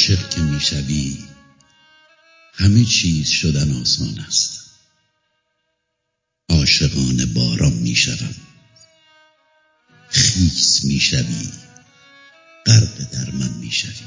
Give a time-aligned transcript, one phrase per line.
[0.00, 1.18] عاشق که می‌شوی
[2.54, 4.60] همه چیز شدن آسان است.
[6.48, 8.34] عاشقان باران می‌شوم
[10.10, 11.48] خیس می‌شوی
[12.66, 14.06] غرق در من می‌شوی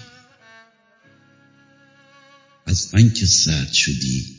[2.65, 4.35] از من که سرد شدی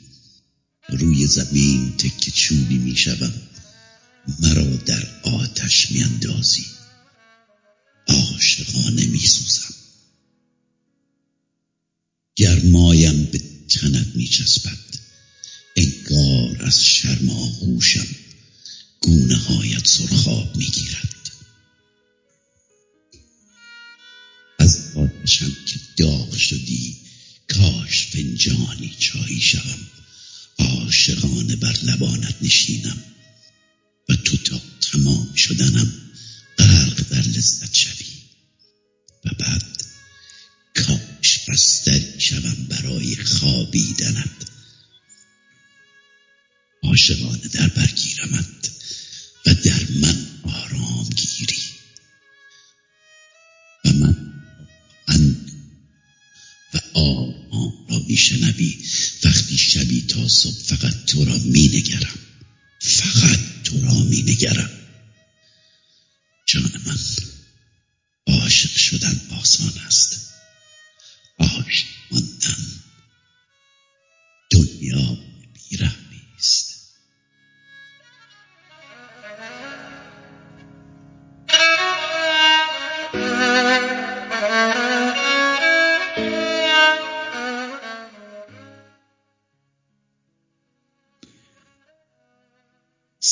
[0.88, 3.32] روی زمین تکه چوبی می‌شوم
[4.40, 6.66] مرا در آتش میاندازی
[8.08, 9.83] عاشقانه میسوزم
[12.36, 13.38] گرمایم به
[13.68, 14.78] تنت میچسبد.
[15.76, 18.06] انگار از شرم آغوشم
[19.00, 21.30] گونه هایت سرخاب می‌گیرد.
[24.58, 26.96] از آتشم که داغ شدی
[27.48, 29.78] کاش فنجانی چایی شوم.
[30.58, 33.04] عاشقانه بر لبانت نشینم
[34.08, 35.92] و تو تا تمام شدنم
[36.58, 38.06] غرق در لذت شوی.
[39.24, 39.73] و بعد
[41.48, 44.30] بستری شوم برای خوابیدنت.
[46.82, 48.70] عاشقانه در برگیرمت
[49.46, 51.62] و در من آرام گیری
[53.84, 54.32] و من
[55.08, 55.50] اند
[56.74, 58.84] و آرام را میشنوی.
[59.24, 62.18] وقتی شبی تا صبح فقط تو را می نگرم
[62.80, 64.22] فقط تو را می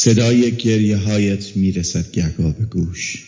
[0.05, 3.25] صدای گریه هایت می رسد گهگاه به گوش.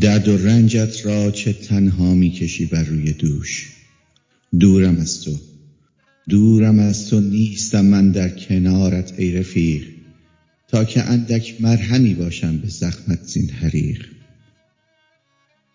[0.00, 3.68] درد و رنجت را چه تنها می کشی بر روی دوش.
[4.60, 5.38] دورم از تو.
[6.28, 9.86] دورم از تو نیستم من در کنارت ای رفیق.
[10.68, 14.06] تا که اندک مرهمی باشم به زخمت زین حریق.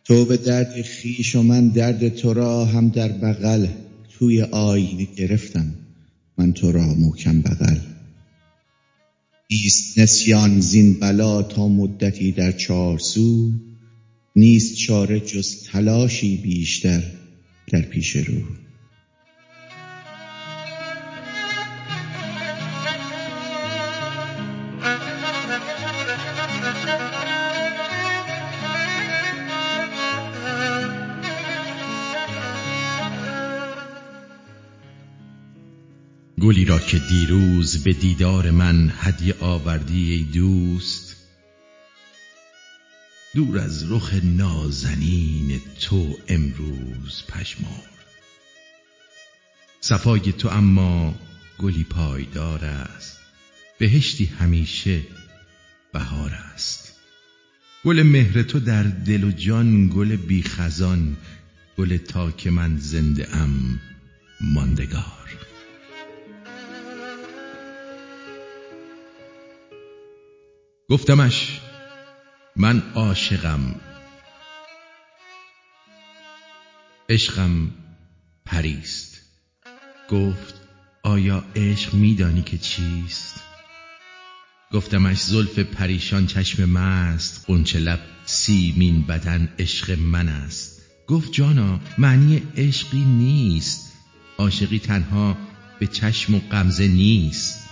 [0.06, 3.68] تو به درد خویش و من درد تو را هم در بغل
[4.10, 5.76] توی آینه گرفتم.
[6.38, 7.91] من تو را محکم بغل.
[9.52, 13.52] نیست نسیان زین بلا تا مدتی در چارسو
[14.36, 17.04] نیست چاره جز تلاشی بیشتر
[17.68, 18.61] در پیش رو.
[36.52, 41.16] گلی را که دیروز به دیدار من هدیه آوردی ای دوست.
[43.36, 48.06] دور از رخ نازنین تو امروز پژمرد
[49.82, 51.16] صفای تو اما
[51.60, 53.20] گلی پایدار است.
[53.80, 55.02] بهشتی همیشه
[55.94, 56.96] بهار است.
[57.86, 61.18] گل مهر تو در دل و جان گل بی خزان
[61.78, 63.80] گل تا که من زنده ام
[64.42, 65.22] ماندگار.
[70.92, 71.60] گفتمش
[72.56, 73.76] من عاشقم.
[77.10, 77.72] عشقم
[78.46, 79.22] پریست.
[80.10, 80.62] گفت
[81.04, 83.44] آیا عشق می دانی که چیست؟
[84.72, 90.82] گفتمش زلف پریشان چشم مست غنچه لب سیمین بدن عشق من است.
[91.08, 93.94] گفت جانا معنی عشق این نیست.
[94.38, 95.38] عاشقی تنها
[95.80, 97.71] به چشم و غمزه نیست.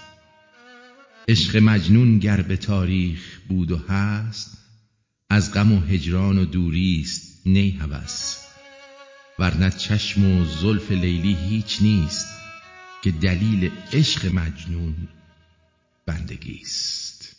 [1.29, 4.57] عشق مجنون گر به تاریخ بود و هست
[5.29, 8.37] از غم و هجران و دوریست نی هوس.
[9.39, 12.27] ورنه چشم و زلف لیلی هیچ نیست
[13.03, 14.95] که دلیل عشق مجنون
[16.05, 17.35] بندگیست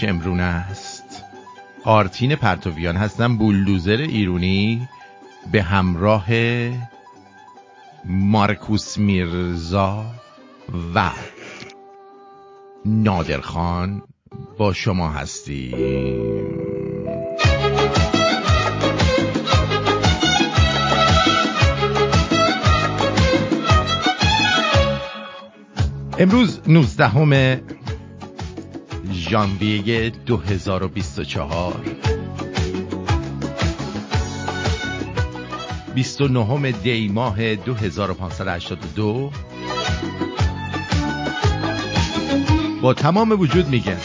[0.00, 1.24] شمرون است.
[1.84, 4.88] آرتین پرتویان هستم بولدوزر ایرونی
[5.52, 6.26] به همراه
[8.04, 10.04] مارکوس میرزا
[10.94, 11.10] و
[12.84, 14.02] نادرخان
[14.58, 15.74] با شما هستیم.
[26.18, 27.69] امروز 19
[29.12, 31.80] ژانویه 2024
[35.94, 39.30] 29 دی ماه 2582
[42.82, 43.98] با تمام وجود میگن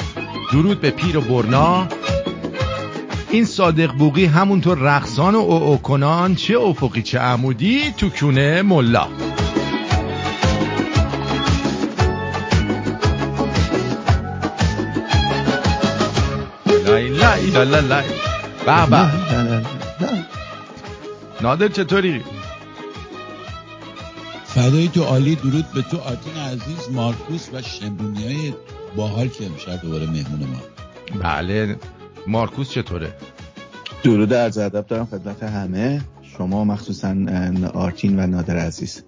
[0.51, 1.87] درود به پیر و برنا.
[3.31, 9.07] این صادق بوقی همونطور رقصان و او کنان چه افقی چه عمودی تو کونه ملا.
[17.51, 18.03] لای
[18.65, 19.11] به به
[21.41, 22.23] نادر چطوری؟
[24.45, 28.53] فدای تو عالی درود به تو آرتین عزیز مارکوس و شمرونی های
[28.95, 30.59] باحال که امشب دوباره مهمون ما.
[31.21, 31.75] بله.
[32.27, 33.13] مارکوس چطوره؟
[34.03, 36.01] درود عرض ادب دارم خدمت همه.
[36.37, 37.15] شما مخصوصا
[37.73, 39.03] آرتین و نادر عزیز.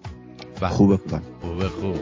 [0.62, 0.68] به.
[0.68, 2.00] خوبه خوبم خوبه خوب.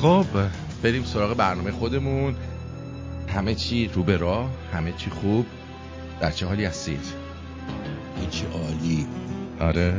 [0.00, 0.26] خب
[0.82, 2.34] بریم سراغ برنامه خودمون.
[3.28, 5.46] همه چی رو به راه همه چی خوب
[6.20, 7.00] در چه حالی هستید؟
[8.20, 9.06] هیچ عالی.
[9.60, 9.94] آره.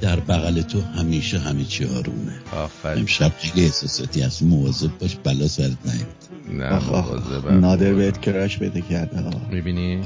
[0.00, 2.32] در بغل تو همیشه همه چی آرومه.
[2.52, 2.98] آفرین.
[3.00, 4.42] امشب خیلی احساساتی هست.
[4.42, 6.31] مواظب باش بلا سرت نیاد.
[6.48, 7.60] نه آخ آخ مواظبم.
[7.60, 9.50] نادر بهت کراش بده کرده آه.
[9.50, 10.00] می‌بینی.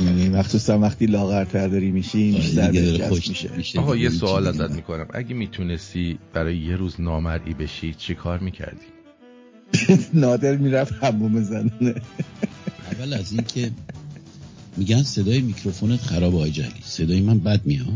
[0.00, 5.06] یعنی مخصوصا وقتی لاغرتر داری میشی آره بیشتر خوش میشه آقا یه سوال ازت می‌کنم
[5.14, 8.86] اگه می‌تونستی برای یه روز نامرئی بشی چی کار می‌کردی؟
[10.14, 11.94] نادر می‌رفت حموم زنونه نه.
[12.92, 13.70] اول از این که
[14.76, 17.86] میگن صدای میکروفونت خراب آقای جلی صدای من بد میاد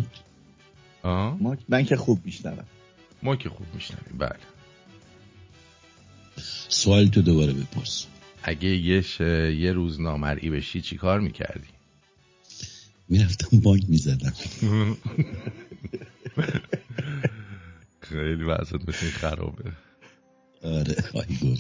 [1.02, 2.64] آه؟ ما من که خوب میشنوم
[3.22, 4.36] ما که خوب میشنویم بله
[6.70, 8.06] سوال تو دوباره بپرس.
[8.42, 9.04] اگه یه.
[9.60, 11.68] یه روز نامرئی بشی چی کار می‌کردی؟
[13.08, 14.32] می‌رفتم بانک می‌زدم.
[18.00, 19.64] خیلی وضعت مثل خرابه.
[20.64, 20.94] آره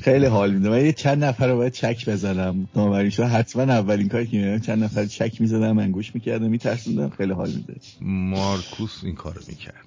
[0.02, 0.68] خیلی حال میده.
[0.68, 2.68] من یه چند نفر رو باید چک بزنم.
[2.76, 7.08] نامری شد حتما اولین کاری که می‌کردم چند نفر چک می‌زدم انگوش می‌کردم میترسوندم.
[7.08, 7.74] خیلی حال میده.
[8.00, 9.86] مارکوس این کارو می‌کرد.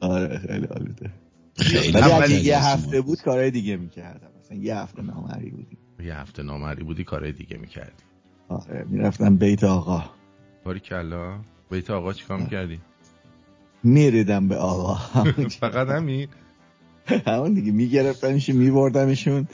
[0.00, 1.10] آره خیلی حال میده.
[1.56, 3.00] خیلی اگه یه هفته.
[3.00, 4.28] بود کارهای دیگه می‌کردم.
[4.44, 8.04] مثلا یه هفته نامری بودیم یه هفته نامرئی بودی کارهای دیگه می‌کردی
[8.48, 10.04] آره می‌رفتم بیت آقا
[10.64, 12.80] باری کلا بیت آقا چیکار می‌کردی؟
[13.82, 14.94] میریدم به آقا
[15.60, 16.28] فقط همین؟
[17.26, 19.48] همون دیگه میگرفتمشون میبردمشون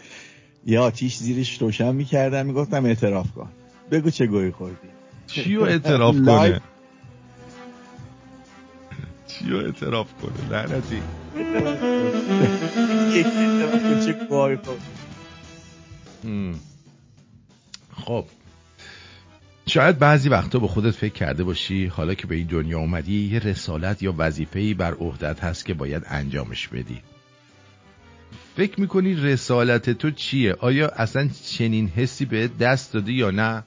[0.67, 3.51] یه آتیش زیرش روشن می‌کردم می‌گفتم اعتراف کن
[3.91, 4.89] بگو چه گویی خوردی
[5.27, 6.17] چی رو اعتراف.
[6.27, 6.61] کنه؟
[9.41, 11.03] چی رو اعتراف کنه؟ لعنتی.
[18.05, 18.25] خب.
[19.67, 23.39] شاید بعضی وقتا به خودت فکر کرده باشی حالا که به این دنیا اومدی یه
[23.39, 27.03] رسالت یا وظیفه‌ای بر عهدت هست که باید انجامش بدی.
[28.57, 33.65] فکر می‌کنی رسالت تو چیه؟ آیا اصلا چنین حسی به دست داده یا نه؟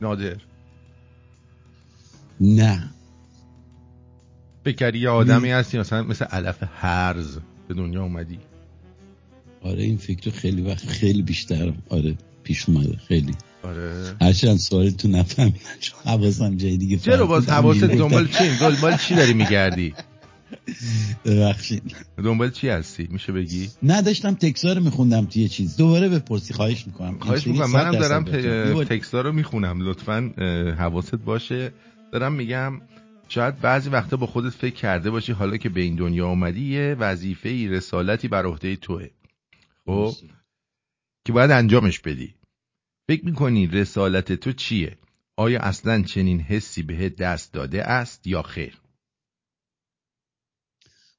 [0.00, 0.36] نادر.
[2.40, 2.90] نه.
[4.64, 7.38] فکر یه آدمی هستی مثلا مثل علف هرز
[7.68, 8.38] به دنیا اومدی.
[9.62, 13.34] آره این فکر خیلی وقت خیلی بیشتر آره پیش اومده خیلی.
[13.62, 14.16] آره.
[14.20, 17.48] هرچند سوال تو نفهمیدم چون حواسم جای دیگه چرا باز.
[17.48, 18.28] حواست دنبال.
[18.28, 19.94] چی؟ دنبال چی داری میگردی؟
[21.24, 21.96] ببخشید.
[22.24, 25.76] دنبال چی هستی؟ میشه بگی؟ نه داشتم تکسا رو میخوندم توی یه چیز.
[25.76, 27.18] دوباره بپرسی خواهش می‌کنم.
[27.18, 27.70] خواهش می‌کنم.
[27.70, 28.24] منم دارم
[28.84, 29.88] تکستا رو می‌خونم.
[29.88, 30.32] لطفا
[30.78, 31.72] حواست باشه.
[32.12, 32.80] دارم میگم
[33.28, 36.94] شاید بعضی وقتا با خودت فکر کرده باشی حالا که به این دنیا اومدی یه
[36.98, 39.10] وظیفه ای رسالتی بر عهده توه.
[39.86, 40.14] خب؟
[41.24, 42.34] که باید انجامش بدی.
[43.08, 44.98] فکر می‌کنی رسالت تو چیه؟
[45.36, 48.80] آیا اصلا چنین حسی به دست داده است یا خیر؟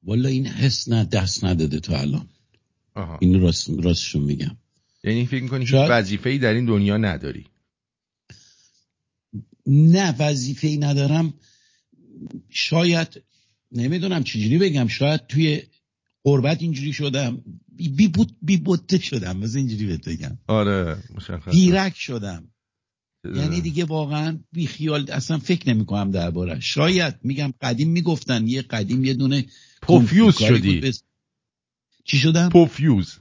[0.03, 2.27] والا این حس نه دست نداده تا الان.
[2.95, 3.17] آها.
[3.21, 4.57] این راست راستشون میگم.
[5.03, 7.45] یعنی فکر می‌کنی شاید- وظیفه ای در این دنیا نداری؟
[9.67, 11.33] نه وظیفه ای ندارم.
[12.49, 13.21] شاید
[13.71, 15.61] نمی‌دونم چجوری بگم شاید توی
[16.23, 17.41] غربت اینجوری شدم
[17.75, 20.37] بی بود بی بوته شدم بذار اینجوری بهت بگم.
[20.47, 22.51] آره مشخص بی‌رگ شدم.
[23.35, 26.59] یعنی دیگه واقعا بی خیال اصلا فکر نمی کنم درباره.
[26.59, 29.45] شاید میگم قدیم می‌گفتن یه قدیم یه دونه
[29.81, 30.79] پوفیوز شدی.
[30.83, 31.05] اسم-
[32.03, 33.19] چی شدم؟ پوفیوز.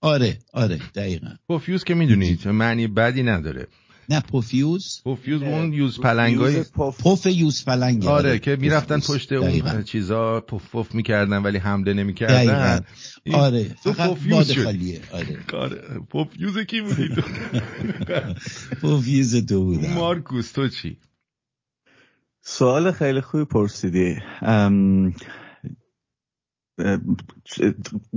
[0.00, 1.34] آره آره دقیقا.
[1.48, 3.66] پوفیوز که می‌دونید معنی بدی نداره.
[4.10, 6.64] نه پوفیوز پوفیوز اون یوز پلنگای.
[6.74, 8.98] پف یوز پلنگ آره که می‌رفتن.
[9.00, 9.82] پشت اون دقیقاً.
[9.82, 11.94] چیزا پف پف می‌کردن ولی حمله.
[11.94, 12.84] نمی‌کردن
[13.32, 14.58] آره تو فقط پوفیوز.
[14.58, 15.76] خالیه آره
[16.10, 17.22] پوفیوز کی بودی تو
[18.80, 20.98] پوفیوز تو بودم مارکوس تو چی
[22.42, 24.16] سوال خیلی خوبی پرسیدی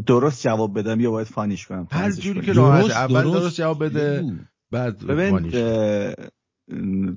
[0.06, 3.86] درست جواب بدم یا باید funny ش کنم هر جوری؟ که راحت اول درست جواب
[3.86, 4.24] بده.
[4.72, 5.52] بعد ببین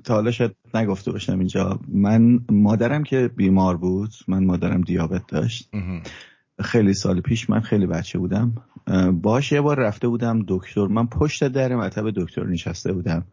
[0.03, 1.79] تا حالا شاید نگفته باشم اینجا.
[1.87, 5.69] من مادرم که بیمار بود من مادرم دیابت داشت.
[6.61, 8.53] خیلی سال پیش من خیلی بچه بودم.
[9.21, 10.87] باش یه بار رفته بودم دکتر.
[10.87, 13.25] من پشت در مطب دکتر نشسته بودم.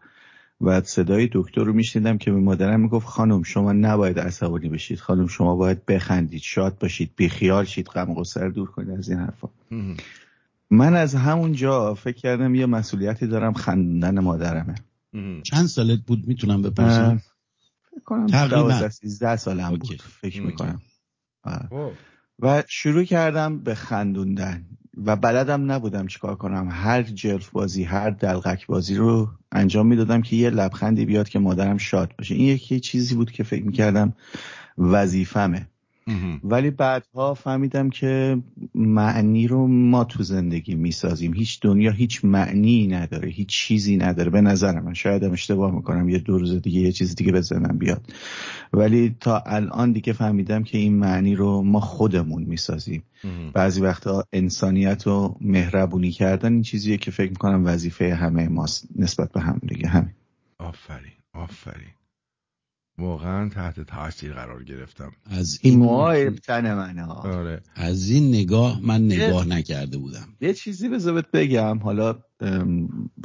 [0.60, 5.00] و صدای دکتر رو میشنیدم که به مادرم می‌گفت خانم شما نباید عصبانی بشید.
[5.00, 8.90] خانم شما باید بخندید شاد باشید بیخیال شید غم و رو دور کنید.
[8.90, 9.48] از این حرفا.
[10.72, 14.74] من از همونجا فکر کردم یه مسئولیتی دارم خندوندن مادرمه.
[15.42, 17.22] چند سالت بود می‌تونم بپرسم
[17.90, 18.68] فکر کنم تقریباً.
[18.68, 19.78] 12 13 سالم اوکی.
[19.78, 20.42] بود فکر.
[20.42, 20.80] می‌کنم
[21.70, 21.90] خب.
[22.38, 24.66] و شروع کردم به خندوندن
[25.04, 30.36] و بلدم نبودم چیکار کنم هر جلف بازی هر دلغک بازی رو انجام می‌دادم که
[30.36, 34.12] یه لبخندی بیاد که مادرم شاد باشه این یکی چیزی بود که فکر می‌کردم
[34.78, 35.68] وظیفمه.
[36.44, 38.42] ولی بعدها فهمیدم که
[38.74, 41.34] معنی رو ما تو زندگی می‌سازیم.
[41.34, 44.30] هیچ دنیا هیچ معنی نداره هیچ چیزی نداره.
[44.30, 47.40] به نظر من شاید هم اشتباه می‌کنم یه دو روز دیگه یه چیز دیگه به
[47.40, 48.12] ذهنم بیاد.
[48.72, 53.02] ولی تا الان دیگه فهمیدم که این معنی رو ما خودمون می‌سازیم.
[53.54, 59.32] بعضی وقتا انسانیت و مهربونی کردن این چیزیه که فکر می‌کنم وظیفه همه ماست نسبت
[59.32, 59.88] به هم دیگه.
[59.88, 60.14] همین.
[60.58, 62.01] آفرین آفرین.
[62.98, 65.12] واقعا تحت تاثیر قرار گرفتم.
[65.30, 67.60] از این موهای تن منه ها آره.
[67.74, 70.28] از این نگاه من نگاه نکرده بودم.
[70.40, 71.78] یه چیزی بذار بهت بگم.
[71.78, 72.18] حالا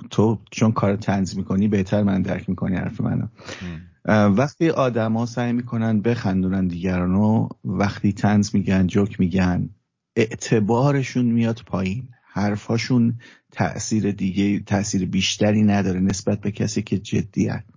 [0.10, 3.28] تو چون کار تنز می‌کنی بهتر من درک می‌کنی حرف منو.
[4.30, 9.70] وقتی آدما سعی می‌کنن بخندونن دیگرانو وقتی تنز میگن جوک میگن
[10.16, 12.08] اعتبارشون میاد پایین.
[12.32, 13.20] حرفاشون
[13.52, 17.68] تأثیر دیگه تأثیر بیشتری نداره نسبت به کسی که جدی هست.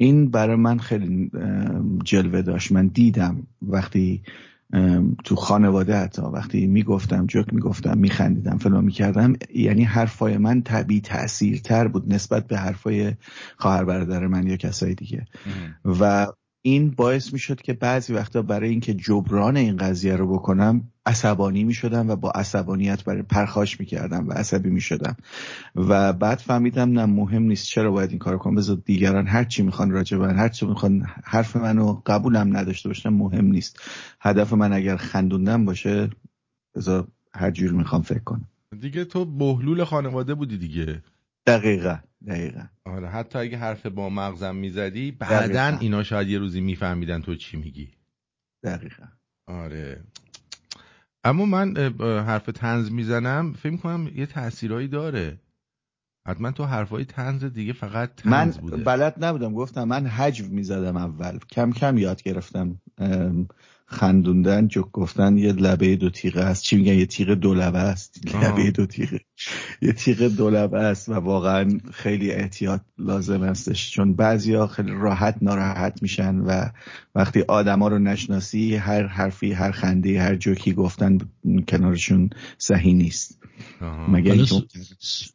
[0.00, 1.30] این برای من خیلی
[2.04, 4.22] جلوه داشت من دیدم وقتی
[5.24, 11.88] تو خانواده حتی وقتی می‌گفتم جوک می‌گفتم میخندیدم فلان می‌کردم یعنی حرفای من طبیعی تاثیرتر
[11.88, 13.12] بود نسبت به حرفای
[13.56, 15.26] خواهر برادر من یا کسای دیگه.
[15.84, 16.26] و
[16.62, 22.10] این باعث می‌شد که بعضی وقتا برای اینکه جبران این قضیه رو بکنم عصبانی می‌شدم
[22.10, 25.16] و با عصبانیت برای پرخاش می‌کردم و عصبی می‌شدم.
[25.76, 28.54] و بعد فهمیدم نه مهم نیست چرا باید این کار کنم.
[28.54, 32.88] بذار دیگران هر چی می‌خوان راجع به من هر چی می‌خوان حرف منو قبولم نداشته
[32.88, 33.80] باشن مهم نیست.
[34.20, 36.10] هدف من اگر خندوندن باشه
[36.74, 38.48] بذار هر جور می‌خوام فکر کنم.
[38.80, 41.02] دیگه تو بهلول خانواده بودی دیگه.
[41.46, 41.96] دقیقا.
[42.26, 42.66] دقیقا.
[42.84, 45.78] آره حتی اگه حرف با مغزم می‌زدی بعدا.
[45.78, 47.90] اینا شاید یه روزی میفهمیدن تو چی میگی.
[48.64, 49.04] دقیقا.
[49.46, 50.04] آره.
[51.24, 55.40] اما من حرف تنز می‌زنم فکر کنم یه تاثیرایی داره.
[56.28, 58.76] حتما تو حرفای تنز دیگه فقط من تنز بوده.
[58.76, 61.38] بلد نبودم گفتم من حجو می‌زدم اول.
[61.38, 62.80] کم کم یاد گرفتم
[63.90, 66.62] خندوندن جوک گفتن یه لبه دو تیغه است.
[66.62, 68.34] چی میگن؟ یه تیغ دو لبه است.
[68.34, 69.20] لبه دو تیغه.
[69.82, 73.90] یه تیغ دو لبه است و واقعا خیلی احتیاط لازم هستش.
[73.90, 76.64] چون بعضیا خیلی راحت ناراحت میشن و
[77.14, 81.18] وقتی آدما رو نشناسی هر حرفی هر خنده هر جوکی گفتن
[81.68, 83.38] کنارشون صحیح نیست.
[84.08, 84.44] مگه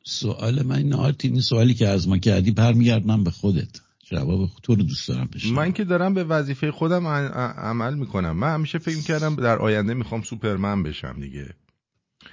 [0.04, 3.85] سوال من این آرتین این سوالی که از ما کردی برمیگردم به خودت.
[4.10, 5.56] جواب تو رو دوست دارم بشنوم.
[5.56, 8.32] من که دارم به وظیفه خودم عمل می‌کنم.
[8.32, 11.54] من همیشه فکر کردم در آینده می‌خوام سوپرمن بشم دیگه.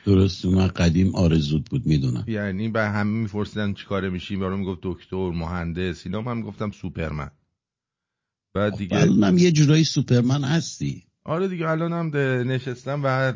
[0.05, 2.25] درست من قدیم آرزوت بود می‌دونم.
[2.27, 7.31] یعنی به همه میپرسیدن چی کاره میشی یارو می‌گفت دکتر مهندس اینا من می‌گفتم سوپرمن.
[8.55, 11.05] بعد دیگه الانم یه جورایی سوپرمن هستی.
[11.25, 12.17] آره دیگه الانم
[12.51, 13.33] نشستم و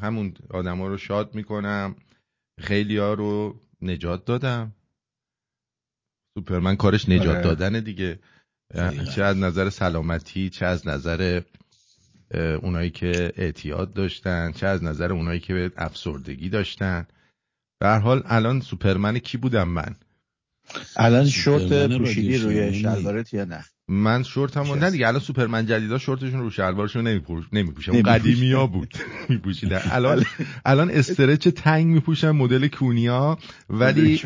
[0.00, 1.94] همون آدما رو شاد می‌کنم.
[2.60, 4.72] خیلی ها رو نجات دادم.
[6.36, 7.42] سوپرمن کارش نجات آره.
[7.42, 8.18] دادن دیگه.
[9.14, 11.42] چه از نظر سلامتی چه از نظر
[12.62, 17.06] اونایی که اعتیاد داشتن چه از نظر اونایی که افسردگی داشتن.
[17.80, 19.96] به هر حال الان سوپرمن کی بودم من؟
[20.96, 25.98] الان شورت پوشیدی روی شلوارت یا نه؟ من شورتم چه نه دیگه الان سوپرمن جدیدا
[25.98, 28.18] شورتشون رو شلوارشون نمیپوشن نمیپوشن اون نمی‌پوشن.
[28.18, 28.94] قدیمی ها بود.
[29.28, 29.80] میپوشیدن.
[29.90, 30.24] الان
[30.64, 33.38] الان stretch تنگ میپوشن مدل کونیا
[33.70, 34.20] ولی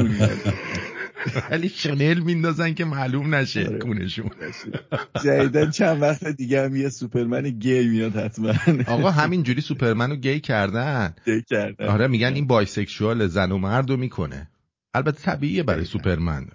[1.51, 3.79] ولی شنل میندازن که معلوم نشه آره.
[3.79, 4.31] کونشون.
[5.25, 8.53] جدیدن چند وقت دیگه هم یه سوپرمن گی میاد حتما.
[8.87, 11.15] آقا همینجوری سوپرمن رو گی کردن.
[11.79, 14.49] آره میگن این bisexual زن و مرد رو می‌کنه.
[14.95, 15.85] البته طبیعیه برای.
[15.85, 16.47] سوپرمن.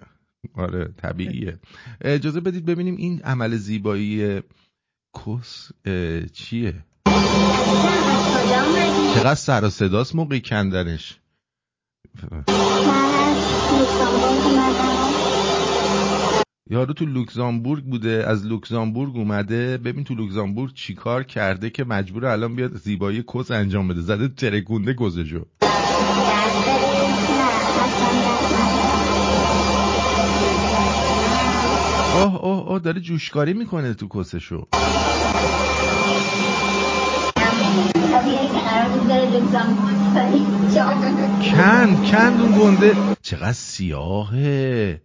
[0.54, 1.58] آره طبیعیه.
[2.00, 4.40] اجازه بدید ببینیم این عمل زیبایی
[5.26, 5.72] کس
[6.32, 6.74] چیه؟
[9.14, 11.20] چقدر سر و صداست موقعی کندنش.
[16.70, 19.78] یارو تو لوکزامبورگ بوده از لوکزامبورگ اومده.
[19.78, 24.00] ببین تو لوکزامبورگ چیکار کرده که مجبور الان بیاد زیبایی کس انجام بده.
[24.00, 25.46] زده ترکونده گذشو
[32.16, 34.66] آه آه آه داره جوشکاری می‌کنه تو کسشو
[41.56, 42.96] کند کند اون گنده.
[43.22, 45.00] چقدر سیاهه.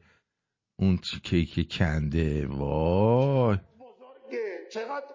[0.79, 2.47] اون چی کیک کنده.
[2.47, 3.57] وای.
[3.57, 5.05] بزرگه چقدر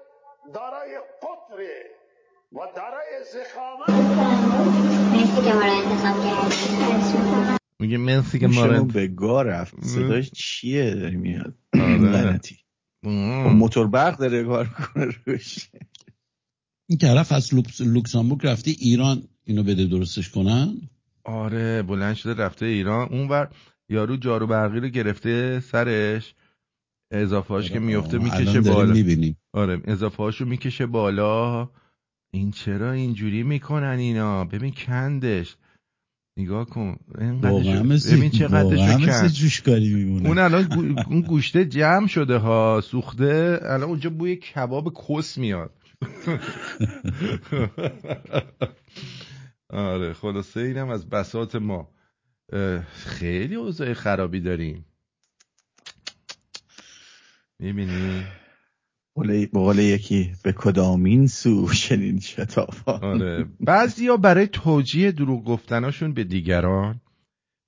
[0.54, 1.76] دارای قطره
[2.52, 3.90] و دارای زخامت.
[5.12, 7.45] مرسی که ما رو انتخاب کردید.
[7.80, 9.84] میگه مرسی که ما رو گوشمون به گاه رفت.
[9.84, 11.98] صداش چیه داره میاد؟ آره.
[11.98, 12.56] لعنتی.
[13.02, 13.52] مم.
[13.52, 15.70] موتور برق داره کار می‌کنه روش.
[16.88, 19.22] این طرف از لوکس- لوکزامبورگ رفته ایران.
[19.44, 20.76] اینو بده درستش کنن.
[21.24, 23.08] آره بلند شده رفته ایران.
[23.08, 23.50] اونور
[23.88, 26.34] یارو جارو برقی رو گرفته سرش.
[27.10, 28.92] اضافه هاش که میفته می‌کشه بالا.
[28.92, 29.36] می‌بینیم.
[29.52, 31.70] آره اضافه هاشو می‌کشه بالا.
[32.32, 35.56] این چرا اینجوری می‌کنن اینا؟ ببین کندش.
[36.36, 36.96] نگاه کن.
[37.14, 38.30] ببین
[39.06, 40.28] کند جوشکاری میمونه.
[40.28, 43.58] اون الان گو- اون گوشته جمع شده ها سوخته.
[43.62, 45.70] الان اونجا بوی کباب کس میاد.
[49.70, 51.90] آره خلاصه اینم از بسات ما.
[52.92, 54.84] خیلی اوضاع خرابی داریم.
[57.58, 58.24] می‌بینی؟
[59.52, 63.46] قول یکی به کدامین سو چنین شتافا؟ آره.
[63.60, 67.00] بعضیا برای توجیه دروغ گفتناشون به دیگران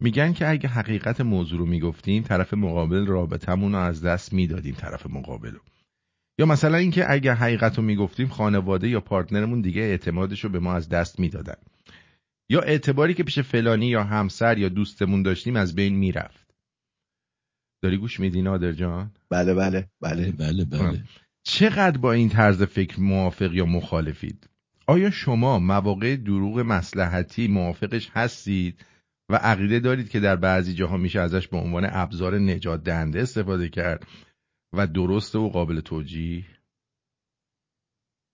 [0.00, 5.06] میگن که اگه حقیقت موضوع رو می‌گفتیم طرف مقابل رابطمون رو از دست می‌دادیم طرف
[5.06, 5.60] مقابل رو.
[6.38, 10.74] یا مثلا اینکه اگه حقیقت رو می‌گفتیم خانواده یا پارتنرمون دیگه اعتمادش رو به ما
[10.74, 11.56] از دست می‌دادن.
[12.50, 16.54] یا اعتباری که پیش فلانی یا همسر یا دوستمون داشتیم از بین می‌رفت.
[17.82, 20.32] داری گوش میدی نادر جان؟ بله بله بله.
[20.32, 21.04] بله بله
[21.50, 24.48] چقدر با این طرز فکر موافق یا مخالفید؟
[24.86, 28.84] آیا شما مواقع دروغ مسلحتی موافقش هستید
[29.28, 33.68] و عقیده دارید که در بعضی جاها میشه ازش به عنوان ابزار نجات دهنده استفاده
[33.68, 34.06] کرد
[34.72, 36.44] و درسته و قابل توجیه؟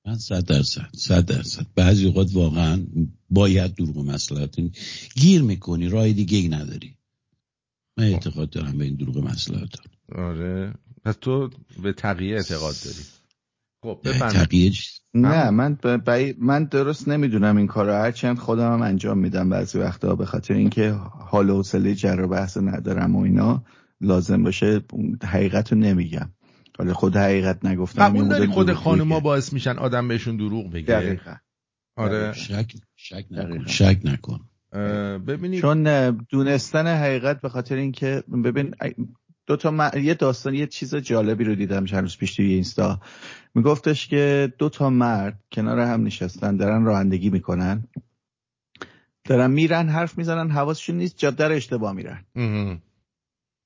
[0.06, 2.86] من صد درصد صد درصد بعضی اوقات واقعا
[3.30, 4.60] باید دروغ مسئلات
[5.16, 6.96] گیر می‌کنی راه دیگه ای نداری
[7.98, 9.70] من اعتقاد دارم به این دروغ مسئلات
[10.12, 10.74] آره
[11.04, 11.50] پس تو
[11.82, 13.04] به تقیه اعتقاد داری؟
[13.82, 14.72] خب تقیه
[15.14, 15.96] نه من ب...
[16.10, 20.26] ب- من درست نمی‌دونم این کار رو هرچند خودم هم انجام میدم بعضی وقتا به
[20.26, 23.64] خاطر اینکه حال و حوصله جر و بحث ندارم و اینا
[24.00, 24.80] لازم باشه
[25.24, 26.30] حقیقت رو نمیگم.
[26.78, 29.20] حالا خود حقیقت نگفتم قبول داری خود خانوما.
[29.20, 30.86] باعث میشن آدم بهشون دروغ بگه.
[30.86, 31.34] دقیقا.
[31.96, 32.32] آره.
[32.32, 33.48] شک شک نکن.
[33.48, 33.66] دقیقاً.
[33.66, 34.40] شک نکن.
[35.18, 38.74] ببینید چون دونستن حقیقت به خاطر اینکه ببین
[39.46, 43.00] دو تا م- یه داستان یه چیز جالبی رو دیدم چند روز پیش توی اینستا.
[43.54, 47.88] میگفتش که دو تا مرد کنار هم نشستن دارن رانندگی می‌کنن.
[49.24, 52.24] دارن میرن حرف می‌زنن حواسشون نیست جاده رو اشتباه میرن.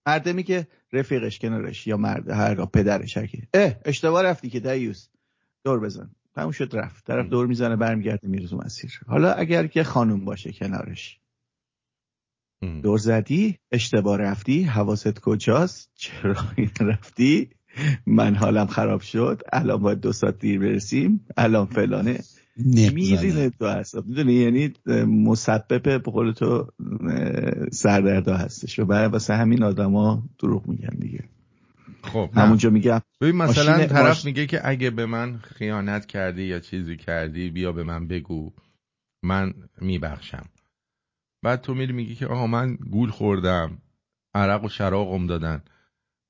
[0.06, 5.08] مرده میگه رفیقش کنارش یا مرد هرگاه پدرش هرکی اه اشتباه رفتی که دیوس
[5.64, 6.10] دور بزن.
[6.34, 7.06] تموم شد رفت.
[7.06, 9.00] طرف دور می‌زنه برمیگرده میره تو مسیر.
[9.06, 11.20] حالا اگر که خانوم باشه کنارش.
[12.62, 17.50] دور زدی اشتباه رفتی حواست کجاست؟ چرا این رفتی؟
[18.06, 22.20] من حالم خراب شد الان باید دو ساعت دیر برسیم الان فلانه.
[22.56, 24.72] میرینه نمی‌زنم تو اصلا می‌دونی یعنی
[25.06, 26.66] مسبب به قول تو
[27.10, 28.78] اه، سردردا هستش.
[28.78, 31.24] و برای واسه همین آدما دروغ میگن دیگه.
[32.02, 32.30] خب.
[32.34, 36.60] همونجا میگم ببین مثلا ماشین- طرف ماش- میگه که اگه به من خیانت کردی یا
[36.60, 38.52] چیزی کردی بیا به من بگو.
[39.22, 40.44] من میبخشم.
[41.42, 43.78] بعد تو میری میگی که آها من گول خوردم
[44.34, 45.62] عرق و شراغم دادن.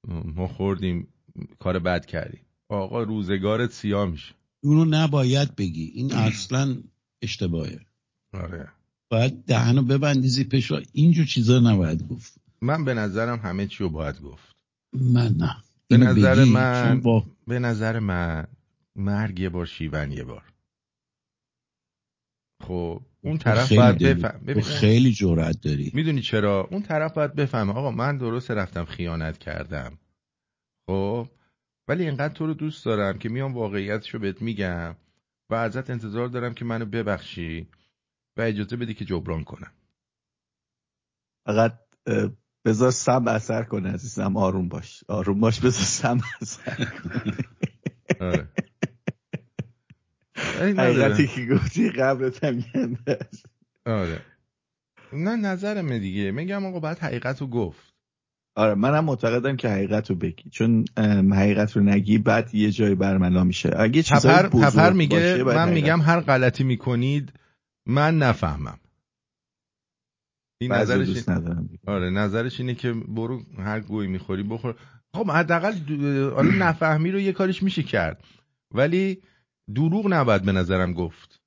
[0.09, 1.09] ما خوردیم
[1.59, 2.40] کار بد کردیم.
[2.68, 4.35] آقا روزگارت سیاه میشه.
[4.61, 5.85] اونو نباید بگی.
[5.94, 6.77] این اصلا
[7.23, 7.81] اشتباهه.
[8.33, 8.68] آره.
[9.11, 12.40] باید دهنو ببندی زیر پشوا اینجور چیزا نباید گفت.
[12.61, 14.57] من به نظرم همه چی رو باید گفت.
[14.92, 15.57] من نه.
[15.88, 18.47] به نظر من- با به نظر من
[18.97, 20.42] مرگ یه بار شیون یه بار.
[22.62, 25.90] خب اون طرف خیلی باید داری- بفهم خیلی جرأت داری.
[25.94, 27.72] می‌دونی چرا؟ اون طرف باید بفهمه.
[27.72, 29.98] آقا من درست رفتم خیانت کردم.
[30.87, 31.28] خب؟
[31.88, 34.96] ولی اینقدر تو رو دوست دارم که میام واقعیتشو بهت میگم
[35.50, 37.68] و ازت انتظار دارم که منو ببخشی
[38.37, 39.72] و اجازه بدی که جبران کنم.
[41.46, 41.78] فقط
[42.64, 44.37] بذار سم اثر کنه عزیزم.
[44.37, 45.04] آروم باش.
[45.09, 47.35] آروم باش بذار سم اثر کنه.
[48.20, 48.48] آره.
[50.56, 53.46] حقیقتی که گفتی قبرت هم گنده است.
[53.87, 54.20] آره.
[55.12, 56.30] نه نظرمه دیگه.
[56.30, 57.94] میگم آقا باید حقیقت رو گفت.
[58.56, 60.50] آره منم معتقدم که حقیقت رو بگی.
[60.50, 60.84] چون
[61.32, 63.70] حقیقت رو نگی بعد یه جایی برملا میشه.
[63.76, 65.68] اگه بزرگ پپر میگه من حقیقت.
[65.68, 67.32] میگم هر غلطی می‌کنید
[67.87, 68.78] من نفهمم.
[70.61, 74.74] این نظرش دوست ندارم آره نظرش اینه که برو هر گوی می‌خوری بخور.
[75.14, 75.74] خب حداقل
[76.37, 78.24] آره نفهمی رو یه کارش میشه کرد.
[78.74, 79.22] ولی
[79.74, 81.40] دروغ نباید به نظرم گفت.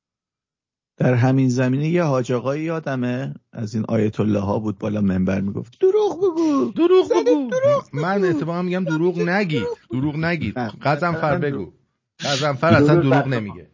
[0.98, 5.42] در همین زمینه یه حاج آقایی یادمه از این آیت الله ها بود بالا منبر
[5.42, 6.72] می‌گفت دروغ بگو!
[6.76, 7.50] دروغ بگو!
[7.50, 8.24] دروغ من.
[8.24, 11.74] اتفاقا میگم دروغ نگید دروغ نگید نه، قزنفر بگو.
[12.20, 13.28] قزنفر اصلا دروغ بر.
[13.28, 13.72] نمیگه.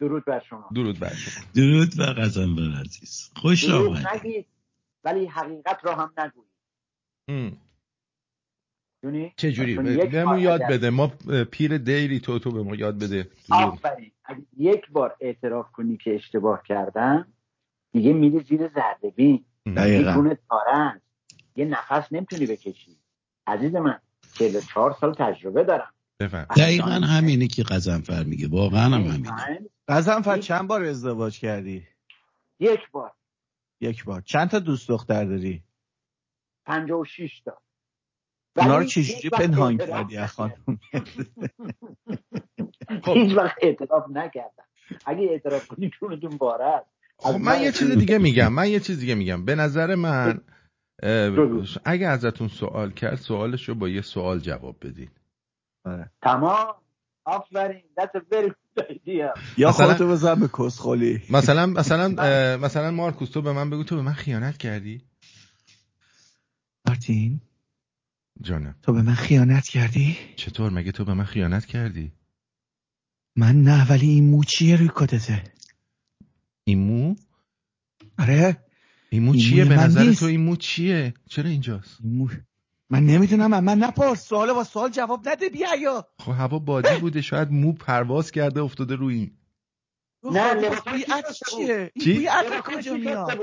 [0.00, 0.68] درود بر شما.
[0.74, 1.44] درود بر شما.
[1.54, 3.30] درود و قزنبر عزیز.
[3.36, 4.46] خوش دروغ آمدی نگید
[5.04, 7.63] ولی حقیقت را هم نگویید.
[9.04, 9.10] ام.
[9.10, 10.90] دونی چجوری؟ چون یک بهمون بار یاد اگر- بده.
[10.90, 11.06] ما
[11.50, 13.30] پیر دیری تو تو به ما یاد بده.
[13.50, 14.12] آفرین.
[14.24, 17.26] اگه یک بار اعتراف کنی که اشتباه کردم
[17.92, 19.44] دیگه میری زیر زردبین.
[19.66, 19.74] ام.
[19.74, 20.32] دقیقاً.
[21.56, 22.96] یه نفس نمی‌تونی بکشی.
[23.46, 23.98] عزیز من
[24.32, 25.90] 44 سال تجربه دارم.
[26.56, 28.48] دقیقا همینه که قزنفر میگه.
[28.48, 29.30] واقعا هم همینه.
[29.88, 31.86] قزنفر چند بار ازدواج کردی؟
[32.60, 33.12] یک بار.
[33.80, 34.20] یک بار.
[34.20, 35.62] چند تا دوست دختر داری؟
[36.66, 37.58] 56 تا.
[38.56, 40.52] اونا رو چجوری پنهان کردی نکردم.
[43.04, 43.12] خب.
[43.16, 44.64] هیچ وقت اعتراف نکردم.
[45.06, 46.86] اگه اعتراف کنی چونتون باره است.
[47.18, 49.44] خب من یه چیز دیگه میگم من یه چیز دیگه میگم.
[49.44, 50.40] به نظر من.
[51.84, 55.08] اگه ازتون سوال کرد سوالش رو با یه سوال جواب بدین.
[56.22, 56.74] تمام.
[57.24, 57.82] آفرین.
[58.00, 59.40] That's a very good idea.
[59.56, 61.22] یا مثلا- خودتو بزن به کسخولی.
[61.30, 62.08] مثلا مثلا
[62.66, 65.02] مثلا مارکوس تو به من بگو تو به من خیانت کردی؟
[66.88, 67.40] مارتین؟
[68.42, 68.74] جانم.
[68.82, 72.12] تو به من خیانت کردی؟ چطور؟ مگه تو به من خیانت کردی؟
[73.36, 75.44] من نه ولی این مو چیه روی کتته؟
[76.64, 77.14] این مو؟
[78.18, 78.56] آره.
[79.10, 80.20] این مو چیه؟ به نظر نیست.
[80.20, 82.28] تو این مو چیه؟ چرا اینجاست؟ این مو
[82.90, 84.28] من نمی‌دونم من, من نپرس.
[84.28, 86.06] سوال با سوال جواب نده بیا یا.
[86.18, 89.38] خب هوا بادی بوده شاید مو پرواز کرده افتاده روی این.
[90.32, 93.38] نه، لباس بوی کی عطر شسته چیه؟ چی؟ این بوی عطر کجا میاد؟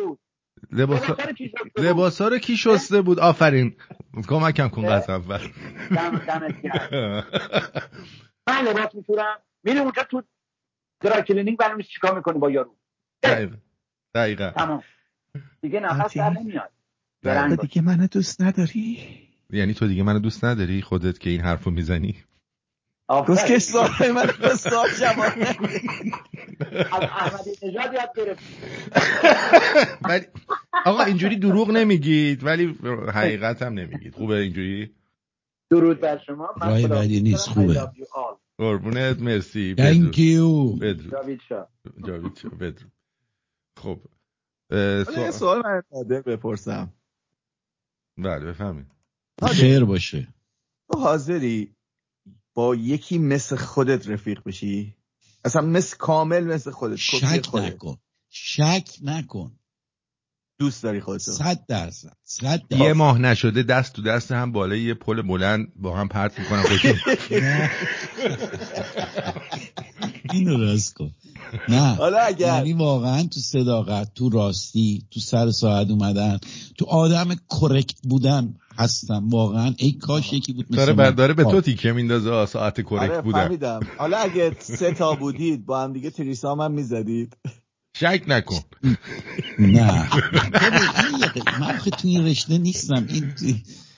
[0.72, 1.18] لباسا
[1.78, 3.76] لباسا رو کی شسته بود؟ آفرین.
[4.28, 5.08] کمکم کن دمت
[6.62, 7.26] گرم.
[8.48, 9.40] من لباس میشورم.
[9.64, 10.24] میری اونجا تو
[11.00, 12.76] درای کلینیک برنامه چیکار می‌کنی با یارو.
[13.24, 13.56] دقیقا.
[14.16, 14.50] دقیقا.
[14.50, 14.84] تمام.
[15.62, 17.62] دیگه نفس؟ در نمیاد.
[17.62, 18.98] دیگه منو دوست نداری؟
[19.50, 22.16] یعنی تو دیگه منو دوست نداری خودت که این حرفو می‌زنی؟
[23.08, 23.36] آفرین.
[23.36, 25.32] گفت که سوال من سوال جواب
[26.62, 28.44] از احمدی نژاد یاد گرفت.
[30.10, 30.26] ولی
[30.86, 32.78] آقا اینجوری دروغ نمیگید ولی
[33.14, 34.16] حقیقت هم نمیگید.
[34.16, 34.96] خوبه اینجوری؟
[35.72, 36.50] درود بر شما.
[36.62, 37.92] من رای بدی نیست، خوبه.
[38.58, 39.76] قربونت مرسی.
[39.78, 40.80] Thank you.
[40.82, 41.12] بدرود.
[41.12, 41.70] جاوید شاه
[42.08, 42.92] جاوید شاه، بدرود.
[43.78, 44.00] خب
[44.72, 45.82] سوال- سوال من
[46.26, 46.94] بپرسم.
[48.18, 48.86] بله بفهمید.
[49.48, 50.28] خیر باشه.
[50.92, 51.76] تو حاضری
[52.54, 54.96] با یکی مثل خودت رفیق بشی؟
[55.46, 57.66] اصلا مثل کامل مثل خودت شک خودت.
[57.66, 57.98] نکن.
[58.30, 59.52] شک نکن.
[60.60, 61.32] دوست داری خودتو.
[61.32, 62.18] صد درصد.
[62.24, 62.92] صد یه درصد.
[62.92, 66.96] ماه نشده دست تو دست هم بالای یه پل بلند با هم پرت می‌کنم خودشون
[70.34, 71.12] اینو راست کن
[71.70, 71.96] نه.
[71.96, 76.40] حالا اگر یعنی واقعا تو صداقت تو راستی تو سر ساعت اومدن
[76.78, 79.30] تو آدم کرکت بودن هستم.
[79.30, 80.98] واقعا ای کاش یکی بود مثل داره من.
[80.98, 81.44] بر داره به.
[81.44, 83.80] تو تیکه میندازه ساعت کرک آره بودن فهمیدم.
[83.98, 87.38] حالا اگه سه تا بودید با هم دیگه تریسام هم می‌زدید.
[87.96, 88.60] شک نکن.
[89.60, 90.10] نه.
[91.60, 93.08] من تو این رشته نیستم.
[93.10, 93.34] این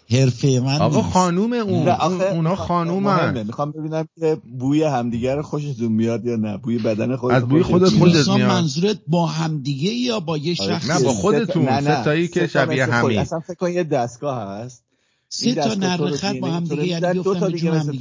[0.09, 1.01] حرفه من آقا.
[1.01, 3.43] خانوم اون اونا خانومن.
[3.43, 7.63] می‌خوام ببینم که بوی همدیگه رو خوشتون میاد یا نه بوی بدن خودت از بوی
[7.63, 8.49] خودت؟ خودت میاد.
[8.49, 11.63] منظورت با همدیگه یا با یه آره، شخص نه، با خودتون.
[11.65, 12.01] نه، نه.
[12.01, 12.85] ستایی که شبیه.
[12.85, 13.19] همین.
[13.19, 14.83] اصلا فکر کن یه دستگاه هست
[15.29, 17.91] سه تا خط با هم دیگه یعنی دو تا دیگه هم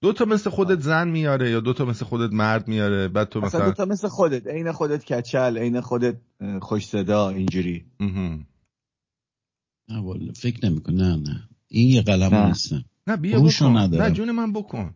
[0.00, 3.40] دو تا مثل خودت زن میاره یا دو تا مثل خودت مرد میاره بعد تو
[3.40, 6.16] مثلا دو تا مثل خودت عین خودت کچل عین خودت
[6.60, 7.84] خوش صدا اینجوری.
[9.92, 11.48] نه والا فکر نمیکن نه نه.
[11.68, 12.46] این یه قلم نه.
[12.46, 12.84] نیستم.
[13.06, 13.76] نه بیا بکن.
[13.76, 14.02] ندارم.
[14.04, 14.94] نه جون من بکن.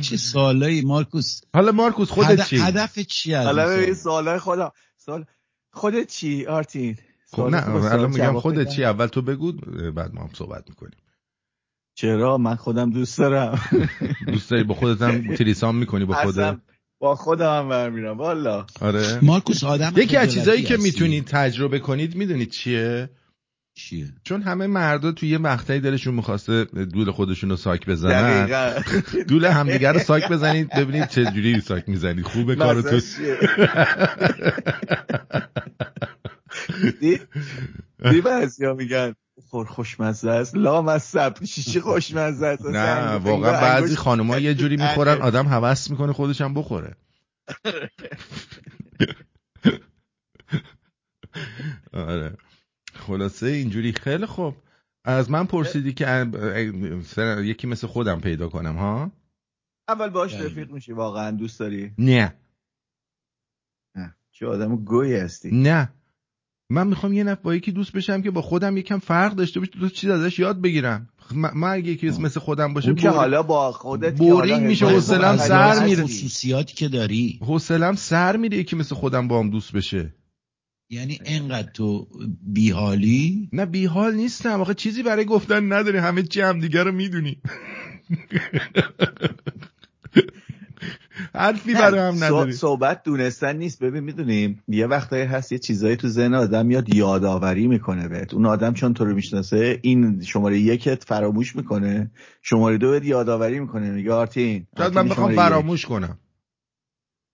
[0.00, 4.72] چه سوالایی مارکوس؟ حالا مارکوس خودت چی؟ هدف چی حالا؟ سوالای خودم.
[4.96, 5.24] سوال
[5.72, 6.96] خودت چی آرتین؟
[7.30, 8.68] خب نه الان میگم خودت.
[8.68, 9.52] چی؟ اول تو بگو
[9.92, 10.98] بعد ما هم صحبت می‌کنیم.
[11.94, 13.60] چرا؟ من خودم دوست دارم.
[14.32, 16.58] دوست داری با خودت هم تریسام می‌کنی با خودت؟
[17.00, 18.66] با خودم هم برمیرم والا.
[18.80, 19.18] آره.
[19.22, 20.76] مارکوس آدم یکی از چیزایی که.
[20.76, 23.10] می‌تونید تجربه کنید می‌دونید چیه؟
[23.74, 28.46] چیه؟ چون همه مردا توی یه مقطعی دلشون می‌خواسته دول خودشون رو ساک بزنن.
[28.46, 28.82] دقیقا.
[29.28, 32.24] دول همدیگه رو ساک بزنید ببینید چه جوری ساک می‌زنید.
[32.24, 33.00] خوبه کارو تو؟
[37.00, 37.20] دی
[38.10, 39.14] دی بعضیا میگن.
[39.40, 40.54] خور خوشمزه است.
[40.54, 41.34] لامصب.
[41.44, 44.76] چی خوشمزه است؟ نه واقعا بعضی خانوما یه جوری.
[44.76, 46.96] می‌خورن آدم هوس می‌کنه خودش هم بخوره.
[51.92, 52.36] آره.
[52.94, 53.92] خلاصه اینجوری.
[53.92, 54.54] خیلی خوب.
[55.04, 56.26] از من پرسیدی که
[57.44, 59.12] یکی مثل خودم پیدا کنم ها؟
[59.88, 60.46] اول باش دقیقا.
[60.48, 60.92] رفیق میشی.
[60.92, 62.34] واقعا دوست داری؟ نه.
[63.94, 65.50] نه چه آدم گوی هستی.
[65.50, 65.92] نه.
[66.70, 69.72] من می‌خوام یه نفر با یکی دوست بشم که با خودم یکم فرق داشته باشه
[69.80, 71.08] دو چیز ازش یاد بگیرم.
[71.34, 75.38] من من اگه یکی مثل خودم باشه اون که حالا با خودت بورینگ میشه، بخری
[75.38, 75.84] سر.
[75.84, 76.04] میره.
[76.04, 77.38] خصوصیاتی که داری.
[77.42, 80.14] حوصلم سر میره یکی مثل خودم با هم دوست بشه.
[80.90, 82.08] یعنی انقدر تو
[82.42, 84.60] بیحالی؟ نه بیحال نیستم.
[84.60, 85.98] آخه چیزی برای گفتن نداری.
[85.98, 87.36] همه چی هم دیگه رو می‌دونی.
[91.34, 92.52] حرفی برای هم نداری.
[92.52, 93.82] صح- صحبت دونستن نیست.
[93.82, 98.34] ببین می‌دونیم یه وقتایی هست یه چیزایی تو ذهن آدم میاد یادآوری می‌کنه بهت.
[98.34, 102.10] اون آدم چون تو رو می‌شناسه این شماره یکت فراموش می‌کنه
[102.42, 103.90] شماره دو بهت یادآوری می‌کنه.
[103.90, 105.34] میگه آرتین شاید من آرتین بخوام.
[105.34, 106.18] فراموش کنم.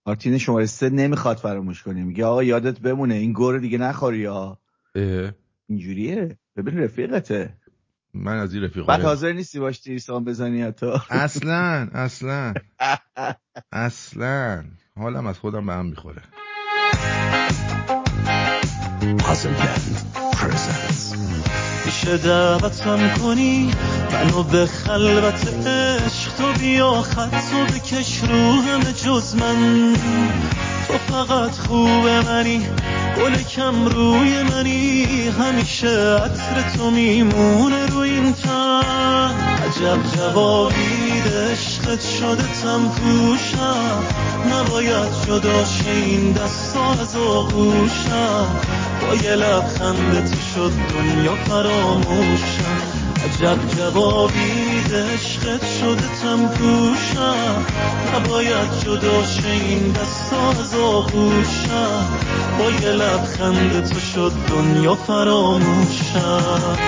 [0.04, 2.02] آرتین شماره سه نمی‌خواد فراموش کنی.
[2.02, 3.14] میگه آقا یادت بمونه.
[3.14, 4.58] این گور دیگه نخوری ها
[4.94, 5.32] اه،
[5.68, 6.38] اینجوریه.
[6.56, 7.56] ببین رفیقته.
[8.14, 10.92] من از این رفیق بعد حاضر نیستی باش تیرسان بزنی حتی.
[11.10, 12.54] اصلا اصلا.
[13.72, 14.64] اصلا.
[14.96, 16.22] حالم از خودم به هم می‌خوره.
[21.86, 23.72] میشه دعوتم کنی؟
[24.12, 29.96] منو به خلوت عشق تو بیا خط و بکش رو همه جز من.
[30.88, 32.66] تو فقط خوب منی.
[33.16, 39.34] گل کم روی منی همیشه عطر تو میمونه رو این تن.
[39.66, 41.22] عجب جوابی
[41.52, 44.02] عشقت شده تم پوشم
[44.52, 45.12] نباید
[45.64, 48.46] شه این دستا از آغوشم.
[49.00, 53.03] با یه لبخند تو شد دنیا فراموشم.
[53.24, 54.80] عجب جوابی
[55.14, 57.66] عشقت شده تم پوشم
[58.14, 62.06] نباید جدا این دستا از آغوشم
[62.58, 66.78] با یه لبخند تو شد دنیا فراموشم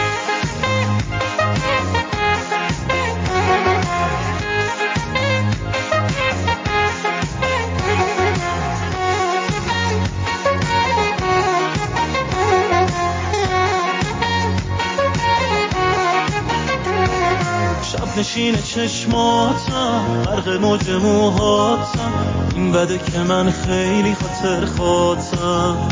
[18.37, 22.13] نشین چشماتم غرق موج موهاتم.
[22.55, 25.89] این بده که من خیلی خاطر خواهتم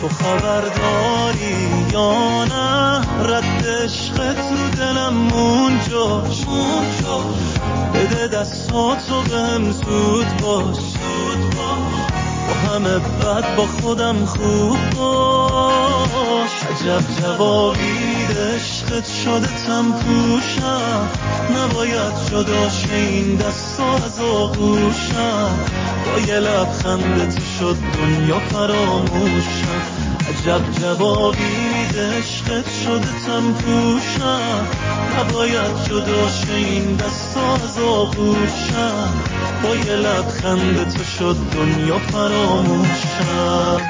[0.00, 1.56] تو خبر داری
[1.92, 6.44] یا نه؟ رد عشقت رو دلم مونجاش
[7.94, 10.78] بده دستاتو بهم زود باش.
[12.48, 16.50] با همه بعد با خودم خوب باش.
[16.70, 21.08] عجب جوابید عشقت شده تم پوشم.
[21.56, 25.58] نباید جداش این دستا از آغوشم.
[26.06, 26.40] با یه
[27.26, 29.82] تو شد دنیا فراموشم.
[30.28, 34.66] عجب جوابید عشقت شده تم پوشم.
[35.18, 39.08] نباید جداش این دستا از آغوشم.
[39.62, 39.96] با یه
[40.84, 43.80] تو شد دنیا فراموشم.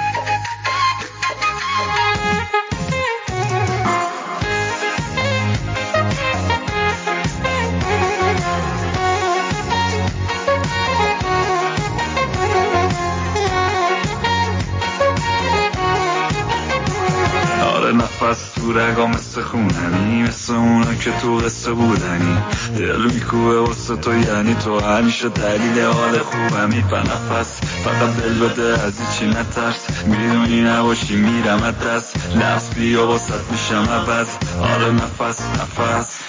[18.77, 22.39] نفس رگا مثل خوننی مثل اونا که تو قصه بودنی.
[22.79, 26.79] دل میکوه واسه تو یعنی تو همیشه دلیل حال خوبمی.
[26.79, 30.07] نفس فقط دل بده از چی نترس.
[30.07, 32.37] می‌دونی نباشی میرم از دست.
[32.37, 34.29] لفظ بیا واسط میشم عوض.
[34.61, 36.21] آره نفس نفس.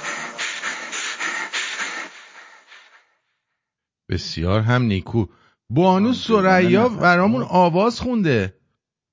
[4.09, 5.25] بسیار هم نیکو.
[5.69, 8.56] بانو سریا برامون آواز خونده.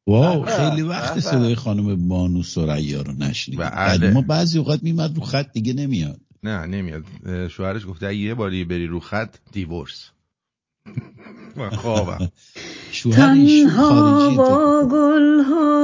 [0.06, 1.20] واو به، خیلی وقت به.
[1.20, 4.10] صدای خانم بانو سریا رو نشنیدیم بله.
[4.10, 6.20] ما بعضی اوقات میمد رو خط دیگه نمیاد.
[6.42, 7.04] نه نمیاد.
[7.48, 10.10] شوهرش گفته اگه یه باری بری رو خط دیورس.
[11.56, 12.28] من خوابم.
[13.12, 15.74] تنها خارجی با گلها.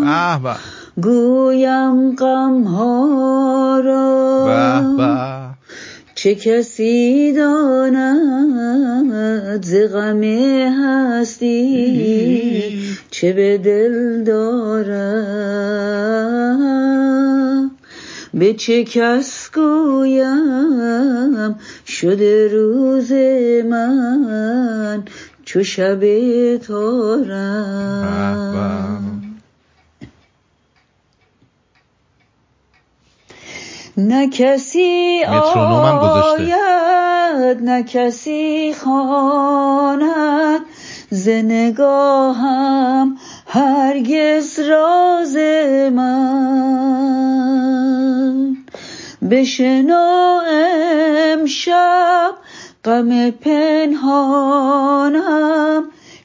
[0.00, 0.56] به به.
[1.02, 5.41] گویم غمها به را به.
[6.22, 9.12] چه کسی داند
[9.64, 10.22] ز غم
[10.82, 11.72] هستی؟
[13.10, 15.40] چه به دل دارم؟
[18.34, 21.54] به چه کس گویم
[21.86, 23.12] شده روز
[23.70, 25.02] من
[25.44, 27.92] چو شب تارم؟
[33.96, 35.24] نه کسی.
[36.44, 40.60] آید نه کسی خواند.
[41.10, 45.36] ز نگاهم هرگز راز
[45.92, 46.82] من.
[49.30, 50.40] بشنو
[51.32, 52.30] امشب
[52.84, 55.12] غم پنهانم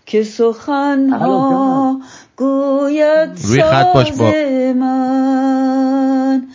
[0.06, 2.00] که سخنها
[2.38, 6.47] گوید روی خط باش با- ساز من.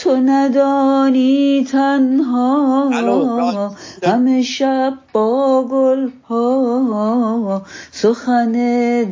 [0.00, 2.90] تو ندانی تنها.
[4.02, 8.52] همه شب با گل ها سخن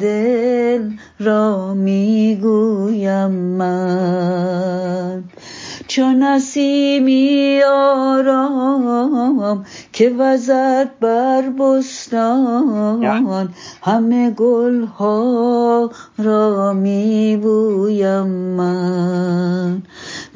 [0.00, 5.24] دل را می‌گویم من.
[5.88, 13.48] چون نسیمی آرام که وزد بر بستان.
[13.82, 19.82] همه گل ها را میبویم من.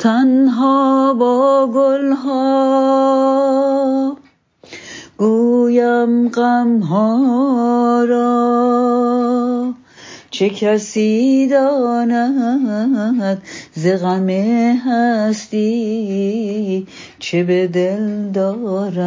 [0.03, 4.17] تنها با گل ها
[5.17, 9.75] گویم غم ها را.
[10.31, 13.43] چه کسی داند
[13.75, 14.29] ز غم
[14.87, 16.87] هستی؟
[17.19, 19.03] چه به دل دارم؟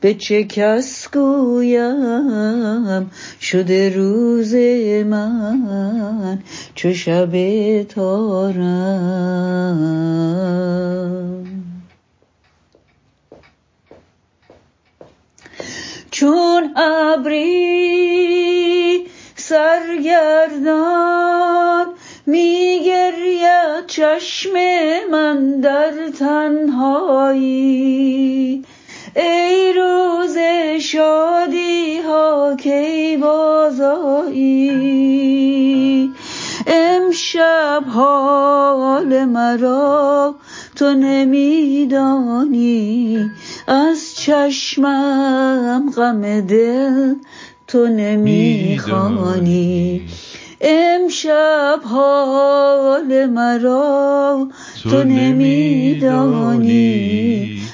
[0.00, 4.54] به چه کس گویم؟ شده روز
[5.04, 6.42] من
[6.74, 9.18] چو شب تارم.
[16.10, 17.48] چون ابری
[19.36, 21.06] سرگردان
[22.26, 24.50] میگرید چشم
[25.10, 27.78] من در تنهایی.
[29.16, 30.38] ای روز
[30.80, 34.68] شادی ها کی بازایی؟
[36.66, 40.34] امشب حال مرا
[40.76, 41.98] تو نمیدانی.
[43.68, 47.14] از چشمم غم دل
[47.66, 49.28] تو نمی‌خوانی.
[50.60, 54.48] امشب حال مرا
[54.90, 56.78] تو نمیدانی.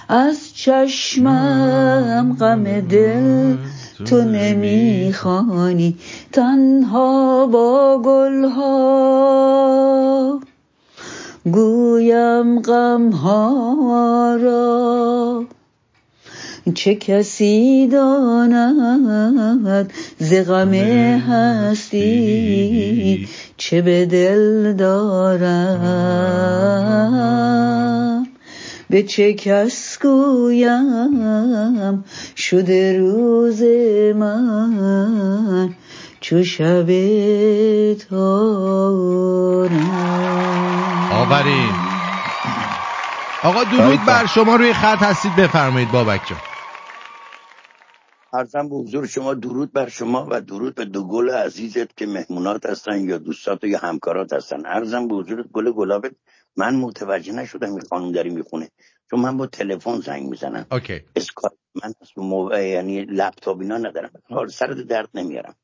[0.09, 3.57] از چشمم غم دل
[4.05, 5.97] تو نمی‌خوانی.
[6.33, 8.75] تنها با گلها
[11.45, 15.45] گویم غم ها را.
[16.75, 20.75] چه کسی داند ز غم
[21.15, 22.49] هستی؟
[23.57, 25.81] چه به دل دارم؟
[28.91, 32.05] به چه کس گویم؟
[32.37, 33.63] شده روز
[34.17, 35.75] من
[36.21, 36.87] چو شب
[37.95, 39.81] تارم.
[41.11, 41.77] آورین
[43.43, 46.41] آقا درود بر شما روی خط هستید بفرمایید بابک جان.
[48.33, 52.67] عرضم به حضور شما درود بر شما و درود به دو گل عزیزت که مهمونات
[52.67, 54.67] هستن یا دوستات یا همکارات هستن.
[54.67, 56.13] عرضم به حضور گل گلابت
[56.57, 58.71] من متوجه نشدم این خانم داری می‌خونه.
[59.11, 60.67] چون من با تلفن زنگ می‌زنم.
[60.73, 61.01] OK.
[61.75, 64.11] من از موبایل یعنی لپتاپ اینا ندارم.
[64.51, 65.55] سر درد نمیارم.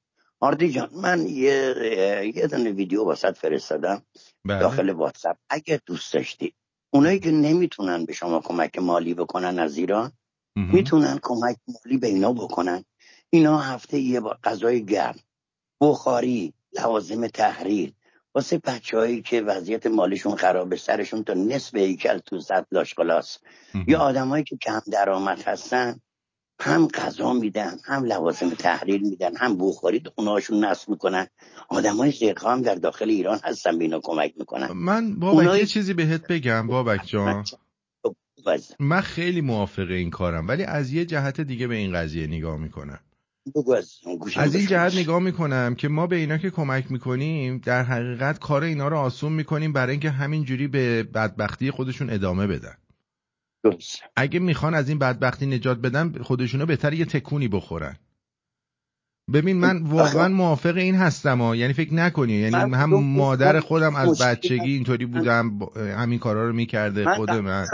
[0.40, 4.02] آرتی جان من یه یه دونه ویدیو واست فرستادم
[4.44, 4.60] بله.
[4.60, 5.36] داخل واتساپ.
[5.50, 6.54] اگه دوست داشتی.
[6.90, 10.12] اونایی که نمی‌تونن به شما کمک مالی بکنن از ایران.
[10.56, 12.84] می‌تونن کمک مالی به اینا بکنن.
[13.30, 15.18] اینا هفته یه بار غذای گرم.
[15.80, 17.92] بخاری لوازم تحریر.
[18.40, 22.94] واسه بچههایی که وضعیت مالیشون خرابه سرشون تا نصف هیکل تو سطل لاش
[23.74, 23.84] مهم.
[23.88, 26.00] یا آدمایی که کم درآمد هستن
[26.60, 31.26] هم غذا میدن هم لوازم تحریر میدن هم بخاری اوناشون نصب می‌کنن.
[31.68, 34.72] آدمای ثقه هم در داخل ایران هستن به اینا کمک می‌کنن.
[34.72, 37.44] من بابک اونایی- یه چیزی بهت بگم بابک جان.
[38.78, 43.00] من خیلی موافق این کارم ولی از یه جهت دیگه به این قضیه نگاه می‌کنم.
[43.54, 43.72] بگو
[44.36, 44.66] از این.
[44.66, 48.96] جهت نگاه می‌کنم که ما به اینا که کمک می‌کنیم در حقیقت کار اینا رو
[48.96, 52.76] آسون می‌کنیم برای اینکه همینجوری به بدبختی خودشون ادامه بدن
[53.64, 54.02] درست.
[54.16, 57.96] اگه می‌خوان از این بدبختی نجات بدن خودشونو بهتر یه تکونی بخورن
[59.32, 61.56] ببین من واقعا موافق این هستم ها.
[61.56, 62.32] یعنی فکر نکنی.
[62.32, 67.66] یعنی هم مادر خودم از بچگی اینطوری بودم همین کارا رو می‌کرده خود من.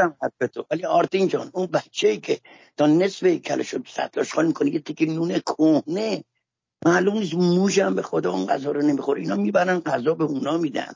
[0.54, 2.38] تو ولی آرتین جان اون بچه ای که
[2.76, 6.24] تا نصف هیکلش رو سطلاش خالی می‌کنه یه تیکه نون کهنه.
[6.86, 9.20] معلوم نیست موش هم به خدا اون غذا رو نمی‌خوره.
[9.20, 10.92] اینا می‌برن غذا به اونا میدن.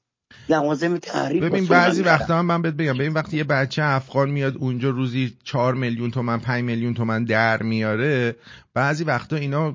[0.49, 2.03] لوازم تحریر ببین بعضی.
[2.03, 2.93] وقتا هم من بهت بگم.
[2.93, 7.63] ببین وقتی یه بچه افغان میاد اونجا روزی چهار میلیون تومن پنج میلیون تومن در
[7.63, 8.37] میاره
[8.75, 9.75] بعضی وقتا اینا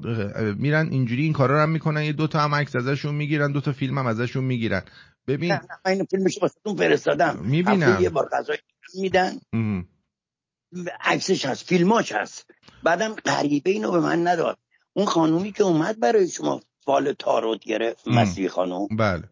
[0.58, 2.04] میرن اینجوری این کارا رو هم می‌کنن.
[2.04, 4.82] یه دوتا هم عکس ازشون می‌گیرن دوتا فیلم هم ازشون می‌گیرن.
[5.28, 7.40] ببین نه، نه، این فیلمش واسهتون فرستادم.
[7.42, 7.98] می‌بینم.
[8.02, 8.54] یه بار غذا
[9.02, 9.32] میدن.
[11.02, 12.52] عکسش هست فیلماش هست.
[12.84, 14.58] بعدم غریبه اینو به من نداد.
[14.94, 18.08] اون خانومی که اومد برای شما فال تاروت گرفت.
[18.08, 18.88] مسیح خانوم.
[18.98, 19.24] بله.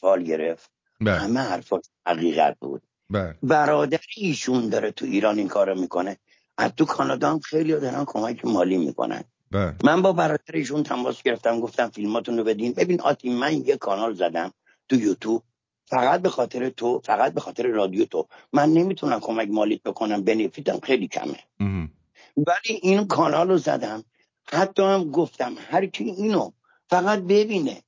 [0.00, 0.70] فال گرفت.
[1.00, 1.18] بله.
[1.18, 2.82] همه حرفاش حقیقت بود.
[3.10, 3.34] بله.
[3.42, 6.16] برادر ایشون داره تو ایران این کارو می‌کنه.
[6.58, 9.24] از تو کانادا هم خیلی دارن کمک مالی می‌کنن.
[9.50, 9.74] بله.
[9.84, 12.72] من با برادر ایشون تماس گرفتم گفتم فیلماتون رو بدین.
[12.72, 14.52] ببین آتی من یه کانال زدم
[14.88, 15.42] تو یوتیوب.
[15.86, 18.26] فقط به خاطر تو فقط به خاطر رادیو تو.
[18.52, 21.38] من نمی‌تونم کمک مالیت بکنم بنفیتم خیلی کمه.
[21.60, 21.92] ام.
[22.36, 24.04] ولی این کانال رو زدم.
[24.52, 26.50] حتی هم گفتم هر کی اینو
[26.90, 27.82] فقط ببینه.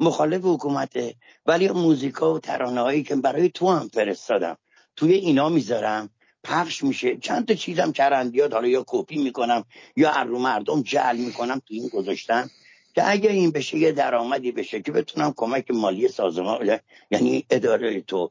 [0.00, 1.14] مخالف حکومته
[1.46, 4.58] ولی موزیکا و ترانه هایی که برای تو هم فرستادم
[4.96, 6.10] توی اینا می‌ذارم.
[6.44, 7.16] پخش میشه.
[7.16, 9.64] چند تا چیزم چرندیات حالا یا کپی می‌کنم
[9.96, 12.50] یا از رو مردم جعل می‌کنم تو این گذاشتن
[12.94, 16.78] که اگه این بشه یه درآمدی بشه که بتونم کمک مالی سازمان
[17.10, 18.30] یعنی اداره تو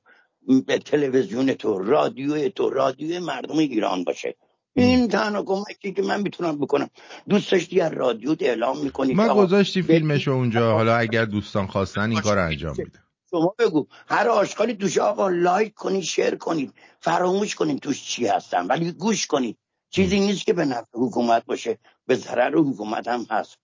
[0.86, 4.36] تلویزیون تو رادیو تو رادیو مردم ایران باشه.
[4.78, 6.90] این تنها کمکی که من می‌تونم بکنم.
[7.30, 10.74] دوست داشتی از رادیو اعلام می‌کنی آقا گذاشتی فیلمشو اونجا.
[10.74, 13.00] حالا اگر دوستان خواستن این کار انجام میده.
[13.32, 13.88] شما بگو.
[14.08, 16.74] هر آشغالی توش آقا لایک کنید شیر کنید.
[17.00, 18.68] فراموش کنید توش چی هستن.
[18.68, 19.58] ولی گوش کنید.
[19.90, 21.80] چیزی نیست که به نفع حکومت باشه.
[22.06, 23.58] به ضرر حکومت هم هست.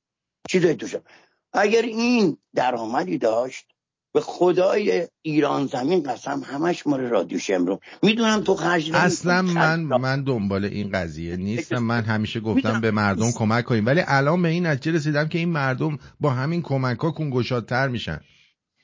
[0.49, 1.05] چیزایی توش هست.
[1.53, 3.72] اگر این درآمدی داشت
[4.14, 7.80] به خدای ایران زمین قسم همش مال رادیو شمرون.
[8.03, 11.78] می‌دونم تو خرج اصلا من من دنبال این قضیه نیستم.
[11.78, 13.86] من همیشه گفتم به مردم کمک کنیم.
[13.86, 18.22] ولی الان به این نتیجه رسیدم که این مردم با همین کمک ها کنگشادتر میشن.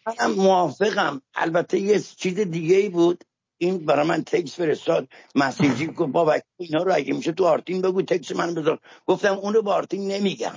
[0.08, 1.22] منم موافقم.
[1.36, 3.24] البته یه چیز دیگه ای بود.
[3.58, 5.08] این برای من تکس فرستاد.
[5.36, 8.80] مسیجی گفت بابا اینا رو اگه میشه تو آرتین بگو تکس من بذار.
[9.06, 10.56] گفتم اون رو با آرتین نمیگم.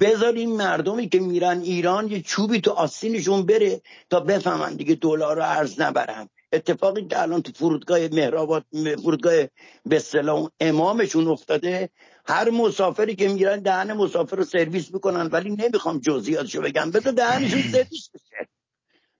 [0.00, 3.80] بذار این مردمی که میرن ایران یه چوبی تو آستینشون بره
[4.10, 6.28] تا بفهمن دیگه دلار رو ارز نبرن.
[6.52, 8.64] اتفاقی که الان تو فرودگاه مهرآباد
[9.02, 9.34] فرودگاه
[9.86, 11.90] به اصطلاح امامشون افتاده
[12.26, 16.90] هر مسافری که میرن دهن مسافر رو سرویس می‌کنن ولی نمی‌خوام جزئیاتشو بگم.
[16.90, 18.48] بذار دهنشون سرویس بشه.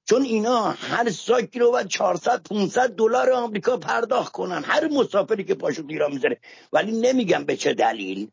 [0.08, 4.62] چون اینا هر ساکی رو باید 400 500 دلار آمریکا پرداخت کنن.
[4.64, 6.40] هر مسافری که پاشو ایران می‌ذاره.
[6.72, 8.28] ولی نمیگم به چه دلیل.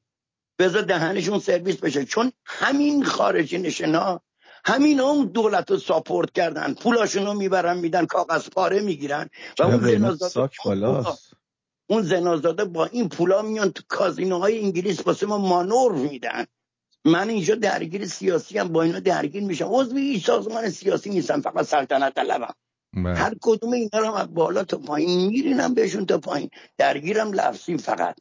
[0.61, 2.05] بذار دهنشون سرویس بشه.
[2.05, 4.21] چون همین خارجی نشنا
[4.65, 6.73] همین اون دولت رو ساپورت کردن.
[6.73, 9.29] پولاشون رو می‌برن میدن کاغذ پاره می‌گیرن.
[9.59, 9.77] و اون
[10.65, 11.33] بالاست؟
[11.87, 16.45] اون زنازاده با این پولا میان تو کازینوهای انگلیس واسه ما مانور میدن.
[17.05, 19.67] من اینجا درگیر سیاسی هم با اینا درگیر میشم.
[19.69, 22.53] عضو هیچ سازمان سیاسی نیستم فقط سلطنت طلبم.
[22.93, 23.15] بله.
[23.15, 26.49] هر کدوم اینا رو از بالا تا پایین میرینم بهشون تا پایین.
[26.77, 28.15] درگیرم لفظی فقط.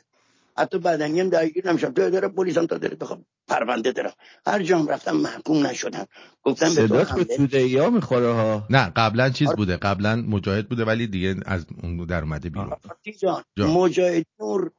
[0.61, 1.93] حتی بدنی هم درگیر نمیشم.
[1.93, 4.13] تو اداره پلیس هم تا داره بخوام پرونده دارم
[4.47, 6.07] هر جام رفتم محکوم نشدم.
[6.43, 9.57] گفتم به تو صدات به توده یا می‌خوره ها؟ نه قبلا چیز آره.
[9.57, 9.77] بوده.
[9.77, 12.73] قبلا مجاهد بوده ولی دیگه از اون در اومده بیرون.
[12.73, 13.43] آرتی جان.
[13.59, 13.71] جان.
[13.71, 14.71] مجاهد نور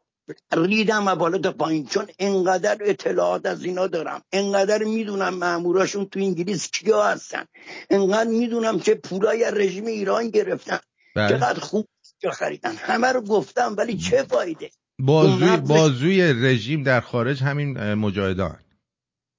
[0.51, 1.85] ریدم و بالا تا پایین.
[1.85, 4.21] چون انقدر اطلاعات از اینا دارم.
[4.31, 7.45] انقدر می‌دونم ماموراشون تو انگلیس کیا هستن.
[7.89, 10.79] انقدر می‌دونم چه پولای رژیم ایران گرفتن.
[11.15, 11.29] بله.
[11.29, 11.87] چقدر خوب
[12.33, 12.75] خریدن.
[12.75, 14.69] همه رو گفتم ولی چه فایده؟
[15.05, 18.59] بازوی بازوی رژیم در خارج همین اه، مجاهدان.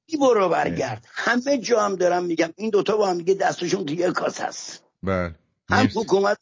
[0.06, 1.06] ای برو برگرد.
[1.10, 2.52] همه جا هم دارم میگم.
[2.56, 4.84] این دوتا با هم دیگه دستشون توی یک کاس هست.
[5.02, 5.34] بله.
[5.70, 5.88] هم.
[5.94, 6.38] حکومت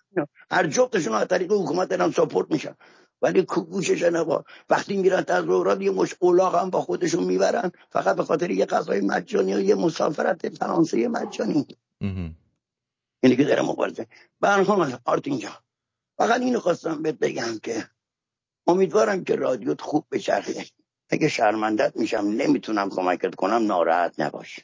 [0.50, 2.74] هر جفتشون از طریق حکومت دارن ساپورت میشن.
[3.22, 7.72] ولی کو- گوشش نبا وقتی میرن تظاهرات یه مش اولاغ هم با خودشون می‌برن.
[7.90, 11.66] فقط به خاطر یه غذای مجانی و یه مسافرت فرانسه مجانی.
[13.22, 14.06] اینی که داره مبارزه.
[14.40, 15.52] به هر حال آرتین جان.
[16.18, 17.84] فقط اینو خواستم بهت بگم که
[18.66, 20.64] امیدوارم که رادیوت خوب بچرخه.
[21.10, 24.60] اگه شرمندت میشم نمی‌تونم کمکت کنم ناراحت نباش.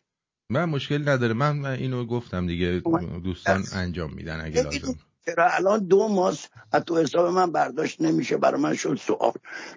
[0.50, 1.32] من مشکل نداره.
[1.32, 2.82] من من اینو گفتم دیگه
[3.24, 4.94] دوستان انجام میدن اگه لازم.
[5.24, 9.32] چرا الان دو ماهست از تو حساب من برداشت نمیشه برای من شد سوال.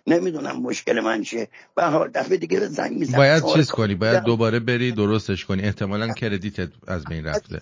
[0.07, 1.49] نمی‌دونم مشکل من چیه.
[1.76, 3.17] به حال دفعه دیگه زنگ می‌زنم.
[3.17, 4.24] باید چیز کنی؟ باید.
[4.24, 5.61] دوباره بری درستش کنی.
[5.61, 7.61] احتمالا credit ت از بین رفته.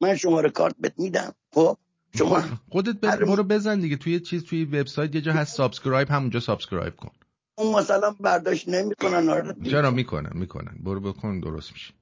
[0.00, 1.34] من شماره کارت بهت میدم.
[1.52, 1.76] خب؟
[2.18, 3.24] شما خودت بر...
[3.24, 3.96] برو بزن دیگه.
[3.96, 7.10] توی چیز توی وبسایت یه جا هست subscribe همونجا subscribe کن.
[7.58, 9.90] اون مثلا برداشت نمی‌کنن ناراحت چرا.
[9.90, 10.76] می‌کنن می‌کنن.
[10.80, 11.94] برو بکن درست میشه.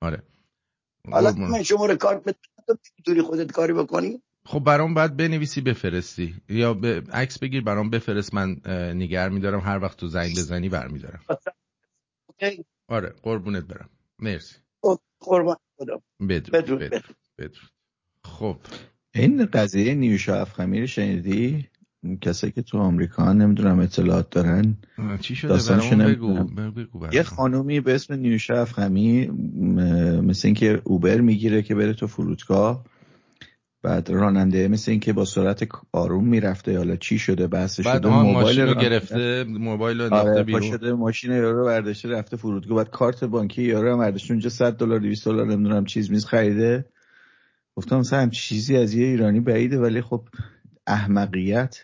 [0.00, 0.22] آره.
[1.10, 1.32] حالا.
[1.32, 6.34] من شماره کارت بهت میدم، تو می‌تونی خودت کاری بکنی؟ خب برام باید بنویسی بفرستی.
[6.48, 8.34] یا به عکس بگیر برام بفرست.
[8.34, 8.60] من
[8.96, 9.60] نگر میدارم.
[9.60, 11.20] هر وقت تو زنگ بزنی برمیدارم.
[12.26, 13.14] اوکی؟ آره.
[13.22, 13.90] قربونت برم.
[14.18, 14.56] مرسی.
[14.82, 16.02] خب، قربان خدا.
[16.28, 16.80] بدرود.
[17.38, 17.64] بدرود.
[18.24, 18.56] خب.
[19.14, 21.66] این قضیه نیوشا افخمی رو شنیدی؟
[22.20, 24.76] کسایی که تو آمریکا نمی‌دونم اطلاعات دارن.
[25.20, 25.54] چی شده؟
[25.96, 26.44] بگو.
[26.76, 27.06] بگو.
[27.12, 29.26] یه خانومی به اسم نیوشا افخمی
[30.22, 32.84] مثل اینکه اوبر می‌گیره که بره تو فرودگاه
[33.82, 36.76] بعد راننده مثل اینکه با سرعت آروم می‌رفته.
[36.78, 38.08] حالا چی شده؟ بحث بعد شده.
[38.08, 40.70] ها موبایل رو گرفته موبایل رو آره بیرون.
[40.70, 42.76] شده ماشین یارو برداشته رفته فرودگاه.
[42.76, 44.32] بعد کارت بانکی یارو هم برداشته.
[44.32, 46.84] اونجا 100 دلار 200 دلار نمی‌دونم چیز میز خریده.
[47.80, 50.28] گفتم مثلا هم چیزی از یه ایرانی بعیده ولی خب
[50.86, 51.82] احمقیت.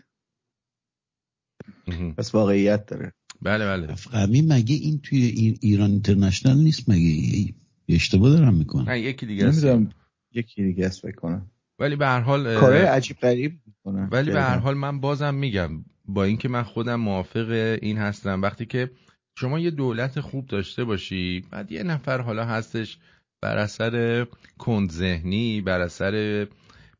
[2.17, 3.13] پس واقعیت داره.
[3.43, 3.93] بله بله.
[3.93, 7.55] افغمی مگه این توی این ایران اینترنشنال نیست؟ مگه
[7.89, 9.65] اشتباه دارم می‌کنم نه یکی دیگه است.
[9.65, 9.93] نمی‌دونم
[10.33, 11.51] یکی دیگه است فکر کنم.
[11.79, 14.09] ولی به هر حال کارهای عجیب غریب می‌کنن.
[14.13, 15.71] ولی به هر حال من بازم میگم
[16.05, 18.91] با اینکه من خودم موافق این هستم وقتی که
[19.39, 22.99] شما یه دولت خوب داشته باشی بعد یه نفر حالا هستش
[23.43, 24.27] بر اثر
[24.59, 26.47] کندذهنی بر اثر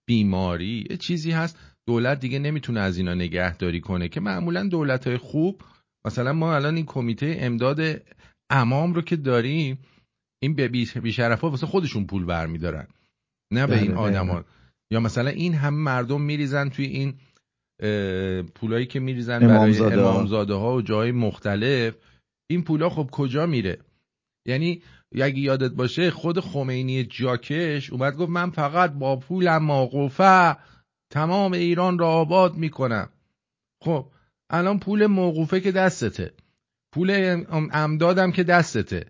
[0.09, 1.59] بیماری یه چیزی هست
[1.89, 5.63] دولت دیگه نمی‌تونه از اینا نگهداری کنه که معمولا دولت های خوب
[6.07, 8.03] مثلا ما الان این کمیته امداد
[8.51, 9.79] امام رو که داریم
[10.43, 10.69] این به
[11.03, 12.87] بیشرف ها واسه خودشون پول برمیدارن
[13.53, 14.03] نه به بله، این دقیقاً.
[14.03, 14.45] آدما
[14.93, 17.15] یا مثلا این همه مردم میریزن توی این
[18.55, 19.79] پولایی که میریزن برای.
[19.81, 21.95] امامزاده ها و جای مختلف
[22.51, 23.79] این پولا خب کجا میره
[24.49, 24.83] یعنی
[25.23, 30.57] اگه یادت باشه خود خمینی جاکش اومد گفت من فقط با پولم موقوفه
[31.11, 33.09] تمام ایران را آباد می‌کنم.
[33.83, 34.07] خب
[34.51, 36.33] الان پول موقوفه که دستته.
[36.93, 37.11] پول
[37.51, 39.07] ام- امدادم که دستته.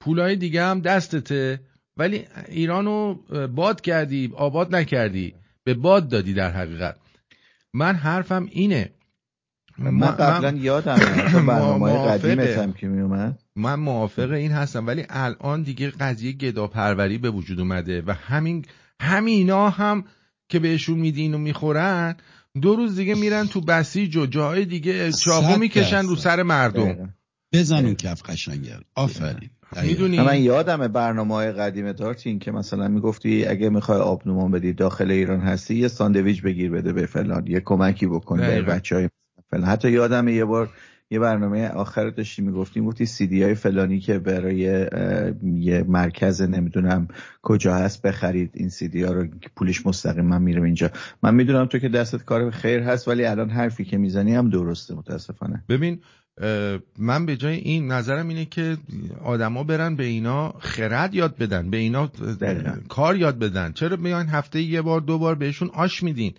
[0.00, 1.60] پولای دیگه هم دستته.
[1.96, 3.14] ولی ایرانو
[3.46, 5.34] باد کردی آباد نکردی.
[5.64, 6.96] به باد دادی در حقیقت.
[7.74, 8.92] من حرفم اینه
[9.80, 10.96] من قبلا یادم
[11.46, 12.08] برنامه.
[12.08, 17.60] قدیمت هم که میومد من موافق این هستم ولی الان دیگه قضیه گداپروری به وجود
[17.60, 18.64] اومده و همین
[19.00, 20.04] همینا هم
[20.48, 22.14] که بهشون میدین و می‌خورن
[22.62, 26.16] دو روز دیگه میرن تو بسیج و جاهای دیگه چاقو می‌کشن رو.
[26.16, 27.08] سر مردم دقیقاً.
[27.52, 29.88] بزن اون کف قشنگر آفرین دقیقاً.
[29.88, 35.10] می‌دونی من یادمه برنامه های قدیم دارتین که مثلا می‌گفتی اگه می‌خوای آبنومان بدی داخل
[35.10, 38.62] ایران هستی یه ساندویچ بگیر بده به فلان یه کمکی بکن به.
[38.62, 39.08] بچه های
[39.50, 39.64] فلان.
[39.64, 40.70] حتی یادمه یه بار
[41.12, 44.56] یه برنامه آخر داشتی می‌گفتی گفتی سی دی های فلانی که برای
[45.54, 47.08] یه مرکز نمی‌دونم
[47.42, 49.26] کجا هست بخرید این سی دی ها رو
[49.56, 50.90] پولش مستقیم من میرم اینجا.
[51.22, 54.94] من می‌دونم تو که دستت کار خیر هست ولی الان حرفی که می‌زنی هم درسته
[54.94, 55.64] متاسفانه.
[55.68, 56.00] ببین
[56.98, 58.76] من به جای این نظرم اینه که
[59.24, 62.06] آدما برن به اینا خرد یاد بدن به اینا
[62.40, 62.72] دقیقاً.
[62.88, 63.72] کار یاد بدن.
[63.72, 66.34] چرا بیاین هفته یه بار دو بار بهشون آش میدین؟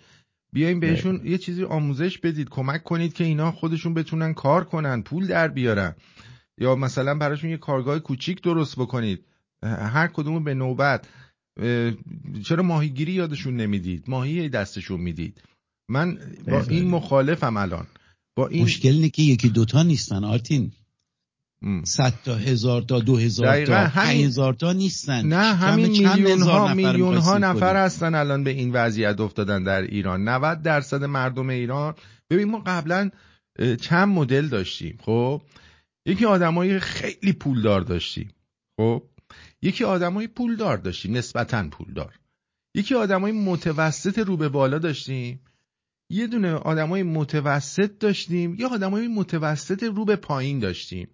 [0.52, 5.26] بیاین بهشون یه چیزی آموزش بدید کمک کنید که اینا خودشون بتونن کار کنن پول
[5.26, 5.94] در بیارن.
[6.58, 9.24] یا مثلا براشون یه کارگاه کوچیک درست بکنید.
[9.62, 11.08] هر کدوم به نوبت.
[12.44, 15.42] چرا ماهیگیری یادشون نمی‌دید؟ ماهی دستشون می‌دید.
[15.88, 16.20] من با
[16.60, 16.74] دقیقاً.
[16.74, 17.86] این مخالفم الان.
[18.36, 20.72] با این مشکل اینه که یکی دوتا نیستن آرتین.
[21.84, 25.26] صد تا هزار تا دو هزار تا همین- هزار تا نیستن.
[25.26, 29.62] نه همین چند میلیون ها نفر میلیون ها نفر؟ هستن الان به این وضعیت افتادن
[29.62, 30.28] در ایران.
[30.28, 31.94] 90 درصد مردم ایران.
[32.30, 33.10] ببین ما قبلا
[33.80, 35.42] چند مدل داشتیم خب؟
[36.06, 38.30] یکی آدمای خیلی پولدار داشتیم
[38.76, 39.02] خب؟
[39.62, 42.14] یکی آدمای پولدار داشتیم نسبتا پولدار.
[42.74, 45.40] یکی آدمای متوسط رو به بالا داشتیم.
[46.10, 51.08] یه دونه آدمای متوسط داشتیم یه آدمای متوسط رو به پایین داشتیم.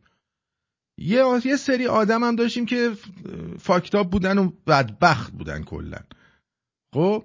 [0.98, 2.92] یه یه سری آدم هم داشتیم که
[3.58, 5.98] فاکتاب بودن و بدبخت بودن کلا.
[6.94, 7.24] خب؟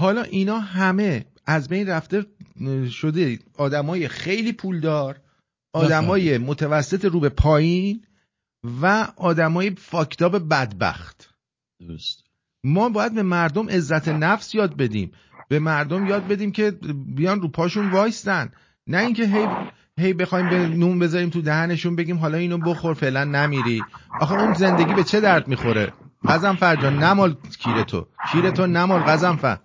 [0.00, 2.26] حالا اینا همه از بین رفته
[2.90, 5.20] شده آدمای خیلی پولدار
[5.72, 8.04] آدمای متوسط رو به پایین
[8.82, 11.34] و آدمای فاکتاب بدبخت.
[11.80, 12.24] درست.
[12.64, 15.12] ما باید به مردم عزت نفس یاد بدیم.
[15.48, 16.70] به مردم یاد بدیم که
[17.06, 18.52] بیان رو پاشون وایستن.
[18.86, 19.46] نه اینکه هی
[20.00, 23.86] هی بخوایم به نون بذاریم تو دهنشون بگیم حالا اینو بخور فعلا نمیری.
[24.18, 25.92] آخه اون زندگی به چه درد می‌خوره؟
[26.28, 28.06] قزنفر جان نمال کیر تو.
[28.24, 29.58] کیر تو نمال قزنفر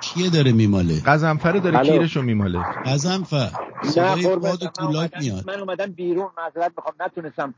[0.00, 1.78] کیه داره میماله؟ قزنفر داره.
[1.82, 2.66] کیرشو میماله.
[3.82, 5.46] صدای باد و من کولاک اومدم- میاد.
[5.46, 6.94] من اومدم بیرون معذرت می‌خوام.
[7.00, 7.54] نتونستم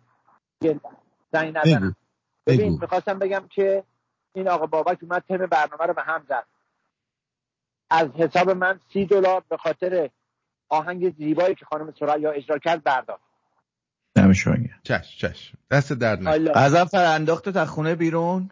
[1.32, 1.96] زنگ بگو نزنم.
[2.46, 3.84] ببین می‌خواستم بگم که
[4.34, 6.44] این آقا بابک اومد تم برنامه رو به هم زد.
[7.90, 10.10] از حساب من سی دلار به خاطر
[10.72, 13.22] آهنگ زیبایی که خانم سریا اجرا کرد برداشت
[14.16, 14.68] گرم.
[14.82, 15.52] چش چش.
[15.70, 16.30] دست درد نکنه.
[16.30, 16.52] حالا.
[16.52, 18.50] غضب انداخته تا خونه بیرون؟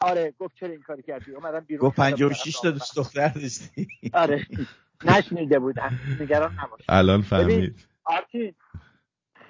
[0.00, 3.88] آره گفت چرا این کاری کردی؟ اومدم بیرون گفت 56 تا دوست دختر داشتی.
[4.12, 4.46] آره.
[5.04, 7.86] نشنیده بودن نگران نباش الان فهمید.
[8.04, 8.54] آرتین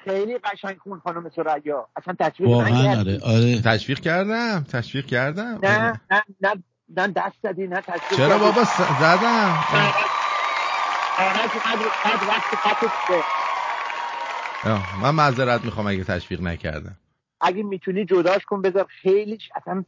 [0.05, 1.89] خیلی قشنگ خون خانم سریا.
[1.97, 2.99] اصلا تشویق واقعا.
[3.01, 3.61] آره آره.
[3.62, 5.59] تشویق کردم تشویق کردم.
[5.62, 8.39] نه نه نه نه دست زدی نه تشویق چرا.
[8.39, 8.64] بابا
[9.01, 9.64] زدم.
[11.17, 12.43] خط وقت
[15.03, 16.97] من معذرت می‌خوام اگه تشویق نکردم.
[17.41, 19.85] اگه می‌تونی جداش کن بذار خیلی اصلا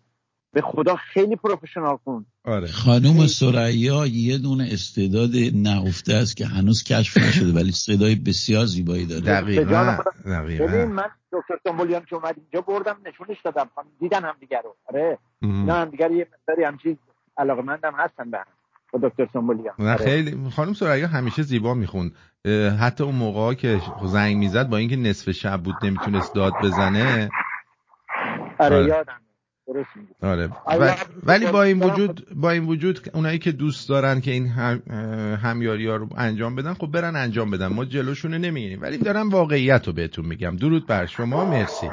[0.52, 2.26] به خدا خیلی پروفشنال کن.
[2.44, 2.66] آره.
[2.66, 9.06] خانوم سریا یه دونه استعداد نهفته است که هنوز کشف نشده ولی صدای بسیار زیبایی
[9.06, 9.22] داره.
[9.22, 10.44] دقیقا خودم.
[10.44, 13.70] ببین دقیقا من دکتر سنبولیان که اومد اینجا بردم نشونش دادم.
[14.00, 14.76] دیدن هم دیگر رو.
[14.88, 15.18] آره.
[15.42, 16.98] نه هم دیگر یه مقداری همچین
[17.36, 18.46] علاقه مندم هستن به هم.
[18.92, 20.04] با دکتر سنبولیان نه آره.
[20.04, 20.50] خیلی.
[20.56, 22.12] خانم سریا همیشه زیبا می‌خوند.
[22.80, 27.30] حتی اون موقع که زنگ می‌زد با اینکه نصف شب بود نمی‌تونست داد بزنه.
[28.58, 28.86] آره آره.
[28.86, 29.20] یادم
[30.22, 30.50] آره.
[30.64, 34.46] آره، و- ولی با این وجود با این وجود اونایی که دوست دارن که این
[34.46, 34.82] هم
[35.42, 37.66] همیاری ها رو انجام بدن خب برن انجام بدن.
[37.66, 38.82] ما جلوشونه نمی‌گیریم.
[38.82, 40.56] ولی دارم واقعیت رو بهتون میگم.
[40.56, 41.44] درود بر شما.
[41.44, 41.90] مرسی.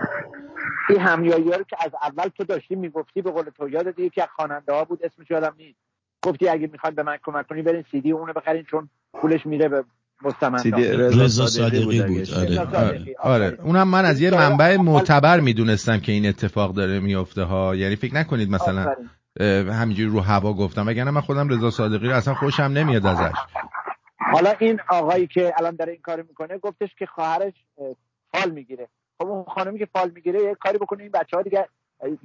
[0.90, 4.22] این همیایی ها رو که از اول تو داشتی می‌گفتی به قول تو یادت یکی
[4.22, 5.80] از خواننده ها بود اسمش یادم نیست.
[6.26, 9.70] گفتی اگه می‌خواین به من کمک کنی برین سی دی اونو بخرین چون پولش میره
[9.70, 9.84] به
[10.22, 12.60] مستمندا سیدی رضا صادقی صادقی بود، بود آره.
[12.60, 13.58] آره, آره.
[13.64, 17.76] اونم من از یه منبع معتبر می‌دونستم که این اتفاق داره میفته ها.
[17.76, 18.96] یعنی فکر نکنید مثلا
[19.74, 20.88] همینجوری رو هوا گفتم.
[20.88, 23.38] وگرنه من خودم رضا صادقی رو اصلا خوشم نمیاد ازش.
[24.34, 27.96] حالا این آقایی که الان داره این کار می‌کنه گفتش که خواهرش اه،
[28.34, 28.88] فال می‌گیره.
[29.20, 31.68] خب اون خانمی که فال می‌گیره یه کاری بکنه این بچه ها دیگه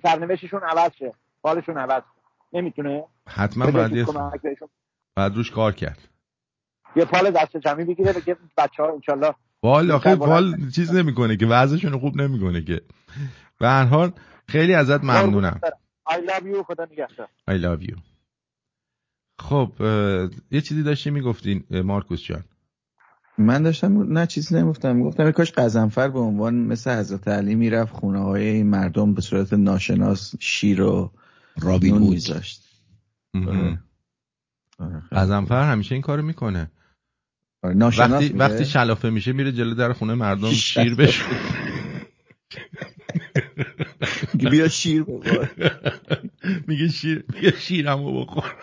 [0.03, 1.13] سرنوشتشون عوض شه.
[1.43, 2.20] فالشون عوض شه.
[2.53, 3.05] نمی‌تونه.
[3.29, 4.05] حتما باید یه
[4.43, 4.69] بهشون.
[5.17, 6.09] باید روش کار کرد.
[6.97, 11.47] یه فال دست جمعی بگیره بگه بچه ها انشالله وال آخه وال چیز نمی‌کنه که
[11.47, 12.81] وضعشون رو خوب نمی‌کنه که.
[13.59, 14.13] به هر حال
[14.49, 15.61] خیلی ازت ممنونم.
[16.09, 17.29] I love you خدا نگهدار.
[17.51, 17.99] I love you.
[19.39, 19.73] خب
[20.51, 22.45] یه چیزی داشتی می‌گفتین مارکوس جان؟
[23.39, 25.03] من داشتم نه چیزی نمی‌گفتم.
[25.03, 29.53] گفتم کاش قزنفر به عنوان مثل حضرت علی می‌رفت خونه های این مردم به صورت
[29.53, 31.11] ناشناس شیر و
[31.57, 32.63] رابین هود میذاشت.
[33.35, 33.83] آره.
[34.79, 36.71] آره، قزنفر همیشه این کارو می‌کنه.
[37.63, 38.29] آره، وقتی.
[38.29, 41.25] وقتی شلافه میشه میره جلو در خونه مردم شیر شیر بشه
[44.35, 45.51] میگه بیا شیر بخور.
[46.67, 48.55] میگه شیر میگه شیرمو بخور.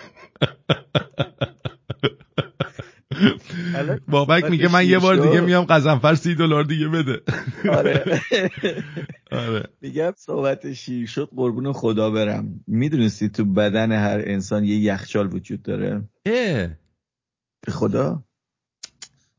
[4.07, 5.41] بابک میگه من یه بار دیگه.
[5.41, 7.22] میام قزنفر سی دلار دیگه بده
[7.70, 8.22] آره
[9.32, 15.34] آره میگم صحبت شیر شد قربون خدا برم می‌دونستی تو بدن هر انسان یه یخچال
[15.34, 16.68] وجود داره اه.
[17.65, 18.24] به خدا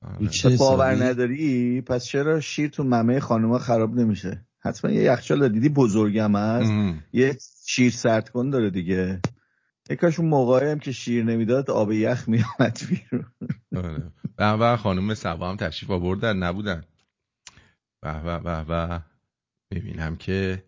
[0.02, 0.28] آره.
[0.28, 5.52] چه باور؟ نداری پس چرا شیر تو ممه خانوما خراب نمیشه حتما یه یخچال داره.
[5.52, 6.72] دیدی بزرگم هست.
[7.12, 9.20] یه شیر سرد کن داره دیگه
[9.90, 13.32] یه کاش اون موقعی هم که شیر نمی‌داد آب یخ میامد بیرون.
[13.76, 14.12] آره.
[14.36, 16.84] به به خانم سبا هم تشریف آوردن نبودن.
[18.02, 19.02] به به به به.
[19.70, 20.64] ببینم که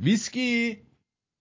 [0.00, 0.78] ویسکی؟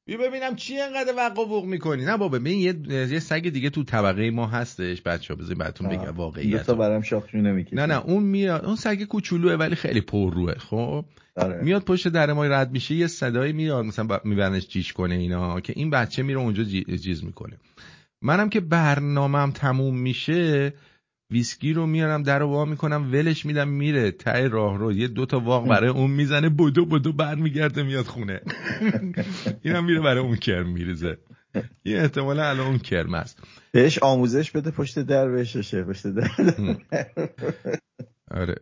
[0.06, 2.06] بیا ببینم چی انقدر وقع وقوق می‌کنی.
[2.06, 5.90] نه بابا ببین یه یه سگ دیگه تو طبقه ما هستش بچه ها بذاریم براتون
[5.90, 9.76] بگم دو واقعیت تا برام شاخشو نمی‌کشه نه نه اون میاد اون سگ کوچولوه ولی
[9.76, 11.06] خیلی پرروه خب؟
[11.38, 11.62] آره.
[11.64, 15.60] میاد پشت در ما رد میشه یه صدایی میاد مثلا ب- میبرنش جیش کنه اینا
[15.60, 17.58] که این بچه میره اونجا جی- چیز می‌کنه.
[18.22, 20.74] منم که برنامهم تموم میشه
[21.32, 24.92] ویسکی رو میارم در وا می‌کنم ولش میدم میره ته راه رو.
[24.92, 28.42] یه دو تا واق برای اون می‌زنه بدو بدو برمیگرده میاد خونه.
[29.64, 31.18] اینم میره برای اون کرم میریزه.
[31.84, 33.40] این احتمالا الان اون کرم است
[33.72, 36.32] بهش آموزش بده پشت در بشاشه پشت در.
[38.42, 38.56] آره.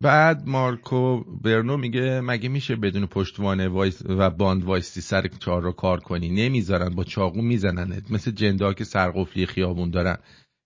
[0.00, 5.72] بعد مارکو برنو میگه مگه میشه بدون پشتوانه وایس و باند وایستی سر چهار رو
[5.72, 8.10] کار کنی؟ نمی‌ذارن با چاقو میزننت.
[8.10, 10.18] مثل جندا که سرقفلی خیابون دارن.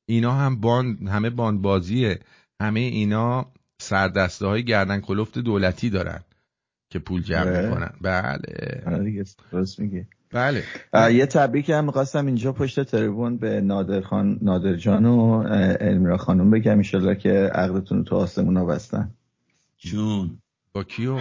[0.08, 2.18] اینا هم باند همه باند بازیه
[2.60, 6.20] همه اینا سردسته های گردن کلفت دولتی دارن
[6.90, 7.68] که پول جمع آره.
[7.68, 7.92] می‌کنن.
[8.00, 8.82] بله.
[8.86, 10.64] آره دیگه درست میگه بله.
[10.92, 15.44] اه، یه تبریک هم می‌خواستم اینجا پشت تریبون به نادر خان نادر جان و
[15.80, 19.10] المیرا خانم بگم انشالله که عقدتون رو تو آسمون ها بستن
[19.78, 20.38] جون.
[20.72, 21.18] با کیو؟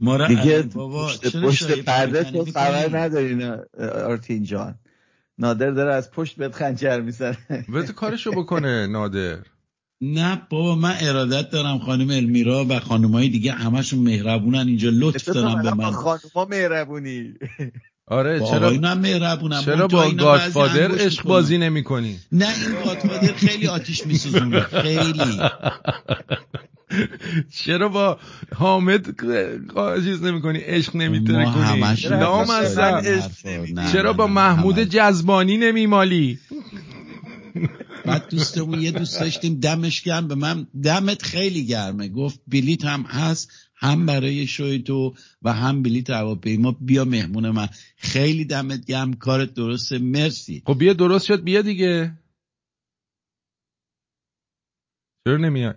[0.00, 3.42] ما دیگه بابا پشت, پشت پرده تو خبر؟ ندارین
[3.80, 4.74] آرتین جان.
[5.38, 7.38] نادر داره از پشت بهت خنجر می‌زنه.
[7.74, 9.38] بذار کارشو بکنه نادر.
[10.00, 14.66] نه بابا من ارادت دارم خانم المیرا و خانمای دیگه همشون مهربونن.
[14.68, 15.90] اینجا لطف دارن به من.
[15.90, 17.34] خانوما مهربونی.
[18.08, 21.24] آره با چرا آقایون هم مهربونم چرا با گادفادر عشق.
[21.24, 24.60] بازی نمی کنی نه این گادفادر خیلی آتیش میسوزونه.
[24.60, 25.40] خیلی.
[27.50, 28.18] چرا با
[28.54, 29.06] حامد
[30.04, 31.08] چیز نمی کنی عشق ما
[31.52, 33.00] کنی؟ همش لام دوست هستم.
[33.00, 33.82] داریم حرفا.
[33.82, 34.78] نه، چرا با محمود.
[34.78, 36.38] جزبانی نمیمالی؟
[38.04, 40.28] بعد دوستمون یه دوست داشتیم دمش گرم.
[40.28, 42.08] به من دمت خیلی گرمه.
[42.08, 46.76] گفت بلیت هم هست هم برای شوی تو و هم بلیت هواپیما.
[46.80, 47.68] بیا مهمون من.
[47.96, 49.98] خیلی دمت گرم کارت درسته.
[49.98, 50.62] مرسی.
[50.66, 51.42] خب بیا درست شد.
[51.42, 52.18] بیا دیگه.
[55.26, 55.76] چرا نمیاد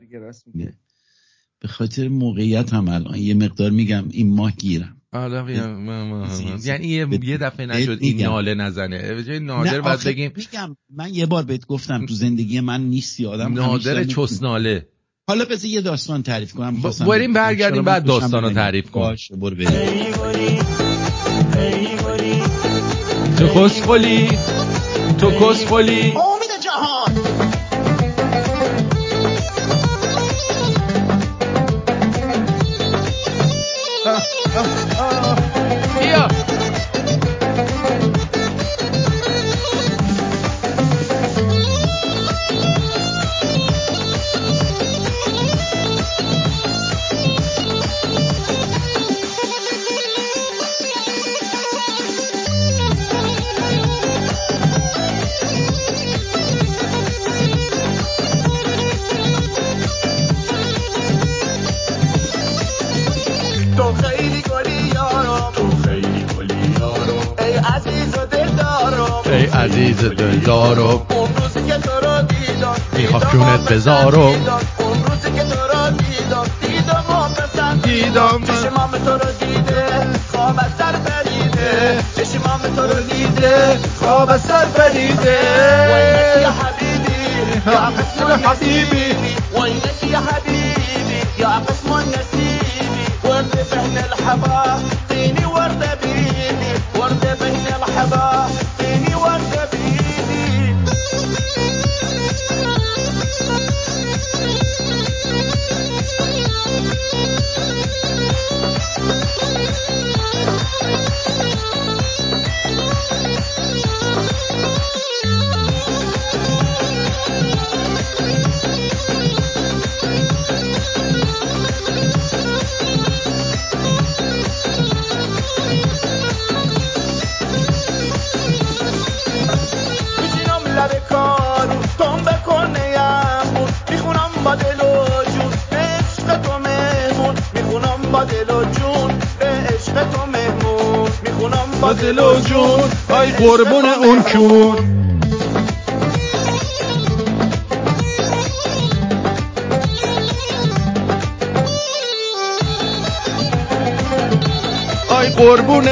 [1.60, 5.68] به خاطر موقعیت هم الان یه مقدار میگم این ماه گیرم آره بیا.
[5.68, 6.28] ما- ما- ما.
[6.66, 8.22] یعنی یه, یه دفعه نشد این.
[8.22, 12.60] ناله نزنه به جای نادر آخه بگیم میگم من یه بار بهت گفتم تو زندگی
[12.60, 14.88] من نیستی آدم نادر چسناله
[15.30, 17.34] حالا بذار یه داستان تعریف کنم بریم.
[17.34, 18.53] برگردیم بعد داستانو نمیاد.
[18.53, 18.99] تعریف کن.
[18.99, 19.70] باشه برو بریم
[23.38, 24.28] تو کسخلی
[25.18, 26.14] تو کسخلی
[73.80, 74.18] دیدم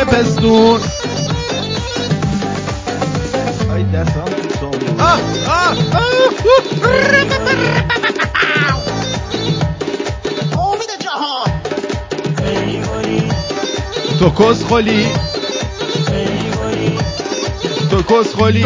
[0.07, 0.81] قربون پستون
[3.71, 5.77] آی دستام تو تون آه آه.
[10.59, 11.51] امید جهان.
[14.19, 15.07] تو کس خلی
[17.91, 18.65] تو کس خلی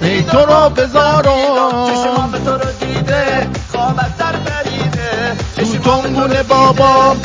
[0.00, 6.42] ای تو رو بذارم به تو رو دیده خواب از سر پریده تو چشمام تنبون
[6.42, 7.20] بابام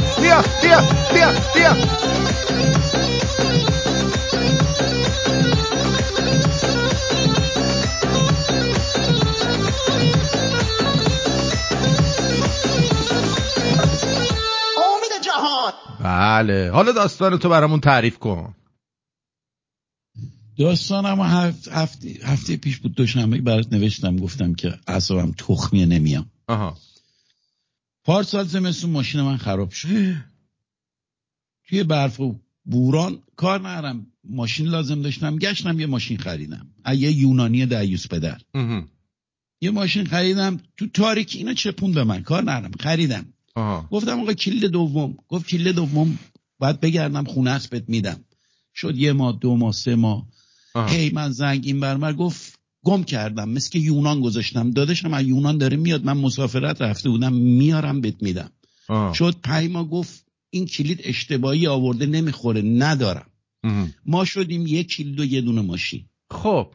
[0.00, 0.80] بیا بیا
[1.12, 1.76] بیا بیا
[16.42, 16.70] بله.
[16.70, 18.54] حالا داستان تو برامون تعریف کن.
[20.58, 26.30] داستانم هفت هفته, هفته پیش بود دوشنبه برات نوشتم گفتم که اعصابم تخمیه نمیام.
[26.48, 26.76] آها.
[28.04, 29.88] پارسال زمستون ماشین من خراب شد.
[31.68, 35.38] توی برف و بوران کار نرم ماشین لازم داشتم.
[35.38, 36.66] گشتم یه ماشین خریدم.
[36.96, 38.40] یه یونانی دعیوس پدر.
[39.60, 40.60] یه ماشین خریدم.
[40.76, 42.22] تو تاریکی اینا چپون به من.
[42.22, 43.32] کار نرم خریدم.
[43.54, 43.88] آها.
[43.90, 45.16] گفتم آقا کلید دوم.
[45.28, 46.18] گفت کلید دوم
[46.58, 48.24] باید بگردم خونه است بهت میدم.
[48.74, 50.26] شد یه ماه دو ماه سه ماه.
[50.88, 52.51] هی من زنگ این برمر گفت
[52.84, 53.48] گم کردم.
[53.48, 54.70] مثل که یونان گذاشتم.
[54.70, 56.04] دادشم از یونان داره میاد.
[56.04, 57.32] من مسافرت رفته بودم.
[57.32, 58.52] میارم بهت میدم.
[58.88, 59.12] آها.
[59.12, 62.62] شد پنج ماه گفت این کلید اشتباهی آورده نمی‌خوره.
[62.62, 63.30] ندارم.
[63.64, 63.88] اها.
[64.06, 66.04] ما شدیم یک کلید و یه دونه ماشین.
[66.30, 66.72] خب.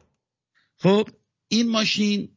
[0.78, 1.10] خب
[1.48, 2.30] این ماشین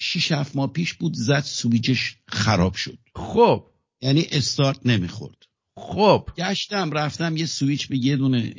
[0.00, 1.14] شیش هفت ماه پیش بود.
[1.14, 2.98] زد سویچش خراب شد.
[3.14, 3.66] خب.
[4.00, 5.36] یعنی استارت نمی‌خورد.
[5.76, 6.28] خب.
[6.36, 8.54] گشتم رفتم یه سویچ به یه دونه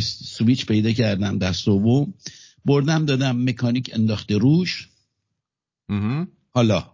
[0.00, 1.38] سویچ پیدا کردم.
[1.38, 2.14] دست دوم.
[2.64, 4.88] بردم دادم مکانیک انداخته روش
[5.88, 6.28] اها.
[6.50, 6.92] حالا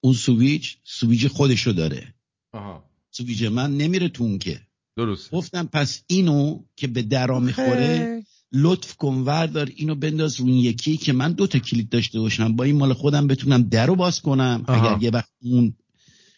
[0.00, 2.14] اون سویچ سویچ خودشو داره
[2.52, 2.84] آها.
[3.10, 4.60] سویچ من نمیره تو اون که
[4.96, 8.22] درست گفتم پس اینو که به درا می‌خوره
[8.52, 12.64] لطف کن وردار اینو بنداز این یکی که من دو تا کلید داشته باشم با
[12.64, 14.90] این مال خودم بتونم درو باز کنم آها.
[14.90, 15.74] اگر یه وقت اون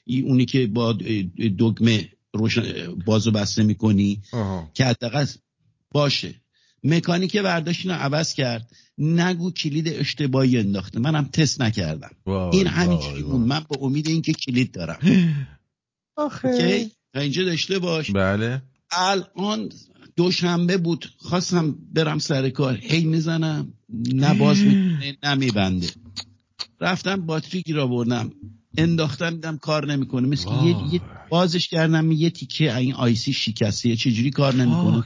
[0.07, 0.93] اونی که با
[1.59, 4.71] دگمه روشن بازو بسته می‌کنی آها.
[4.75, 5.27] که حداقل
[5.91, 6.35] باشه
[6.85, 8.71] مکانیک برداشت اینو عوض کرد.
[8.99, 10.99] نگو کلید اشتباهی انداخته.
[11.01, 12.11] منم تست نکردم.
[12.27, 13.23] وای، این همینجوری.
[13.23, 14.99] بود من با امید اینکه کلید دارم.
[16.19, 18.11] اوکی؟ تا اینجا داشته باش.
[18.11, 18.63] بله.
[18.91, 19.69] الان
[20.17, 21.07] دوشنبه بود.
[21.17, 22.79] خواستم برم سر کار.
[22.83, 23.73] هی می‌زنم.
[24.15, 25.89] نه باز می‌کنه نه میبنده.
[26.81, 28.33] رفتم باتری گیر آوردم.
[28.79, 30.29] انداختم دیدم کار نمی‌کنه.
[30.29, 30.95] مثل یه.
[30.95, 33.97] یه بازش کردم یه تیکه این آیسی شکسته.
[33.97, 35.05] چجوری کار نمی‌کنه.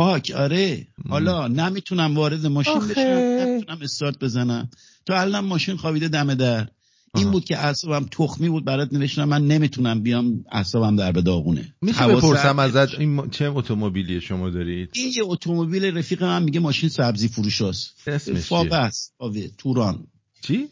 [0.00, 0.86] پاک آره.
[1.08, 2.94] حالا نمی‌تونم وارد ماشین آخه.
[2.94, 4.70] بشم نمی‌تونم استارت بزنم.
[5.06, 6.68] تو الان ماشین خوابیده دم در.
[7.14, 7.32] این آها.
[7.32, 11.74] بود که اعصابم تخمی بود برات نوشتم من نمی‌تونم بیام اعصابم در به داغونه.
[11.82, 16.88] میشه بپرسم ازت این چه اتومبیلی شما دارید؟ این یه اتومبیل رفیق من میگه ماشین
[16.88, 19.14] سبزی فروش هست اسمش فاوه؟ است
[19.58, 20.06] توران.
[20.42, 20.68] چی؟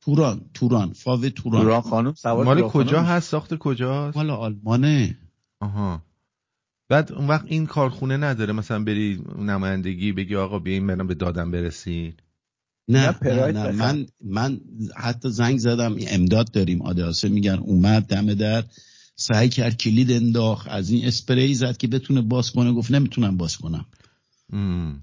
[0.00, 1.62] توران توران فاوه توران.
[1.62, 5.18] دوران خانم؟ سوار مال کجا هست؟ ساخت کجاست؟ مال آلمانه.
[5.60, 6.02] آها.
[6.92, 11.50] بعد اون وقت این کارخونه نداره مثلا بری نمایندگی بگی آقا بیاین برم به دادم
[11.50, 12.22] برسید
[12.88, 13.70] نه، نه نه.
[13.70, 14.60] من من
[14.96, 18.64] حتی زنگ زدم امداد داریم آدرسه میگن اومد دم در.
[19.16, 23.56] سعی کرد کلید انداخت از این اسپری زد که بتونه باز کنه گفت نمی‌تونم باز
[23.56, 23.86] کنم.
[24.52, 25.02] ام.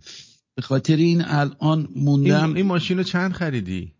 [0.55, 3.93] به خاطر این الان این, موندم این ماشین رو چند خریدی؟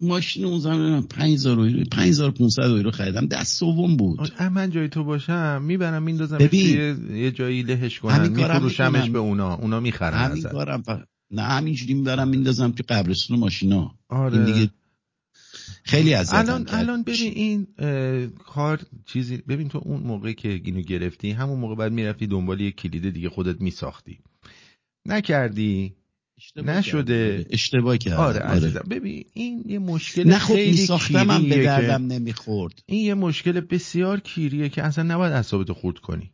[0.00, 3.26] ماشین اون زمان 5000 یورو 5500 یورو خریدم.
[3.26, 4.42] دست سوم بود.
[4.52, 6.38] من جای تو باشم می‌برم میندازم.
[6.38, 9.10] توی یه جایی لهش کارم میفروشمش.
[9.10, 11.04] به اونا اونا می‌خرن همین کارم فقط.
[11.30, 13.94] نه همینجوری می‌برم میندازم تو قبرستون ماشینا.
[14.08, 14.36] آره.
[14.36, 14.70] این دیگه
[15.84, 17.66] خیلی از الان الان ببین این
[18.38, 22.70] کار چیزی ببین تو اون موقع که اینو گرفتی همون موقع بعد می‌رفتی دنبال یه
[22.70, 24.18] کلید دیگه خودت میساختی.
[25.06, 25.97] نکردی؟
[26.56, 27.46] نشده.
[27.50, 32.06] اشتباه کردم آره عزیزم ببین این یه مشکل نه خب خیلی میساختم هم به دردم
[32.06, 32.82] نمی‌خورد.
[32.86, 36.30] این یه مشکل بسیار کیریه که اصلا نباید اعصابتو خورد کنی.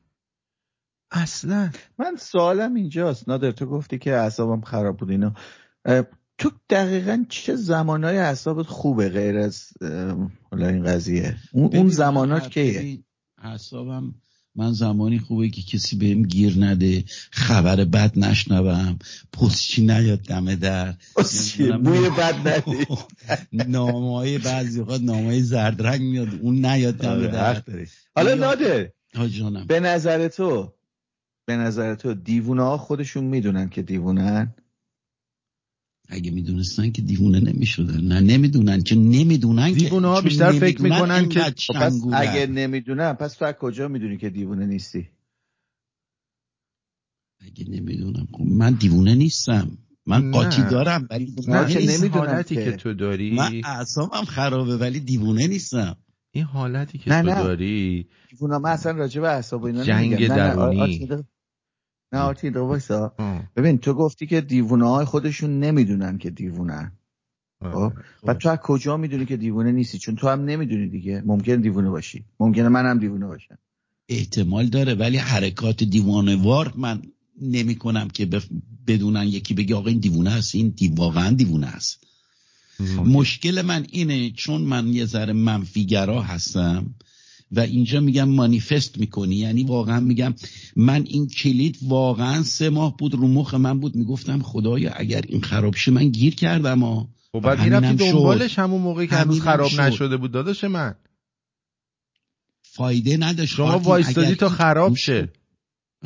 [1.11, 1.71] اصلا.
[1.99, 3.29] من سوالم اینجاست.
[3.29, 5.35] نادر تو گفتی که اعصابم خراب بود اینا.
[5.85, 6.05] اه،
[6.39, 12.99] تو دقیقا چه زمانهای اعصابت خوبه غیر از اه، حالا این قضیه؟ اون, زمانات کیه؟
[13.39, 14.15] اعصابم
[14.57, 18.99] من زمانی خوبه که کسی بهم گیر نده خبر بد نشنوم.
[19.33, 20.95] پستچی نیاد دم در؟
[21.85, 22.87] بوی بد نده
[23.69, 27.63] نامه های بعضی وقت نامه های زرد رنگ میاد اون نیاد دم آره، در.
[28.17, 28.37] حالا
[29.29, 29.67] جانم.
[29.67, 30.73] به نظر تو
[31.47, 34.55] به نظر تو دیوونه ها خودشون می‌دونن که دیوونن؟
[36.09, 40.83] اگه می‌دونستن که دیوونه نمی‌شدن نه نمی‌دونن که نمی‌دونن که دیوونه ها چون بیشتر فکر
[40.83, 42.01] می‌کنن که خب پس.
[42.13, 45.09] اگه نمی‌دونن پس تو از کجا می‌دونی که دیوونه نیستی
[47.41, 50.31] اگه نمی‌دونم خب من دیوونه نیستم من نه.
[50.31, 52.05] قاطی دارم ولی دیوونه نه که این نیستم.
[52.05, 52.65] نمی‌دونن حالتی که.
[52.65, 55.97] که تو داری من اعصابم خرابه ولی دیوونه نیستم
[56.31, 57.35] این حالتی که نه، تو نه.
[57.35, 60.33] داری دیوونه من اصلا راجع به اعصاب و اینا جنگ نمیگم.
[60.35, 61.09] نه، نه، درونی.
[62.15, 63.15] نه وایسا.
[63.19, 66.93] آه، ببین تو گفتی که دیوونه های خودشون نمی‌دونن که دیوونن
[67.61, 67.91] آه، و
[68.27, 68.33] خب.
[68.33, 71.23] تو از کجا می‌دونی که دیوونه نیستی؟ چون تو هم نمی‌دونی دیگه.
[71.27, 72.25] ممکن دیوونه باشی.
[72.41, 73.59] ممکنه منم دیوونه باشم.
[74.09, 77.03] احتمال داره ولی حرکات دیوانه وار من
[77.43, 78.47] نمی کنم که بف...
[78.87, 80.55] بدونن یکی بگه آقا این دیوونه است.
[80.55, 80.89] این دی...
[80.89, 82.05] واقعا دیوونه است.
[83.07, 86.95] مشکل من اینه چون من یه ذره منفیگرا هستم
[87.53, 89.37] و اینجا میگم مانیفست می‌کنی.
[89.37, 90.35] یعنی واقعا میگم
[90.77, 93.97] من این کلید واقعا سه ماه بود رو مخ من بود.
[93.97, 97.09] می‌گفتم خدایا اگر این خراب شه من گیر کردم ها.
[97.33, 98.13] خب بعد همینم می‌رفتی.
[98.13, 99.81] دنبالش همون موقعی که هنوز خراب شد.
[99.81, 100.33] نشده بود.
[100.33, 100.95] داداش من.
[102.63, 103.55] فایده نداشت.
[103.55, 105.33] شما وایستادی تا خراب شه.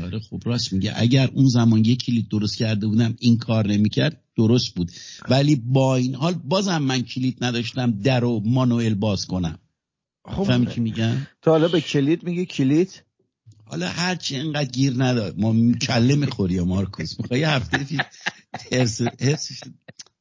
[0.03, 0.93] آره خب راست میگه.
[0.97, 4.91] اگر اون زمان یک کلید درست کرده بودم این کار نمی‌کرد درست بود.
[5.29, 9.59] ولی با این حال بازم من کلید نداشتم در و مانوئل باز کنم.
[10.29, 13.03] خب فهمی چی میگم؟ تو حالا به کلید میگی کلید؟
[13.65, 15.35] حالا هرچی اینقدر گیر نداد.
[15.39, 17.87] ما کله می‌خوری یا مارکوس؟ می‌خوای یه هفته
[19.21, 19.61] هرسش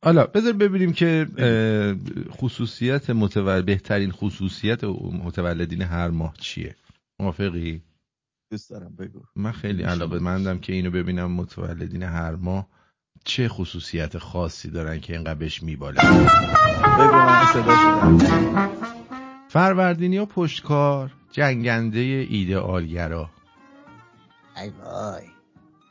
[0.04, 1.28] حالا بذار ببینیم که
[2.32, 3.62] خصوصیت متول...
[3.62, 4.84] بهترین خصوصیت
[5.24, 6.76] متولدین هر ماه چیه.
[7.20, 7.82] موافقی؟
[8.52, 9.22] دوست دارم بگو.
[9.36, 12.68] من خیلی علاقه مندم که اینو ببینم متولدین هر ماه
[13.26, 16.28] چه خصوصیت خاصی دارن که اینقدر بهش میبالن.
[17.00, 18.77] بگو من صدا شدم.
[19.50, 23.30] فروردینی ها پشتکار جنگنده ایدئالگرا
[24.62, 25.24] ای وای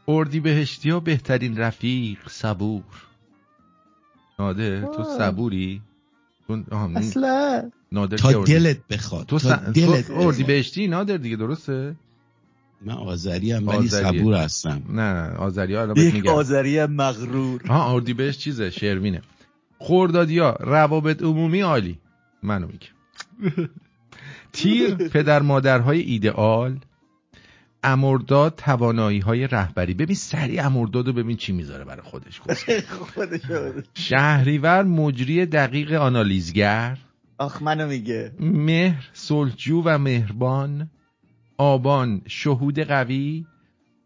[0.08, 2.82] اردی بهشتی ها بهترین رفیق صبور
[4.38, 5.04] نادر تو.
[5.18, 5.82] صبوری؟
[6.46, 6.62] تو
[6.96, 9.46] اصلا نادر تا دلت بخواد تو, س...
[9.46, 10.44] دلت تو اردی.
[10.44, 11.96] بهشتی نادر دیگه درسته؟
[12.82, 13.88] من آذری هم ولی.
[13.88, 19.22] صبور هستم نه آذری ها الان میگم آذری مغرور ها اردی بهش چیزه شروینه
[19.78, 21.98] خوردادی ها روابط عمومی عالی
[22.42, 22.95] منو میگم
[24.52, 26.80] تیر پدر مادرهای ایدئال
[27.82, 29.94] امرداد توانایی های رهبری.
[29.94, 32.40] ببین سریع امرداد رو ببین چی می‌ذاره برای خودش.
[33.14, 36.98] خودشو شهریور مجری دقیق آنالیزگر.
[37.38, 38.32] آخ منو میگه.
[38.40, 40.90] مهر صلحجو و مهربان.
[41.58, 43.46] آبان شهود قوی.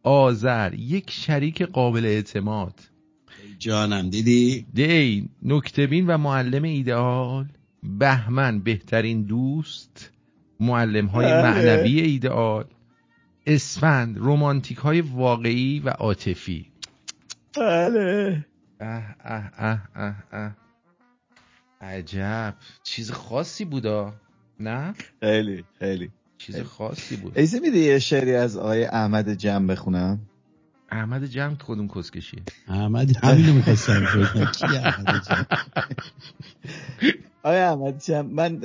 [0.02, 2.80] آذر یک شریک قابل اعتماد.
[3.58, 7.48] جانم دیدی؟ دی نکتبین و معلم ایدئال.
[7.82, 10.10] بهمن بهترین دوست
[10.60, 11.42] معلم های بله.
[11.42, 12.64] معنوی ایدئال
[13.46, 16.72] اسفند رومانتیک های واقعی و عاطفی.
[17.56, 18.46] بله.
[18.80, 20.56] اه اه اه اه اه.
[21.80, 22.54] عجب.
[22.82, 24.14] چیز خاصی بودا؟
[24.60, 26.10] نه؟ خیلی خیلی.
[26.38, 27.38] چیز خاصی بود.
[27.38, 30.20] ایزی میده یه شعری از آقای احمد جمع بخونم؟
[30.90, 32.42] احمد جمع کدوم کسکشیه.
[32.68, 34.44] احمد همینو می‌خواستم بگم.
[34.44, 35.46] کی احمد جان؟
[37.42, 38.60] آقای احمد من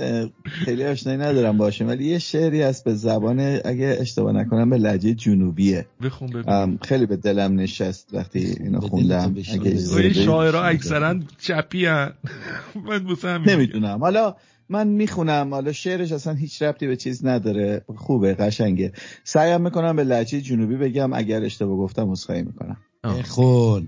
[0.46, 5.14] خیلی آشنایی ندارم باشه ولی یه شعری هست به زبان اگه اشتباه نکنم به لهجه
[5.14, 5.86] جنوبیه.
[6.02, 6.80] بخون ببین.
[6.82, 9.36] خیلی به دلم نشست وقتی اینو خوندم.
[9.54, 10.14] اگه.
[10.14, 12.14] شاعرها اکثرا چپی هن.
[12.88, 13.44] من میگم.
[13.46, 14.00] نمی‌دونم.
[14.00, 14.36] حالا
[14.70, 15.54] من می‌خونم.
[15.54, 17.86] حالا شعرش اصلا هیچ ربطی به چیز نداره.
[17.96, 18.92] خوبه قشنگه.
[19.24, 22.78] سعیم می‌کنم به لهجه جنوبی بگم اگر اشتباه گفتم عذرخواهی می‌کنم.
[23.04, 23.20] آه.
[23.20, 23.88] بخون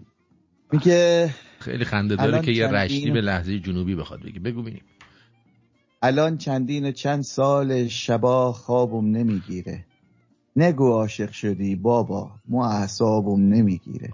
[0.71, 1.29] میگه
[1.59, 4.81] خیلی خنده داره که یه رشتی به لحظه جنوبی بخواد بگی بگو ببینیم.
[6.01, 9.85] الان چندین و چند سال شبا خوابم نمی‌گیره.
[10.55, 14.09] نگو عاشق شدی بابا مو اعصابم نمی‌گیره.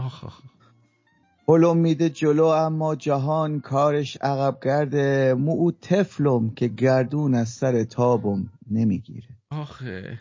[1.47, 5.33] هلم میده جلو اما جهان کارش عقب گرده.
[5.33, 9.27] مو او تفلم که گردون از سر تابم نمی‌گیره.
[9.51, 10.19] آخه.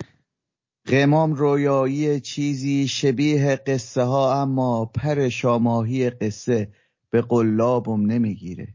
[0.87, 6.69] قمام رویایی چیزی شبیه قصه ها اما پر شاماهی قصه
[7.13, 8.75] به قلابم نمی‌گیره.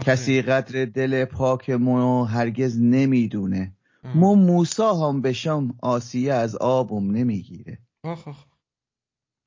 [0.00, 3.76] کسی قدر دل پاکمونو هرگز نمی‌دونه.
[4.14, 7.78] مو موسا هم بشم آسیه از آبم نمی‌گیره.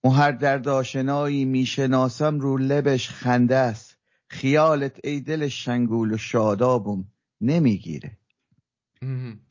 [0.04, 3.98] مو هر درد آشنایی می‌شناسم رو لبش خنده است.
[4.28, 7.06] خیالت ای دل شنگول و شادابم
[7.42, 8.18] نمی‌گیره.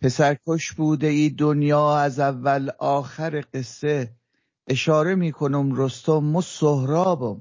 [0.03, 4.17] پسرکش بوده ای دنیا از اول آخر قصه.
[4.67, 7.41] اشاره می‌کنم رستم و سهرابم.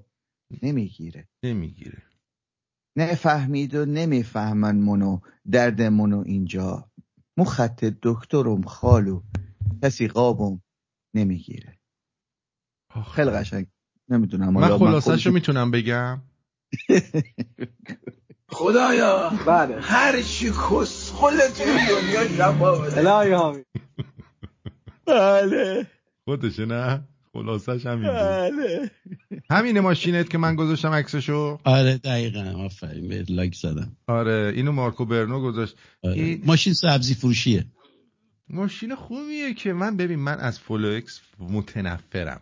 [0.62, 1.28] نمی‌گیره.
[1.43, 2.04] نمی‌گیره.
[2.98, 5.20] نفهمید و نمی‌فهمن منو
[5.52, 6.91] درد منو اینجا.
[7.38, 9.22] مو خط دکترم خالو
[9.84, 10.62] کسی قابم
[11.14, 11.80] نمی‌گیره.
[13.16, 13.68] خیلی قشنگ.
[14.10, 16.22] نمی‌دونم من خلاصش رو می‌تونم بگم.
[18.50, 19.30] خدایا.
[19.48, 19.82] بله.
[19.82, 22.89] هر چی کس خلت دنیا جواب
[25.06, 25.88] بله.
[26.26, 27.08] خودشه نه؟
[27.42, 28.16] خلاصش همین بود.
[28.16, 28.92] بله.
[29.50, 32.54] همینه ماشینت که من گذاشتم عکسشو؟ آره دقیقا.
[32.66, 33.92] آفرین به لایک زدم.
[34.08, 35.76] آره اینو مارکو برنو گذاشت.
[36.04, 36.14] آره.
[36.14, 37.66] این- ماشین سبزی فروشیه.
[38.50, 42.42] ماشین خوبیه که من ببین من از فولوکس متنفرم.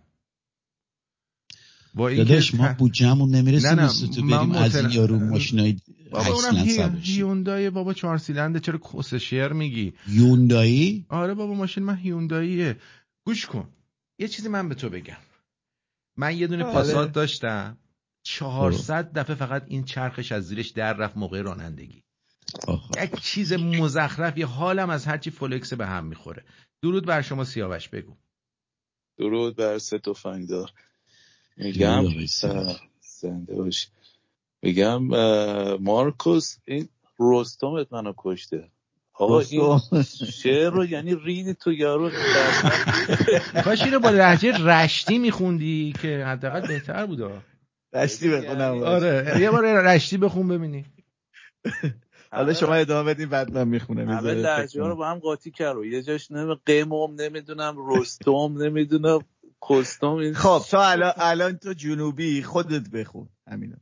[1.94, 5.20] با داداش ما بودجهمون نمی‌رسه نه، نه، مثل تو من بریم از متن- این یارو
[5.20, 5.76] ماشینای
[6.12, 6.98] بابا 8 اونم.
[7.02, 12.76] هیوندای بابا چهار سیلنده چرا کس شعر میگی؟ یوندایی آره بابا ماشین من هیونداییه.
[13.26, 13.68] گوش کن.
[14.18, 15.18] یه چیزی من به تو بگم.
[16.18, 16.64] من یه دونه.
[16.64, 17.78] پاسات داشتم.
[18.24, 22.04] 400 دفعه فقط این چرخش از زیرش در رفت موقع رانندگی.
[23.04, 26.46] یک چیز مزخرف یه حالم از هرچی فولکس به هم می‌خوره.
[26.82, 28.18] درود بر شما سیاوش بگو.
[29.18, 30.72] درود بر سه تفنگدار.
[31.58, 32.04] میگم
[33.00, 33.70] زنده
[34.62, 35.04] میگم
[35.78, 36.90] مارکوس این
[37.20, 38.72] رستمت منو کشته.
[39.18, 39.80] آقا این.
[40.32, 42.12] شعر رو یعنی ریدی تو یارو
[43.64, 47.32] کاش اینو با لهجه رشتی میخوندی که حداقل بهتر بود
[47.94, 49.38] دشتی بخونم آره.
[49.40, 50.86] یه بار رشتی بخون ببینی.
[52.32, 54.10] حالا شما ادامه بدین بعد من می‌خونم.
[54.10, 55.78] همه لحجه ها رو با هم قاطی کرد.
[55.78, 59.20] یه جاش نمی قیمم نمی‌دونم رستم نمی‌دونم
[59.70, 63.78] کستم خب تو الان الان تو جنوبی خودت بخون همینا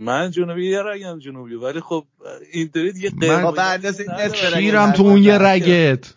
[0.00, 2.04] من جنوبی یه رگم جنوبی؟ ولی خب
[2.52, 6.14] اینطوری دیگه من- قیم خب به اندازه این نصف رگ شیرم تو اون یه رگت.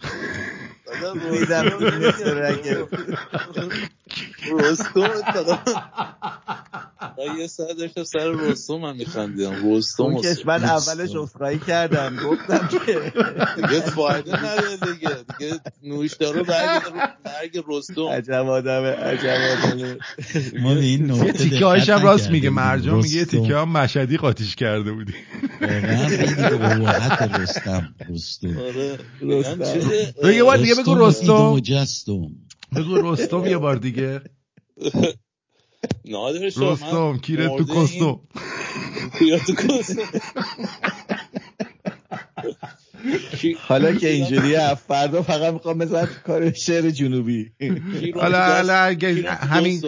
[4.52, 5.02] رستم
[7.18, 9.74] من یه سر داشتم سر رستم من میخندیدم.
[9.76, 10.04] رستم
[10.46, 12.16] من اولش اصخایی کردم.
[12.16, 13.14] گفتم که
[13.56, 15.15] دیگه فایده نداره دیگه.
[15.40, 16.46] دیگه نوشدارو رو
[17.26, 18.02] مرگ رستم.
[18.02, 19.98] عجب آدمه عجب آدمه
[20.62, 22.50] ما این یه نکته تیکه هایش هم دقت راست میگه.
[22.50, 23.26] مرجان میگه.
[23.26, 25.14] تیکه هم مشهدی قاطیش کرده بودی.
[25.62, 28.58] واقعا رستم رستم.
[28.58, 29.00] آره.
[30.36, 31.62] یه بار دیگه بگو رستم
[32.76, 34.22] بگو رستم یه بار دیگه.
[36.06, 38.20] نادر شاه، من رستم کیره تو کستم.
[39.20, 40.02] کیره تو کستم.
[43.58, 47.52] حالا که اینجوریه فردا فقط می‌خوام بزنم تو کار شعر جنوبی.
[48.16, 49.82] حالا حالا اگه همین؟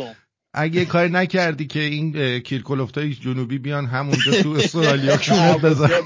[0.54, 5.90] اگه کاری نکردی که این اه، کیرکلفتای جنوبی بیان همونجا تو استرالیا کونت بزن.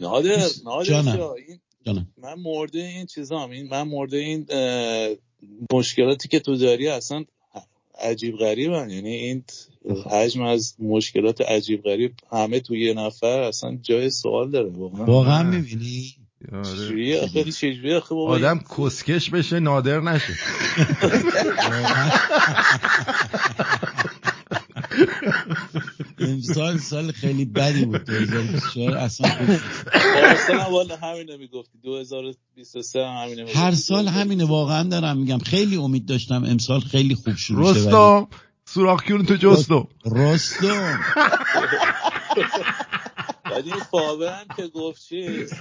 [0.00, 0.36] نادر
[2.18, 4.46] من مرده این چیزام این من مرده این
[5.72, 7.24] مشکلاتی که تو داری اصلا
[8.00, 8.90] عجیب غریبن.
[8.90, 9.44] یعنی این
[10.10, 15.04] حجم از مشکلات عجیب غریب همه تو یه نفر اصلا جای سوال داره واقعا.
[15.04, 16.14] واقعا می‌بینی؟
[16.52, 17.20] آره.
[18.12, 20.32] آدم کسکش بشه نادر نشه.
[26.50, 28.04] امسال سال خیلی بدی بود.
[28.04, 31.78] 2024 اصلا هم والا همینه می‌گفتی.
[31.82, 33.58] 2023 هم همینه می‌گفتی.
[33.58, 35.38] هر سال همینه واقعا دارم میگم.
[35.38, 38.28] خیلی امید داشتم امسال خیلی خوب شروع شه رستم
[38.64, 41.00] سوراخ کیون تو جستم رستم.
[43.50, 45.52] ولی این فاور هم که گفت چیز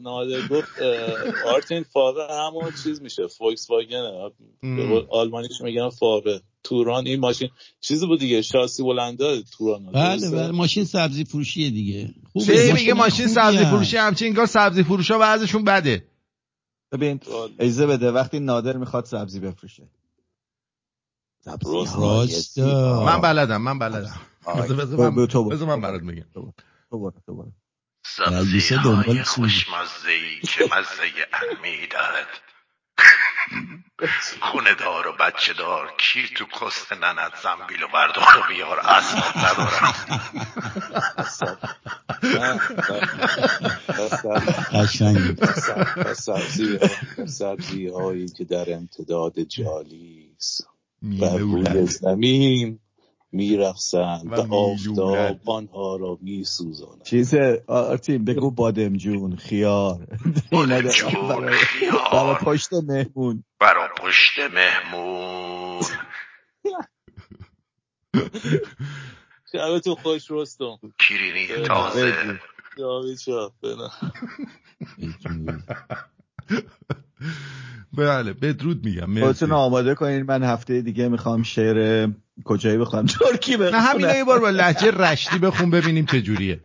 [0.00, 0.68] نادر گفت
[1.46, 4.30] آرتین فاور همون چیز میشه فوکس واگن.
[5.10, 7.48] آلمانیش میگن فاور توران این ماشین
[7.80, 12.14] چیزی بود دیگه شاسی بلنده توران بله بله ماشین سبزی فروشیه دیگه.
[12.32, 13.64] خوبه چه ماشین میگه ماشین سبزی.
[13.64, 16.04] فروشی؟ همچین انگار سبزی فروشا بعضشون بده.
[16.92, 17.20] ببین
[17.58, 19.88] ایزه بده وقتی نادر می‌خواد سبزی بفروشه.
[21.44, 22.60] سبزی.
[23.06, 24.20] من بلدم من بلدم.
[25.50, 26.24] بذار من برات میگم
[26.90, 27.52] تو برو تو برو
[28.18, 29.34] رئیسه دنبال سبزیهای سوز.
[29.34, 31.02] خوشمزهی که مزه
[31.32, 32.28] ان می‌دهد
[34.40, 39.36] خونه دار و بچه دار کی تو کست ننت زنبیل و بردار و بیار اسباب
[39.36, 39.94] ندارم.
[47.26, 50.68] سبزی هایی که در امتداد جالی است
[51.02, 51.68] بر میلولد.
[51.68, 52.80] روی زمین
[53.32, 55.50] میرقصند و و آفتاب.
[55.50, 57.02] آنها را میسوزاند.
[57.02, 57.34] چیز
[57.66, 60.06] آرتین بگو بادمجون خیار.
[60.52, 62.08] بادمجون، برای خیار.
[62.12, 63.44] برای پشت مهمون.
[63.60, 65.82] برا پشت مهمون.
[69.52, 70.78] شبتون خوش رستم.
[70.98, 72.14] کیرینی تازه.
[72.78, 73.18] جاوید
[73.62, 73.90] بنا
[77.96, 82.08] بله بدرود میگم خودتون آماده کنین من هفته دیگه می‌خوام شعر
[82.44, 86.60] کجایی بخوام ترکی نه بخونم همین یه بار با لحجه رشتی بخون ببینیم چه جوریه.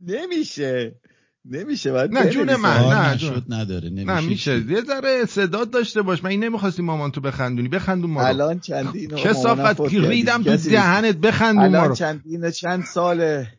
[0.00, 1.00] نمیشه.
[1.44, 2.56] نمیشه باید نه جون.
[2.56, 3.42] من نه جون.
[3.48, 4.28] نداره نه نمیشه.
[4.28, 4.60] میشه.
[4.60, 4.72] چی.
[4.72, 6.24] یه ذره استعداد داشته باش.
[6.24, 7.68] من این نمی‌خواستی مامان تو بخندونی.
[7.68, 8.26] بخندون ما رو.
[8.26, 9.80] الان چندین کسافت.
[9.80, 11.16] ریدم تو دهنت.
[11.16, 11.94] بخندون ما الان رو.
[11.94, 13.58] چندین چند ساله.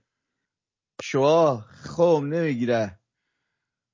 [1.03, 2.98] شوا خوم نمی‌گیره.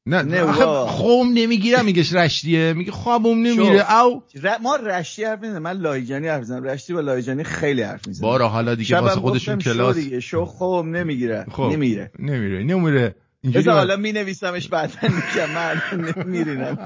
[0.07, 0.45] نه نه.
[0.85, 4.01] خوم نمی‌گیره میگش رشتیه میگه خوابم نمیره.
[4.01, 4.57] او ر...
[4.61, 6.63] ما رشتی حرف می‌زنیم من لایجانی حرف می‌زنم.
[6.63, 10.45] رشتی با لایجانی خیلی حرف می‌زنم بارا حالا دیگه واسه خودشون کلاس شو دیگه شو
[10.45, 11.45] خوم نمی‌گیره.
[11.51, 11.63] خب.
[11.63, 13.15] نمیره نمیره نمیره.
[13.41, 15.81] اینجوری حالا می نویسمش بعدا میگم من
[16.25, 16.77] میرینم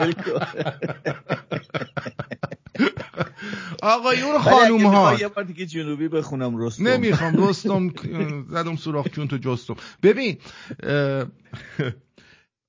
[3.81, 5.17] آقایون خانوم ها.
[5.19, 6.87] یه بار دیگه جنوبی بخونم رستم.
[6.87, 7.89] نمی‌خوام رستم
[8.49, 9.75] زدم سوراخ کیون تو جستم.
[10.03, 10.37] ببین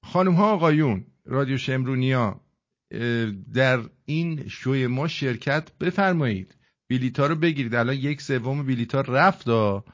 [0.04, 2.40] خانم ها آقایون رادیو شمرونیا
[3.54, 6.54] در این شوی ما شرکت بفرمایید.
[6.90, 7.74] بلیتا رو بگیرید.
[7.74, 9.84] الان یک سوم بلیتا رفت ها.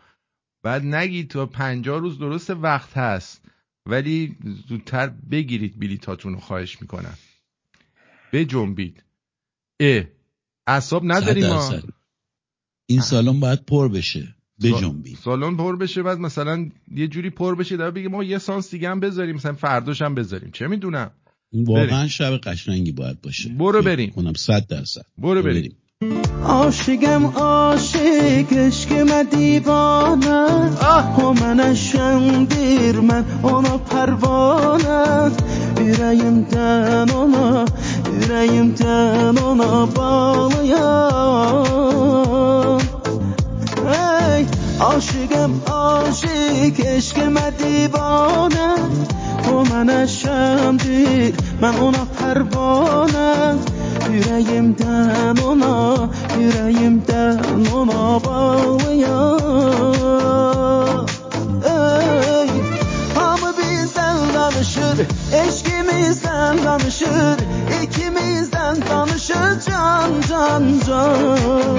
[0.63, 3.45] بعد نگید تا پنجاه روز درست وقت هست.
[3.87, 4.37] ولی
[4.69, 7.19] زودتر بگیرید بلیتاتون رو خواهش می‌کنم.
[8.33, 9.05] بجنبید.
[9.81, 10.05] اه
[10.67, 11.75] اعصاب نداریم ما.
[12.87, 14.36] این سالن باید پر بشه.
[14.63, 18.71] بجنبی سالن پر بشه بعد مثلا یه جوری پر بشه در بگیم ما یه سانس
[18.71, 20.51] دیگه هم بذاریم مثلا فرداش هم بذاریم.
[20.51, 21.11] چه می‌دونم؟
[21.53, 23.49] واقعا شب قشنگی باید باشه.
[23.49, 24.11] برو بریم.
[24.11, 25.03] کنم صد درصد.
[25.19, 25.77] برو بریم.
[26.45, 30.67] عاشقم عاشق عشق من دیوانه.
[31.19, 35.31] و منشم دیر من ona pervane
[35.81, 37.67] Yüreğimden ona
[38.13, 41.67] Yüreğimden ona bağlıyam
[44.81, 48.77] عاشقم عاشق عشق من دیوانه
[49.45, 53.59] تو منشم دیر من اونا پروانم
[54.11, 55.97] yüreğimden ona
[56.41, 57.41] yüreğimden
[57.75, 59.41] ona bağlıyam
[61.65, 62.51] ey
[63.15, 67.39] hamı bizden danışır eşkimizden danışır.
[67.83, 70.81] İki bizden tanışır can can.
[70.87, 71.77] Can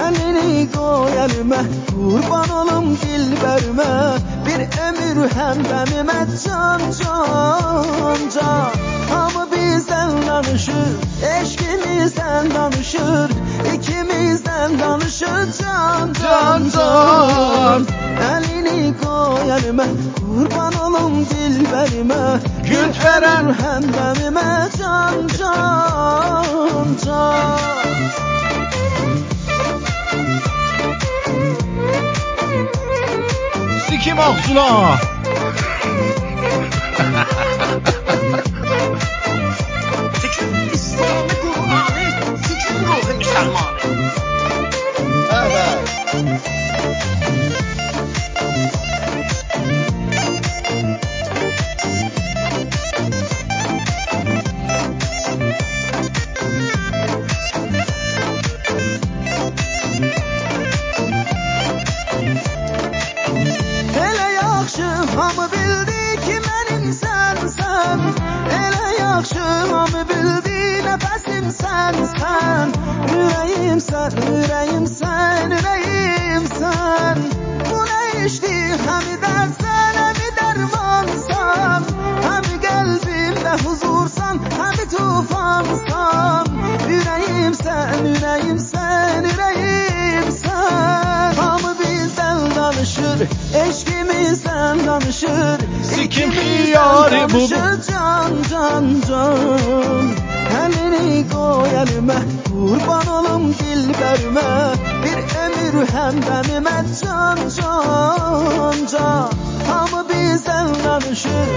[0.00, 4.18] Elini koy elime kurban olum dilberime.
[4.46, 8.70] Bir ömür hem benime can can can.
[9.10, 13.30] Hamı bizden danışır eşkimizden danışır.
[13.74, 17.86] İkimizden danışır can can can
[18.32, 19.86] Elini koy elime
[20.20, 22.40] kurban olum dilberime.
[22.64, 25.79] Gül veren hem benime can can.
[33.88, 34.96] سیکی مغزولا
[40.72, 42.06] اسلام قرآنی
[42.48, 44.10] سیکی روح مسلمانه
[45.30, 46.59] Elə
[71.94, 72.72] sen sen
[73.12, 77.18] Yüreğim sen, yüreğim sen, yüreğim sen.
[77.70, 78.68] Bu ne işti?
[78.86, 81.84] Hem dersen hem dermansan.
[82.22, 86.46] Hem kalbimde huzursan hem tufansan.
[86.88, 91.34] Yüreğim sen, yüreğim sen, yüreğim sen.
[91.34, 95.60] Hamı bizden danışır, eşkimizden danışır.
[95.82, 97.80] Sikim hiyari bu Can,
[98.50, 100.19] can, can.
[100.60, 102.14] Elini koy elime
[102.48, 104.74] Kurban olum dilberime.
[105.04, 109.30] Bir ömür hem benime Can can can.
[109.68, 111.48] Hamı bizden danışır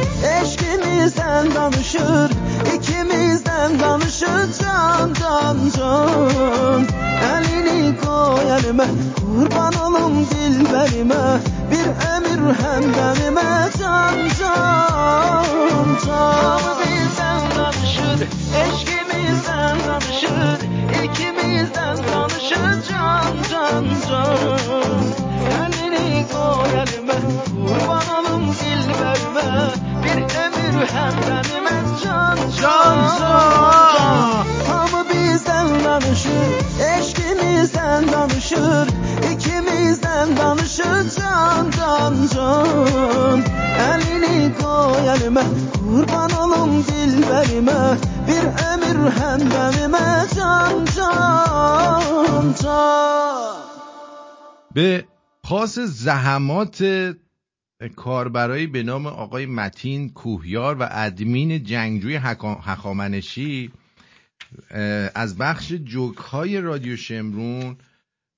[0.41, 2.31] Eşkimizden danışır
[2.75, 4.59] İkimizden danışır.
[4.61, 6.87] Can can can.
[7.33, 8.85] Elini koy elime
[9.15, 11.39] Kurban olum dilberime.
[11.71, 16.43] Bir ömür hem benime Can can can.
[16.43, 18.92] Hamı bizden danışır Eşkimizden
[19.53, 20.67] Birden tanışır,
[21.03, 25.12] ikimizden tanışır can can can.
[54.73, 55.05] به
[55.43, 57.13] پاس زحمات
[57.95, 62.15] کاربرایی به نام آقای متین کوهیار و ادمین جنگجوی
[64.71, 67.77] اه، از بخش جوک های رادیو شمرون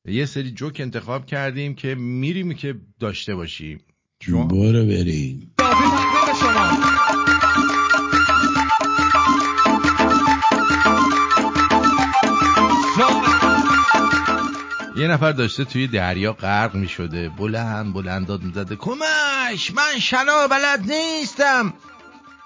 [0.05, 3.79] یه سری جوک انتخاب کردیم که میریم که داشته باشیم.
[4.21, 5.51] شما برو بریم.
[14.97, 19.71] یه نفر داشته توی دریا غرق می شده بلند بلند داد می‌زده کمش!
[19.75, 21.73] من شنا بلد نیستم.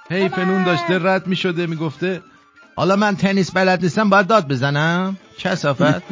[0.10, 2.22] هی فنون داشته رد می شده می گفته
[2.76, 5.18] حالا من تنیس بلد نیستم باید داد بزنم.
[5.38, 6.04] کسافت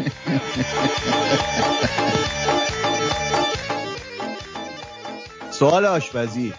[5.52, 6.54] سوال آشپزی.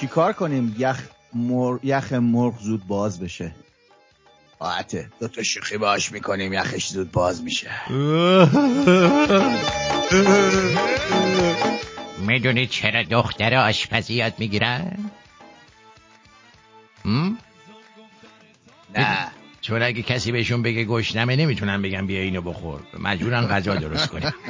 [0.00, 1.02] چیکار کنیم یخ
[1.34, 1.78] مر...
[1.82, 3.54] یخ مرغ زود باز بشه؟
[4.62, 7.70] راحته دو تا شوخی باش می‌کنیم یخش زود باز میشه.
[12.18, 15.10] می‌دونید چرا دختر آشپزی یاد می‌گیرن؟
[18.94, 19.28] نه.
[19.60, 22.80] چون اگه کسی بهشون بگه گشنمه نمی‌تونن بگن بیا اینو بخور.
[22.98, 24.32] مجبورن غذا درست کنیم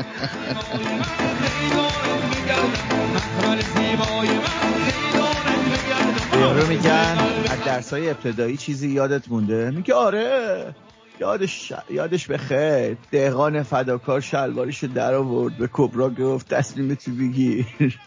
[6.52, 7.16] یارو میگن
[7.50, 10.74] از درس های ابتدایی چیزی یادت مونده میگه آره
[11.20, 17.66] یادش یادش به خیر دهقان فداکار شلوارشو در آورد به کبرا گفت تصمیم تو بگیر.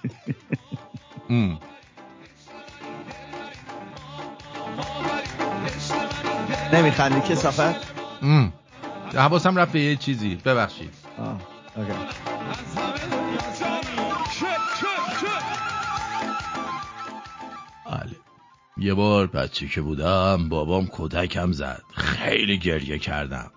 [6.73, 7.76] نمیخندی که صفت.
[9.15, 11.41] حواسم رفت به یه چیزی ببخشید آه.
[18.77, 21.84] یه بار بچه که بودم بابام کودکم زد.
[21.93, 23.52] خیلی گریه کردم.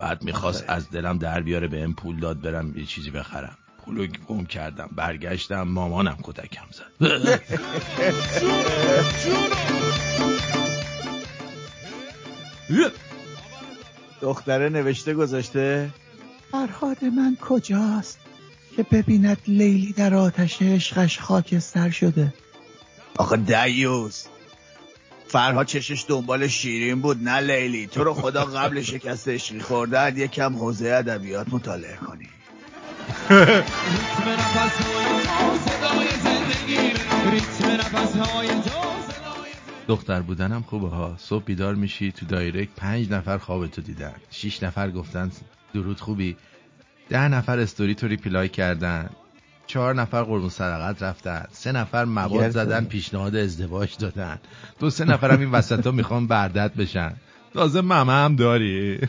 [0.00, 3.56] بعد می‌خواست از دلم در بیاره به پول داد برم یه چیزی بخرم.
[3.84, 7.40] پولو گم کردم برگشتم مامانم کودکم زد.
[14.20, 15.90] دختره نوشته گذاشته؟
[16.50, 18.18] فرهاد من کجاست
[18.76, 22.34] که ببیند لیلی در آتش عشقش خاکستر شده؟
[23.16, 24.26] آخه دیوث
[25.34, 27.86] فرهاد چشش دنبال شیرین بود نه لیلی.
[27.86, 32.28] تو رو خدا قبل شکست عشقی خوردن یکم حوزه ادبیات مطالعه کنی.
[39.88, 41.14] دختر بودنم خوبه ها.
[41.18, 44.14] صبح بیدار میشی تو direct پنج نفر خوابتو دیدن.
[44.30, 45.30] شیش نفر گفتن
[45.74, 46.36] درود خوبی.
[47.08, 49.10] ده نفر استوری تو reply کردن.
[49.66, 51.46] چهار نفر قربون صدقت رفتن.
[51.52, 52.84] سه نفر مواد زدن.
[52.84, 54.38] پیشنهاد ازدواج دادن.
[54.78, 57.14] دو سه نفر هم این وسط ها می‌خوان بردت بشن.
[57.54, 59.00] تازه ممه هم داری.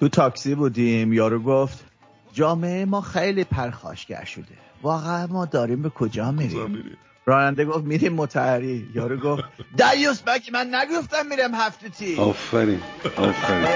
[0.00, 1.84] تو تاکسی بودیم یارو گفت
[2.32, 4.44] جامعه ما خیلی پرخاشگر شده.
[4.82, 6.96] واقعا ما داریم به کجا میریم؟
[7.28, 8.88] راننده گفت میریم متحری.
[8.94, 9.44] یارو گفت
[9.76, 12.80] دیوس مگه من نگفتم میرم هفته تی آفرین
[13.16, 13.66] آفرین.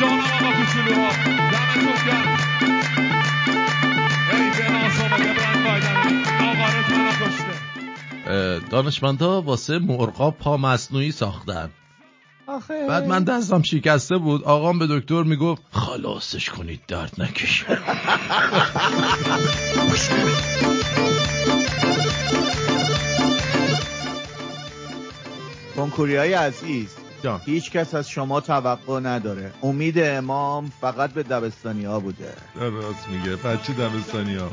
[0.00, 1.10] جانم آقا کوچولوها
[1.52, 2.36] دمتون گرم
[4.32, 7.54] ای به ناز آمده برند بایدن آقا رو تنها کشته
[8.30, 11.70] اه، دانشمندا واسه مرغا پا مصنوعی ساختن.
[12.46, 12.86] آخه.
[12.88, 17.64] بعد من دستم شکسته بود آقام به دکتر می‌گفت خلاصش کنید درد نکشه.
[25.98, 26.88] کنکوری های عزیز
[27.22, 27.40] جان.
[27.44, 29.52] هیچ کس از شما توقع نداره.
[29.62, 32.32] امید امام فقط به دبستانی ها بوده.
[32.54, 33.36] راست میگه.
[33.36, 34.50] بچه دبستانی ها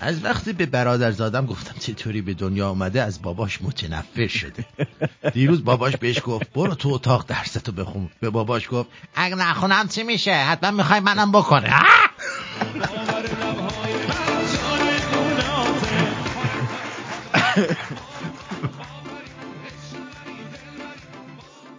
[0.00, 4.64] از وقتی به برادر زادم گفتم چطوری به دنیا آمده از باباش متنفر شده.
[5.32, 8.10] دیروز باباش بهش گفت برو تو اتاق درستو بخون.
[8.20, 11.74] به باباش گفت اگه نخونم چی میشه؟ حتما می‌خوای منم بکنه.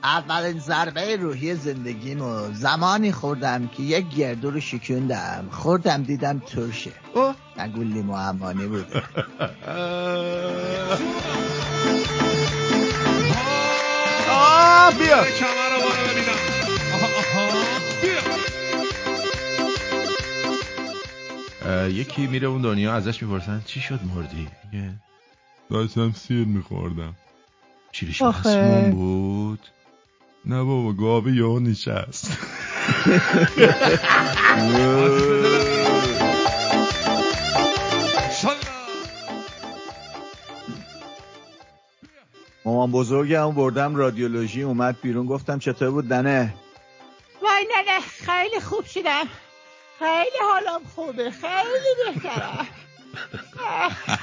[0.04, 5.48] اولین ضربه روحی زندگیمو زمانی خوردم که یک گردو رو شکوندم.
[5.52, 6.92] خوردم دیدم ترشه.
[7.58, 9.04] نگو لیمو امانی بوده
[14.32, 15.26] آه بیا.
[21.90, 24.48] یکی میره اون دنیا ازش می‌پرسن چی شد مردی؟
[25.72, 27.16] داشتم سیر میخوردم.
[28.22, 28.50] آخه.
[28.50, 29.60] مسموم بود.
[30.46, 32.38] نه بابا گاوه یهو نشست.
[42.66, 46.54] مامان بزرگم بردم رادیولوژی اومد بیرون گفتم چطور بود دنه
[47.44, 49.26] وای نه نه خیلی خوب شدم.
[50.00, 52.68] خیلی حالم خوبه خیلی بهترم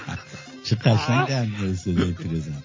[0.69, 2.63] چه قشنگ هم صدای پیرزن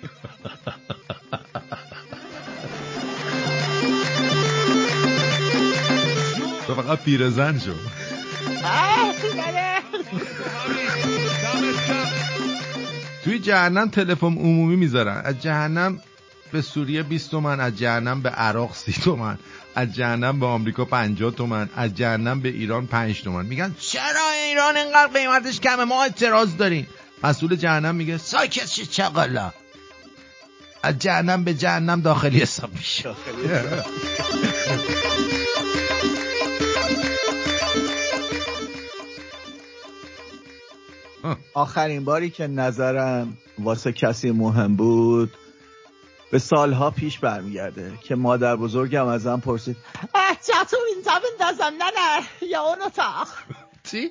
[6.68, 7.74] تو فقط پیرزن شو.
[13.24, 15.22] توی جهنم تلفن عمومی می‌ذارن.
[15.26, 16.00] از جهنم
[16.52, 19.38] به سوریه 20 تومن از جهنم به عراق 30 تومن
[19.76, 23.46] از جهنم به آمریکا 50 تومن از جهنم به ایران 5 تومن.
[23.46, 26.88] میگن چرا ایران اینقدر قیمتش کمه؟ ما اعتراض داریم.
[27.24, 29.52] مسئول جهنم میگه ساکت شید چقالا
[30.84, 33.16] از جهنم به جهنم داخلی حساب میشه.
[41.54, 45.32] آخرین باری که نظرم واسه کسی مهم بود
[46.32, 49.78] به سالها پیش برمیگرده که مادر بزرگم ازم پرسید
[50.48, 53.28] جاتو اینجا بندازم نه نه یا اون اتاق
[53.94, 54.10] چی؟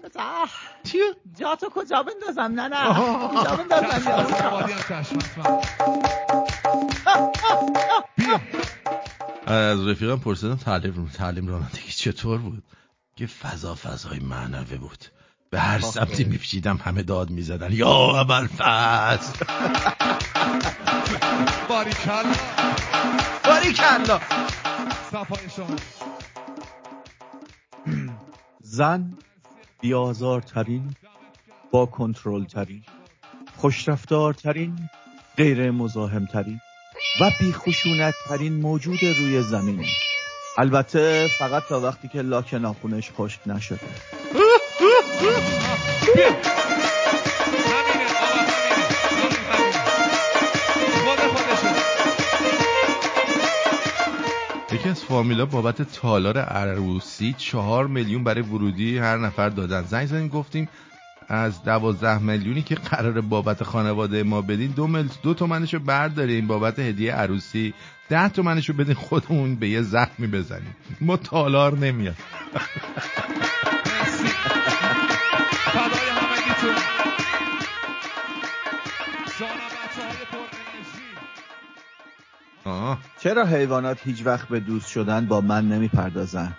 [0.84, 0.98] چی؟
[1.38, 3.00] جاتو کجا بندازم؟ نه نه.
[3.00, 5.64] اینجا بندازم؟ یا اون اتاق
[9.46, 12.62] از رفیقم پرسیدم تعلیم تعلیم رانندگی چطور بود؟
[13.16, 15.04] که فضا فضای معنوی بود.
[15.50, 17.72] به هر سمتی میپیچیدم همه داد می‌زدن.
[17.72, 19.44] یا اول فصل.
[21.68, 22.32] باریکلا.
[23.44, 24.20] باریکلا.
[25.10, 25.76] صفای شما.
[28.60, 29.18] زن
[29.82, 30.94] بیازارترین
[31.70, 32.82] با کنترل ترین
[33.56, 34.88] خوشرفتارترین
[35.36, 36.60] غیر مزاحمترین
[37.20, 39.86] و بیخشونت ترین موجود روی زمینه
[40.58, 43.80] البته فقط تا وقتی که لاک ناخونش خشک نشده.
[55.12, 59.82] فامیلا بابت تالار عروسی چهار میلیون برای ورودی هر نفر دادن.
[59.82, 60.68] زنگ زدیم گفتیم
[61.28, 65.08] از دوازده میلیونی که قرار بابت خانواده ما بدین دو, مل...
[65.22, 67.74] دو تومنشو برداریم بابت هدیه عروسی.
[68.08, 70.76] ده تومنشو بدین خودمون به یه زخمی بزنیم.
[71.00, 72.16] ما تالار نمیاد.
[82.64, 82.98] آه.
[83.20, 86.56] چرا حیوانات هیچ وقت به دوست شدن با من نمی‌پردازن؟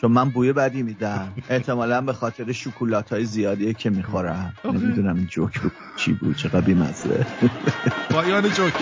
[0.00, 1.34] چون من بوی بدی میدم.
[1.48, 4.54] احتمالا به خاطر شکلات های زیادی که می‌خورم.
[4.64, 7.26] نمی‌دونم این جوک بود چی بود چقدر بیمزه.
[8.10, 8.74] پایان جوک.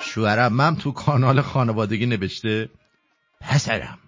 [0.00, 2.68] شوهرم من تو کانال خانوادگی نوشته
[3.40, 3.98] پسرم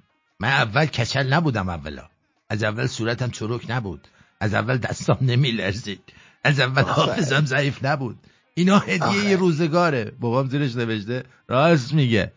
[0.41, 2.05] من اول کچل نبودم اولا.
[2.51, 4.09] از اول صورتم چروک نبود.
[4.41, 6.01] از اول دستام نمیلرزید.
[6.45, 8.19] از اول حافظم ضعیف نبود.
[8.59, 10.13] اینا هدیه یه روزگاره.
[10.21, 11.25] بابام زیرش نوشته.
[11.49, 12.33] راست میگه.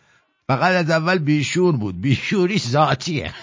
[0.48, 2.02] فقط از اول بیشور بود.
[2.02, 3.34] بیشوریش ذاتیه.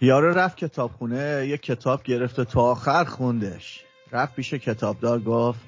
[0.00, 3.84] یارو رفت کتابخونه یه کتاب گرفته تا آخر خوندش.
[4.12, 5.60] رفت پیش کتابدار گفت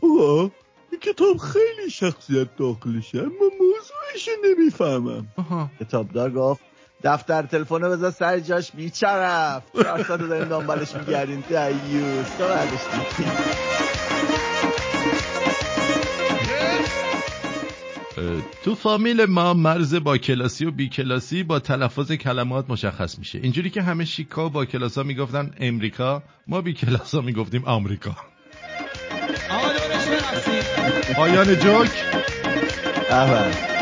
[0.00, 0.50] اوه
[0.90, 5.26] این کتاب خیلی شخصیت داخلشه اما موضوعش نمی‌فهمم.
[5.80, 6.69] کتابدار گفت
[7.04, 8.72] دفتر تلفن رو بذار سر جاش.
[8.72, 11.44] بیچرف چهار ساعت داریم دنبالش میگردین
[11.90, 12.44] دیوز تو
[18.64, 23.38] تو فامیل ما مرز با کلاسی و بی کلاسی با تلفظ کلمات مشخص میشه.
[23.38, 28.16] اینجوری که همه شیکا و با کلاسا می‌گفتن امریکا ما بی کلاسا می‌گفتیم آمریکا.
[29.50, 31.90] آقا دورش برسید پایان جوک.
[33.10, 33.79] اول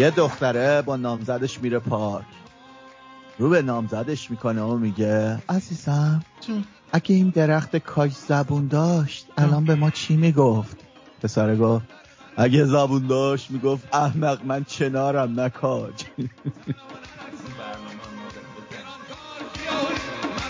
[0.00, 2.24] یه دختره با نامزدش میره پارک.
[3.38, 6.24] رو به نامزدش می‌کنه و میگه عزیزم
[6.92, 10.76] اگه این درخت کاج زبون داشت الان به ما چی می‌گفت؟
[11.22, 11.86] پسره گفت
[12.36, 16.04] اگه زبون داشت می‌گفت احمق من چنارم نه کاج.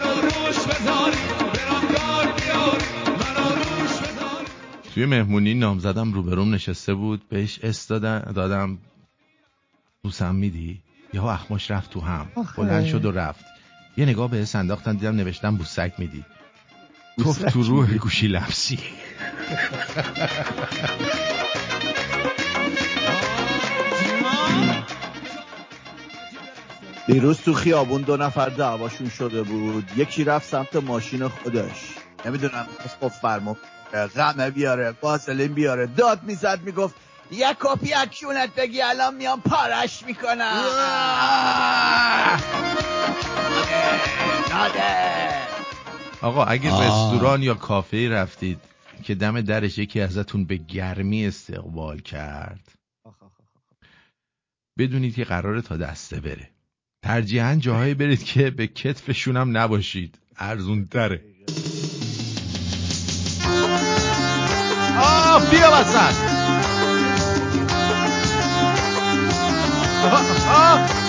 [0.00, 1.16] منو روش بذاری
[1.54, 2.82] برامدار بیاری
[3.18, 4.46] منو روش بذاری
[4.94, 8.78] توی مهمونی نامزدم روبروم نشسته بود بهش اس دادم.
[10.02, 10.80] بوسم میدی؟
[11.14, 12.26] یهو اخماش رفت تو هم.
[12.56, 13.44] بلند شد و رفت.
[13.96, 16.24] یه نگاه به انداختن دیدم نوشتم بوسک میدی.
[17.18, 17.96] توف تو روح.
[17.96, 18.78] گوشی لمسی
[27.06, 29.90] دیروز تو خیابون دو نفر دعواشون شده بود.
[29.96, 31.94] یکی رفت سمت ماشین خودش.
[32.26, 33.56] نمی‌دونم اسقف فرما
[34.16, 35.86] غمه بیاره واسلین بیاره.
[35.86, 36.94] داد می‌زد می‌گفت
[37.32, 40.64] یه کپی از کیونت بگی الان میام پارش می‌کنم.
[46.22, 46.86] آقا اگه آه.
[46.86, 48.60] رستوران یا کافه رفتید
[49.02, 52.72] که دم درش یکی ازتون به گرمی استقبال کرد
[54.78, 56.50] بدونید که قراره تا دسته بره.
[57.04, 60.18] ترجیحاً جاهایی برید که به کتفشون هم نباشید.
[60.36, 61.24] ارزون تره
[64.98, 66.39] آه بیا وسط.
[70.04, 70.99] آه، آه.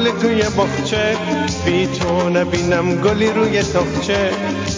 [0.00, 1.16] گل توی باغچه
[1.64, 4.30] بی تو نبینم گلی روی تاقچه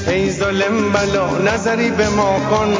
[0.09, 2.73] ای ظالم بلا نظری به ما کن.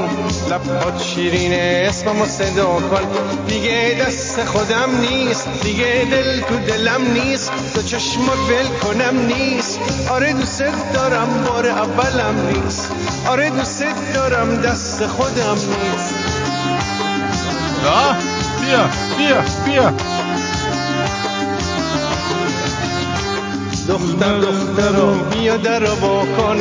[0.51, 3.02] لبات شیرینه اسممو صدا کن.
[3.48, 5.48] دیگه دست خودم نیست.
[5.62, 7.52] دیگه دل تو دلم نیست.
[7.74, 9.81] تو چشمات ول کنم نیست.
[10.10, 10.62] آره دوست
[10.94, 12.90] دارم بار اولم نیست.
[13.27, 16.14] آره دوست دارم دست خودم نیست.
[17.86, 18.16] آه
[18.60, 18.89] بیا
[19.19, 20.11] بیا بیا.
[23.88, 26.60] دختر دختر رو بیا در کن.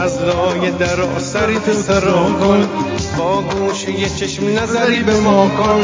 [0.00, 2.68] از لای در سری تو سرا کن.
[3.18, 5.80] با گوش یه چشم نظری به ما کن.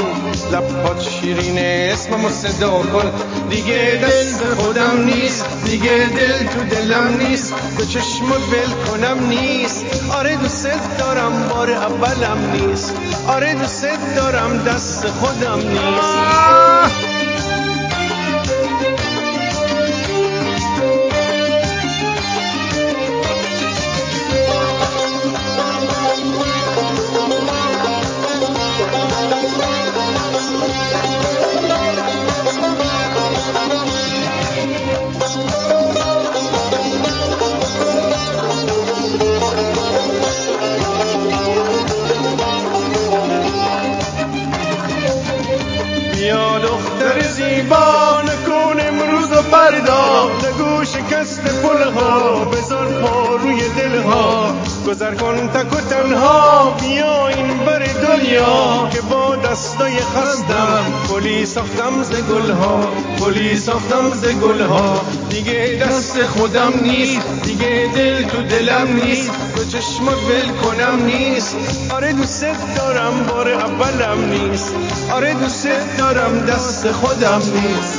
[0.53, 3.11] لبات شیرینه اسممو صدا کن.
[3.51, 7.55] دیگه دست خودم نیست دیگه دل تو دلم نیست.
[7.79, 9.85] به چشمت ول کنم نیست.
[10.19, 12.95] آره دوست دارم بار اولم نیست.
[13.29, 17.04] آره دوست دارم دست خودم نیست.
[54.95, 60.85] گذر کن تک و تنها بیا این بر دنیا که با دستای خستم.
[61.13, 65.01] گلی ساختم ز گلها گلی ساختم ز گلها.
[65.31, 69.31] دیگه دست خودم نیست دیگه دل تو دلم نیست.
[69.57, 71.57] به چشمات ول کنم نیست.
[71.91, 72.47] آره دوست
[72.77, 74.75] دارم بار اولم نیست.
[75.13, 75.69] آره دوست
[75.99, 77.99] دارم دست خودم نیست.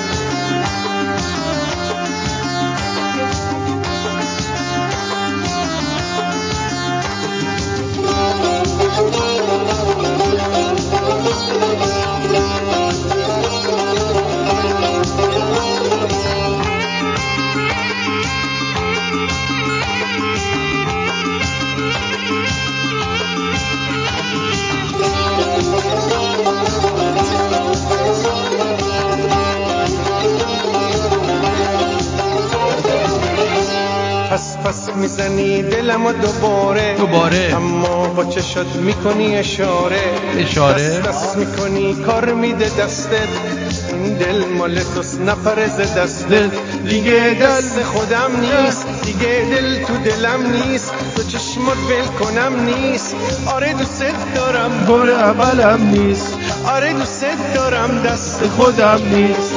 [36.12, 37.54] دلمو دوباره دوباره.
[37.56, 40.02] اما با چشات می‌کنی اشاره.
[40.38, 40.90] اشاره.
[40.90, 43.28] دست دست می‌کنی کار میده دستت.
[43.94, 46.52] این دل مال توست نپره ز دستت.
[46.90, 50.92] دیگه دست خودم نیست دیگه دل تو دلم نیست.
[51.16, 53.16] تو چشمات ول کنم نیست.
[53.48, 54.04] آره دوست
[54.36, 54.86] دارم.
[54.88, 56.38] بار اولم نیست.
[56.66, 57.26] آره دوست
[57.56, 59.54] دارم دست خودم نیست.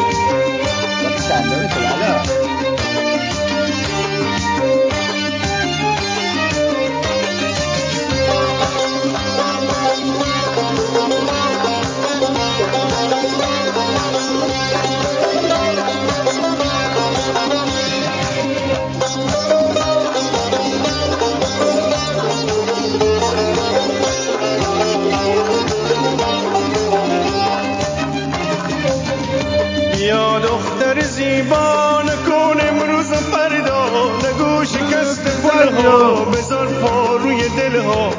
[31.19, 33.86] زیبا نکن امروز فردا.
[34.24, 38.11] نگو شکست پلها بذار پا روی دلها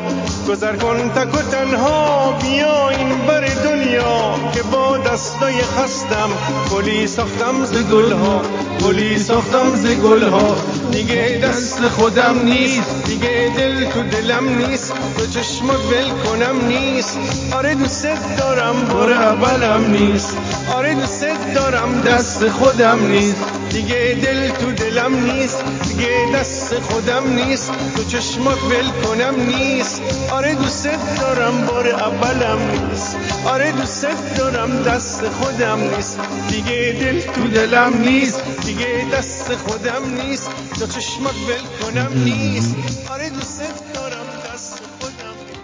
[0.50, 6.30] گذر کن تک و تنها بیا این بر دنیا که با دستای خستم
[6.72, 8.42] گلی ساختم ز گلها
[8.86, 10.56] گلی ساختم ز گلها
[10.92, 14.94] دیگه دست خودم نیست دیگه دل تو دلم نیست.
[15.20, 17.20] تو چشمات ول کنم نیست.
[17.52, 20.38] آره دوست دارم بار اولم نیست.
[20.76, 21.26] آره دوست
[21.56, 23.36] دارم دست خودم نیست.
[23.70, 25.64] دیگه دل تو دلم نیست.
[25.88, 27.72] دیگه دست خودم نیست.
[27.96, 30.02] تو چشمات ول کنم نیست.
[30.32, 33.18] آره دوست دارم بار اولم نیست.
[33.46, 36.20] آره دوست دارم دست خودم نیست.
[36.50, 38.41] دیگه دل تو دلم نیست.
[38.66, 40.50] دیگه دست خودم نیست.
[40.80, 42.76] تو چشمات ول کنم نیست.
[43.14, 43.89] آره دوست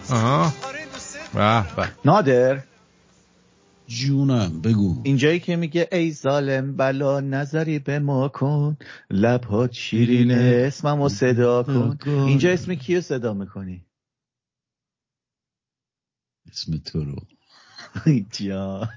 [0.09, 0.53] آها.
[1.33, 1.89] به.
[2.05, 2.63] نادر.
[3.87, 5.01] جونم بگو.
[5.03, 8.77] اینجایی که میگه ای ظالم بلا نظری به ما کن.
[9.09, 11.97] لبهات شیرینه اسممو صدا کن.
[12.09, 13.85] اینجا اسم کیو صدا می‌کنی؟
[16.51, 17.15] اسم تو رو.
[18.31, 18.89] جان.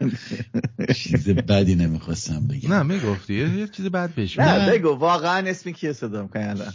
[0.94, 2.74] چیز بدی نمی‌خواستم بگم.
[2.74, 3.34] نه می‌گفتی.
[3.34, 6.72] یه چیز بد بهش نه بگو واقعا اسمی کیو صدا می‌کنی الان؟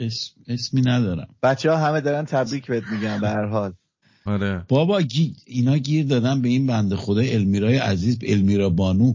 [0.00, 1.28] اسم اسمی ندارم.
[1.42, 3.72] بچه ها همه دارن تبریک بهت میگن به هر حال.
[4.24, 4.64] آره.
[4.68, 5.36] بابا گی...
[5.46, 9.14] اینا گیر دادن به این بنده خدا المیرای عزیز المیرا بانو.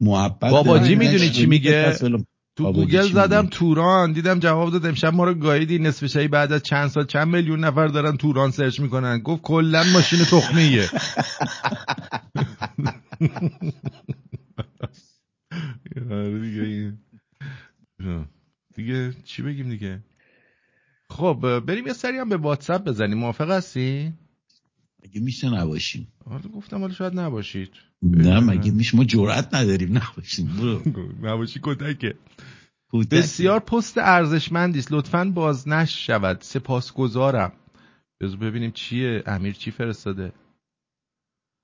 [0.00, 1.96] محبت باباجی می‌دونی چی میگه.
[2.56, 6.62] تو گوگل زدم؟ توران دیدم جواب داد امشب ما رو گاییدی نصف شبی بعد از
[6.62, 9.18] چند سال چند میلیون نفر دارن توران search می‌کنن.
[9.18, 10.88] گفت کلا ماشین تخمیه.
[16.10, 16.92] آره
[18.76, 20.00] دیگه چی بگیم دیگه؟
[21.14, 23.18] خب بریم یه سری هم به واتساپ بزنیم.
[23.18, 24.12] موافق هستی؟
[25.04, 27.70] مگه میشه نباشیم؟ حالا گفتم حالا شاید نباشید.
[28.02, 30.46] نه مگه میشه؟ ما جرأت نداریم نباشیم.
[30.46, 30.82] برو.
[31.28, 32.14] نباشی کتکه.
[33.10, 34.92] بسیار پست ارزشمندی است.
[34.92, 37.52] لطفا بازنشر شود سپاسگزارم.
[38.20, 39.22] بذار ببینیم چیه.
[39.26, 40.32] امیر چی فرستاده؟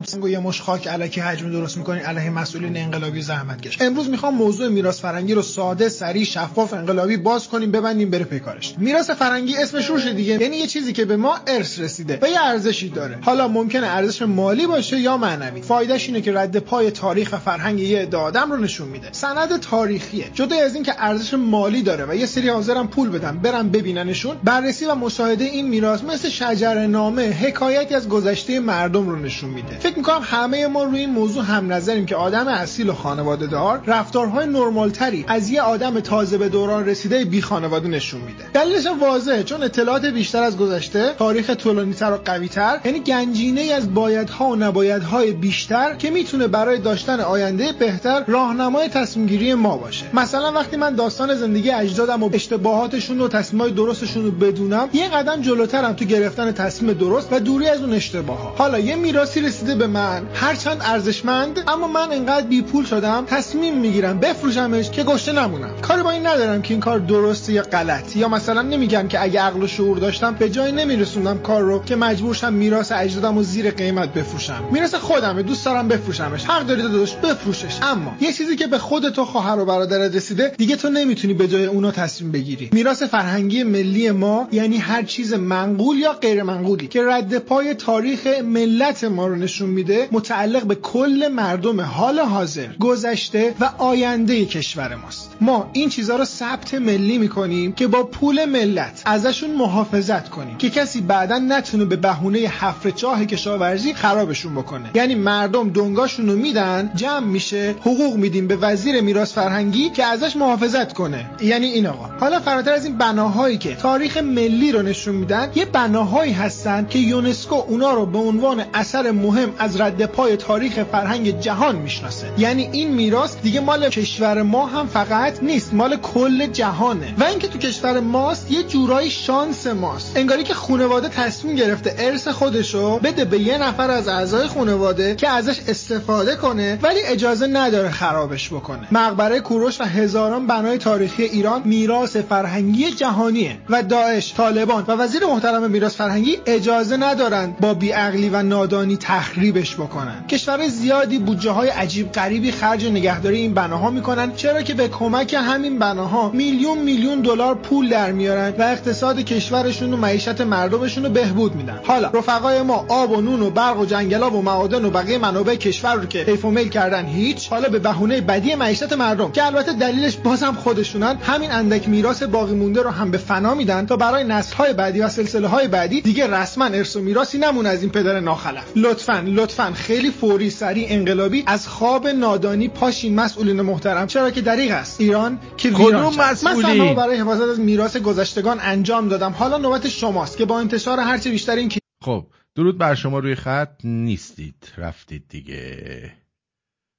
[0.06, 3.81] سنگو یه مش خاک علکی حجم درست می‌کنین علیه مسئولین انقلابی زحمت کش.
[3.81, 8.74] امروز می‌خوام موضوع میراث فرنگی رو ساده سریع شفاف انقلابی باز کنیم ببندیم بره پیکارش
[8.78, 10.40] میراث فرنگی اسمش روشه دیگه.
[10.40, 13.18] یعنی یه چیزی که به ما ارث رسیده و یه ارزشی داره.
[13.22, 15.62] حالا ممکنه ارزش مالی باشه یا معنوی.
[15.62, 19.09] فایدهش اینه که رد پای تاریخ و فرهنگ یه عده آدم رو نشون میده.
[19.12, 20.24] سند تاریخیه.
[20.35, 24.86] جدا از اینکه ارزش مالی داره و یه سری حاضرن پول بدن برن ببیننشون بررسی
[24.86, 29.89] و مشاهده این میراث مثل شجر نامه حکایتی از گذشته مردم رو نشون میده.
[29.90, 33.82] فکر می‌کنم همه ما روی این موضوع هم نظریم که آدم اصیل و خانواده دار
[33.86, 38.44] رفتارهای نرمال تری از یه آدم تازه به دوران رسیده بی خانواده نشون میده.
[38.54, 44.46] دلیلش واضحه چون اطلاعات بیشتر از گذشته تاریخ طولانیتر و قویتر یعنی گنجینه از بایدها
[44.46, 50.04] و نبایدهای بیشتر که می‌تونه برای داشتن آینده بهتر راهنمای تصمیم گیری ما باشه.
[50.14, 55.42] مثلا وقتی من داستان زندگی اجدادم و اشتباهاتشون و تصمیمای درستشون رو بدونم یه قدم
[55.42, 59.74] جلوترم تو گرفتن تصمیم درست و دوری از اون اشتباه ها حالا یه میراثی رسیده
[59.81, 60.23] به من.
[60.35, 65.70] هرچند ارزشمند اما من انقدر بی پول شدم تصمیم می‌گیرم بفروشمش که گشته نمونم.
[65.82, 68.16] کاری با این ندارم که این کار درسته یا غلط.
[68.16, 71.97] یا مثلا نمیگم که اگه عقل و شعور داشتم به جای نمیرسوندم کار رو که
[71.97, 74.65] مجبور شم میراث اجدادم و زیر قیمت بفروشم.
[74.73, 76.44] میراث خودمه دوست دارم بفروشمش.
[76.44, 77.78] حق داری داداش بفروشش.
[77.82, 81.48] اما یه چیزی که به خود تو خواهر و برادرت رسیده دیگه تو نمی‌تونی به
[81.48, 82.69] جای اونا تصمیم بگیری.
[82.73, 88.27] میراث فرهنگی ملی ما یعنی هر چیز منقول یا غیر منقولی که رد پای تاریخ
[88.27, 94.94] ملت ما رو نشون میده متعلق به کل مردم حال حاضر گذشته و آینده کشور
[94.94, 95.36] ماست.
[95.40, 100.70] ما این چیزها رو ثبت ملی می‌کنیم که با پول ملت ازشون محافظت کنیم که
[100.70, 104.90] کسی بعدا نتونه به بهونه حفر چاه کشاورزی خرابشون بکنه.
[104.94, 110.36] یعنی مردم دنگاشون رو میدن جمع میشه حقوق میدیم به وزیر میراث فرهنگی که ازش
[110.36, 111.30] محافظت کنه.
[111.42, 112.09] یعنی این آقا.
[112.20, 116.98] حالا فراتر از این بناهایی که تاریخ ملی رو نشون میدن یه بناهایی هستن که
[116.98, 122.27] یونسکو اونا رو به عنوان اثر مهم از رد پای تاریخ فرهنگ جهان می‌شناسه.
[122.39, 127.14] یعنی این میراث دیگه مال کشور ما هم فقط نیست مال کل جهانه.
[127.18, 130.16] و اینکه تو کشور ماست یه جورایی شانس ماست.
[130.16, 135.28] انگاری که خانواده تصمیم گرفته ارث خودشو بده به یه نفر از اعضای خانواده که
[135.28, 138.89] ازش استفاده کنه ولی اجازه نداره خرابش بکنه.
[138.93, 143.59] مقبره کوروش و هزاران بنای تاریخی ایران میراث فرهنگی جهانیه.
[143.70, 148.97] و داعش طالبان و وزیر محترم میراث فرهنگی اجازه ندارن با بیعقلی و نادانی
[149.40, 150.26] تخریبش بکنن.
[150.28, 155.34] کشور زیادی بودجه های عجیب غریبی خرج نگهداری این بناها می‌کنن چرا که به کمک
[155.34, 161.10] همین بناها میلیون میلیون دلار پول در میارن و اقتصاد کشورشون و معیشت مردمشون رو
[161.10, 161.80] بهبود میدن.
[161.84, 165.54] حالا رفقای ما آب و نون و برق و جنگلاب و معادن و بقیه منابع
[165.54, 169.46] کشور رو که حیف و میل کردن هیچ حالا به بهونه بدی معیشت مردم که
[169.46, 173.96] البته دلیلش بازم خودشونن همین اندک میراث باقی مونده رو هم به فنا میدن تا
[173.96, 177.82] برای نسل های بعدی و سلسله های بعدی دیگه رسما ارث و میراثی نمونه از
[177.82, 178.64] این پدر ناخلف.
[178.76, 184.07] لطفا لطفا خیلی فوری سریع انقلابی از خواب نادانی پاشین مسئولین محترم.
[184.07, 185.01] چرا که دریغ است.
[185.01, 186.20] ایران که کدوم ویران شد.
[186.20, 189.32] مسئولی؟ من برای حفاظت از میراث گذشتگان انجام دادم.
[189.32, 191.70] حالا نوبت شماست که با انتشار هرچه بیشتر این
[192.05, 193.85] خب درود بر شما روی خط.
[193.85, 194.73] نیستید.
[194.77, 196.12] رفتید دیگه.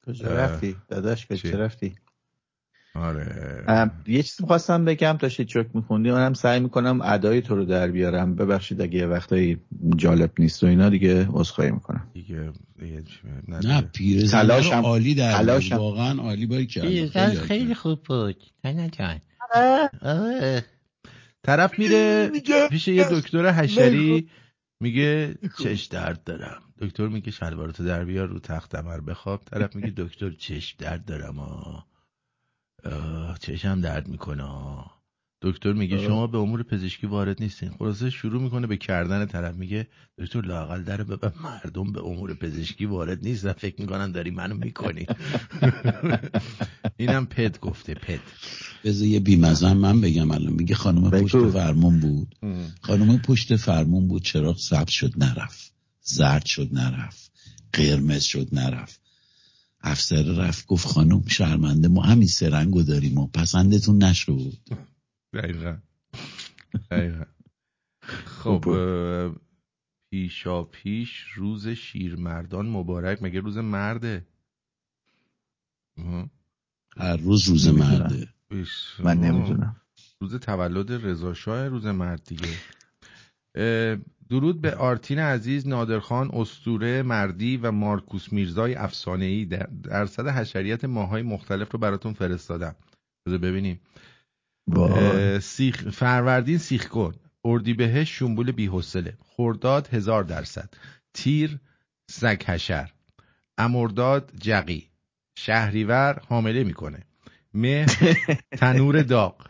[0.08, 1.96] کجا رفتی؟ داداش چی؟ کجا رفتی؟
[2.96, 3.92] آره.
[4.08, 8.36] یه چیزی خواستم بگم داشتی چوک میخوندی منم سعی می‌کنم ادای تو رو در بیارم.
[8.36, 9.58] ببخشید اگه یه وقتایی
[9.96, 12.08] جالب نیست و اینا دیگه عذرخواهی می‌کنم.
[12.14, 14.50] دیگه چی- نه پیرزن
[14.84, 15.60] عالی در.
[15.78, 18.44] واقعا عالی باری کرد پیرزن خیلی خوب بود.
[18.64, 19.22] تنه جان.
[20.02, 20.66] آره.
[21.44, 22.30] طرف میره
[22.70, 24.30] پیش یه دکتر حشری
[24.80, 26.62] میگه چش درد دارم.
[26.82, 29.42] دکتر میگه شلوارتو در بیار رو تخت عمل بخواب.
[29.46, 31.91] طرف میگه دکتر چشم درد دارم آه.
[33.40, 34.44] چشم درد می‌کنه.
[35.44, 36.06] دکتر میگه آه.
[36.06, 37.70] شما به امور پزشکی وارد نیستین.
[37.70, 39.56] خلاصه شروع می‌کنه به کردن طرف.
[39.56, 39.88] میگه
[40.18, 45.06] دکتر لاقل در به مردم به امور پزشکی وارد نیستن فکر می‌کنن داری منو می‌کنی.
[46.98, 48.20] اینم پد گفته پد.
[48.84, 50.54] بذار یه بیمزن من بگم الان.
[50.54, 52.36] میگه خانم پشت فرمون بود.
[52.82, 54.24] خانم پشت فرمون بود.
[54.24, 55.74] چراغ سبز شد نرفت.
[56.02, 57.32] زرد شد نرفت.
[57.74, 59.01] قرمز شد نرفت.
[59.84, 64.54] افسر رفت گفت خانم شرمنده ما همین سرنگو داریم و پسندتون نشد.
[65.34, 65.78] دقیقا.
[66.92, 67.24] دقیقا.
[68.26, 69.36] خب اه،
[70.12, 73.24] پیشا پیش روز شیرمردان مبارک.
[73.24, 74.28] مگه روز مرده.
[76.98, 77.68] هر روز روز.
[77.68, 78.28] مرده.
[79.04, 79.18] من.
[79.18, 79.82] نمی‌دونم.
[80.22, 82.58] روز تولد رضا شاه روز مرد دیگه.
[84.32, 89.46] درود به آرتین عزیز نادرخان استوره مردی و مارکوس میرزای افسانه‌ای.
[89.46, 92.76] در درصد حشریت ماهای مختلف رو براتون فرستادم.
[93.28, 93.80] بذار ببینیم.
[95.42, 97.14] سیخ فروردین سیخ کن
[97.46, 100.74] اردیبهشت شنبول بی‌حوصله خرداد هزار درصد
[101.14, 101.60] تیر
[102.12, 102.92] سگ حشر
[103.58, 104.88] امرداد جقی
[105.38, 107.04] شهریور حامله می‌کنه
[107.54, 108.18] مهر
[108.60, 109.48] تنور داغ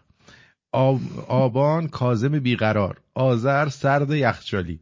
[0.71, 4.79] آب- آبان کازم بیقرار آذر سرد یخچالی.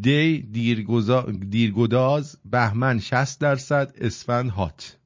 [0.00, 4.98] دی دیرگزا- دیرگداز بهمن 60 درصد اسفند هات.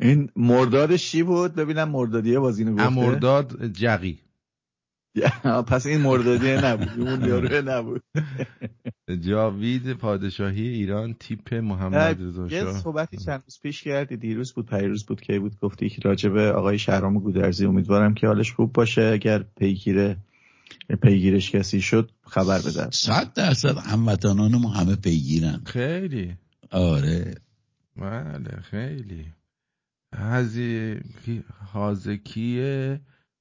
[0.00, 2.84] این مردادش چی بود؟ ببینم مردادیه بازینو گفته.
[2.86, 4.18] امرداد جقی.
[5.70, 7.00] پس این مردادیه نبود.
[7.08, 8.02] اون یاروه نبود.
[9.28, 14.16] جاوید پادشاهی ایران تیپ محمد رضا یه صحبتی چند روز پیش کردی.
[14.16, 15.58] دیروز بود پیروز بود که بود.
[15.60, 17.66] گفتی که راجبه آقای شهرام گودرزی.
[17.66, 19.02] امیدوارم که حالش خوب باشه.
[19.02, 20.16] اگر پیگیر
[21.02, 25.62] پیگیرش کسی شد خبر بده صد درصد هموطنان ما همه پیگیرن.
[25.66, 26.36] خیلی.
[26.70, 27.34] آره.
[27.96, 29.32] بله خیلی.
[30.14, 31.00] هزی
[31.72, 32.98] حازکی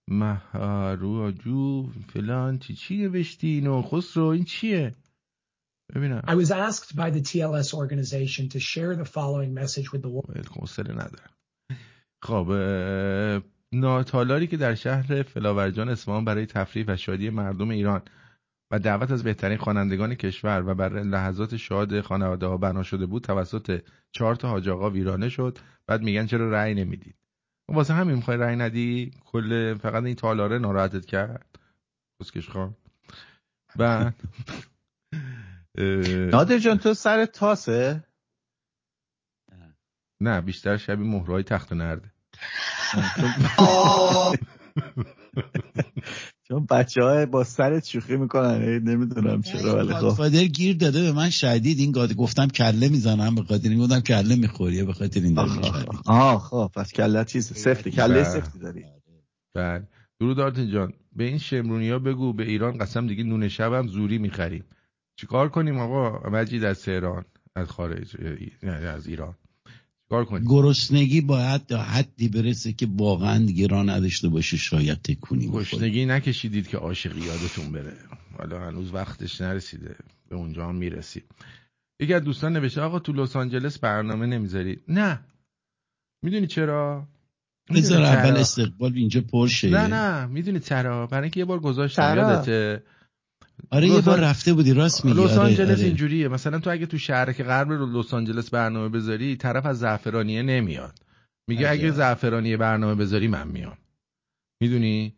[0.07, 4.95] مهاروجو فلان چی چی نوشتی اینو؟ خسرو این چیه؟
[5.95, 6.22] ببینم.
[6.28, 10.48] I was asked by the TLS organization to share the following message with the world.
[10.48, 11.30] حوصله ندارم.
[12.22, 12.45] خب
[13.74, 18.02] ناتالاری که در شهر فلاورجان اصفهان برای تفریح و شادی مردم ایران
[18.72, 23.24] و دعوت از بهترین خوانندگان کشور و برای لحظات شاد خانواده ها بنا شده بود
[23.24, 23.82] توسط
[24.12, 25.58] چهار تا حاج آقا ویرانه شد.
[25.88, 27.16] بعد میگن چرا رأی نمی‌دید؟
[27.70, 31.60] واسه همین می‌خوای رأی ندی؟ کل فقط این تالاره ناراحتت کرد؟
[32.20, 32.76] کسکش خان.
[33.76, 34.16] بعد
[35.78, 38.04] اه، نادر جان تو سر تاسه؟
[40.22, 42.12] نه بیشتر شبیه مهرهای تخت و نرده.
[46.48, 50.02] چون بچه های با سرت شوخی می‌کنن نمی‌دونم چرا ولی خب.
[50.02, 51.80] گادفادر گیر داده به من شدید.
[51.80, 55.40] این گاد گفتم کله می‌زنم به خاطر این گفتم کله می‌خوری به خاطر این
[56.06, 58.24] آه خب پس کله چیز؟ سفتی کله بله.
[58.24, 58.84] سفتی داری.
[59.56, 59.88] بله.
[60.20, 60.94] درود آرتین جان.
[61.16, 64.64] به این شمرونی ها بگو به ایران قسم دیگه نون شبم زوری می‌خریم.
[65.16, 68.18] چیکار کنیم آقا؟ مجید از تهران از خارج
[68.88, 69.36] از ایران.
[70.22, 76.06] کنیم؟ گرسنگی باید تا حدی برسه که واقعا دیگه راه نداشته باشه شاید تکونی گشنگی
[76.06, 77.94] نکشیدید که عاشق یادتون بره.
[78.38, 79.95] حالا هنوز وقتش نرسیده.
[80.30, 81.23] به اونجا هم می‌رسیم
[81.99, 85.19] یکی از دوستان نوشته آقا تو لس آنجلس برنامه نمی‌ذارید نه.
[86.23, 87.07] می‌دونی چرا؟
[87.69, 90.26] بذار چرا؟ اول استقبال اینجا پرشه نه نه.
[90.26, 92.84] می‌دونی چرا؟ برای اینکه یه بار گذاشتم؟ یادته.
[93.72, 95.24] آره یه لس بار رفته بودی راست میگی.
[95.24, 95.86] لس آره، آنجلس آره.
[95.86, 96.28] اینجوریه.
[96.28, 100.42] مثلا تو اگه تو شهر که غرب رو لس آنجلس برنامه بذاری طرف از زعفرانیه
[100.42, 101.00] نمیاد.
[101.48, 103.78] میگه اگه زعفرانیه برنامه بذاری من میام.
[104.62, 105.14] می‌دونی؟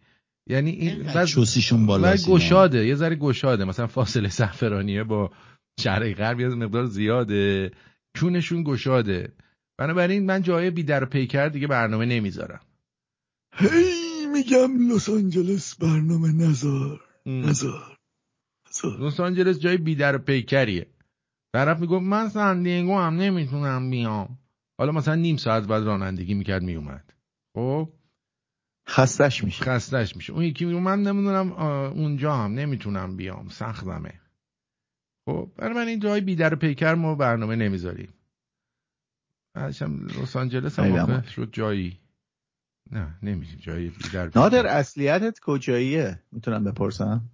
[0.50, 3.66] یعنی این چوسیشون بالاست و گشاده یه ذره گشاده.
[3.66, 5.32] مثلا فاصله زعفرانیه با
[5.80, 7.72] شهر غرب یه مقدار زیاده.
[8.18, 9.34] چونشون گشاده.
[9.78, 12.62] بنابراین من جای بی در و پیکر دیگه برنامه نمی‌ذارم.
[13.54, 17.95] هی میگم لس آنجلس برنامه نزار نزار
[18.84, 20.88] لس آنجلس جای بی در و پیکریه.
[21.54, 24.40] طرف می‌گفت من سندیگو هم نمی‌تونم بیام.
[24.80, 27.14] حالا مثلا نیم ساعت بعد رانندگی می‌کرد میومد.
[27.56, 27.94] خب؟
[28.90, 29.64] خستش میشه.
[29.64, 30.34] خستش میشه.
[30.34, 31.52] اون یکی میگه من نمی‌دونم
[31.92, 33.50] اونجا هم نمی‌تونم بیام.
[33.50, 34.22] سختمه.
[35.26, 38.14] خب؟ برای من این جای بیدر پیکر ما برنامه نمی‌ذاریم.
[39.54, 42.00] بعدشم لس آنجلس هم شد جایی.
[42.92, 43.58] نه نمیشه.
[43.58, 44.40] جایی بیدر پیکر.
[44.40, 47.30] نادر اصلیتت کجاییه؟ می‌تونم بپرسم؟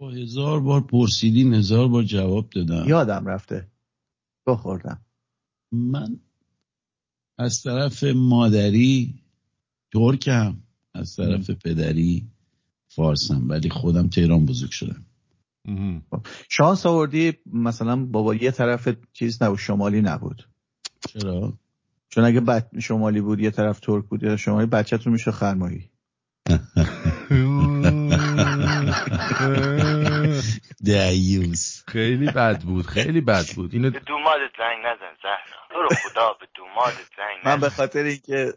[0.00, 3.68] با هزار بار پرسیدین هزار بار جواب دادم یادم رفته.
[4.46, 5.00] بخوردم.
[5.72, 6.20] من
[7.38, 9.14] از طرف مادری
[9.92, 10.56] ترکم
[10.94, 12.26] از طرف پدری
[12.88, 15.04] فارسم ولی خودم تهران بزرگ شدم.
[16.48, 20.48] شانس آوردی مثلا بابا یه طرف چیز نبود شمالی نبود.
[21.08, 21.58] چرا؟
[22.08, 25.90] چون اگه بد شمالی بود یه طرف ترک بود یا شمالی بچهتون میشه خرمایی
[30.84, 33.74] دیوس خیلی بد بود خیلی بد بود.
[33.74, 35.58] اینو به دومادت زنگ نزن زهرا.
[35.72, 38.52] تو رو خدا به دومادت زنگ من به خاطر اینکه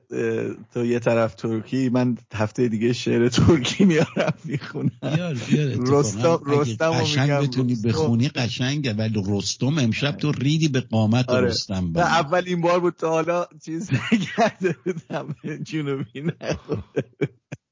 [0.74, 4.92] تو یه طرف ترکی من هفته دیگه شعر ترکی میارم می‌خونم.
[5.02, 11.30] بیار بیار رستم رستم قشنگ بتونی بخونی قشنگه ولی رستم امشب تو ریدی به قامت
[11.30, 11.48] آره.
[11.48, 17.04] رستم نه اولین بار بود تا حالا چیز نکرده بودم جنوبی نخورده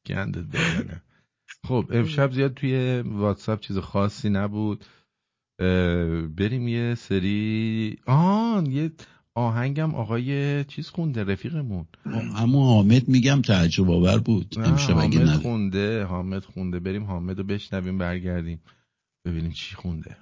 [0.08, 0.46] گندت
[1.70, 4.86] خب امشب زیاد توی واتساپ چیز خاصی نبود.
[6.38, 8.92] بریم یه سری آن یه
[9.36, 11.86] آهنگم آقای چیز خونده رفیقمون.
[12.36, 16.80] اما حامد میگم تعجب آور بود امشب اگه حامد نه خونده حامد خونده.
[16.80, 18.62] بریم حامد رو بشنویم برگردیم.
[19.26, 20.18] ببینیم چی خونده.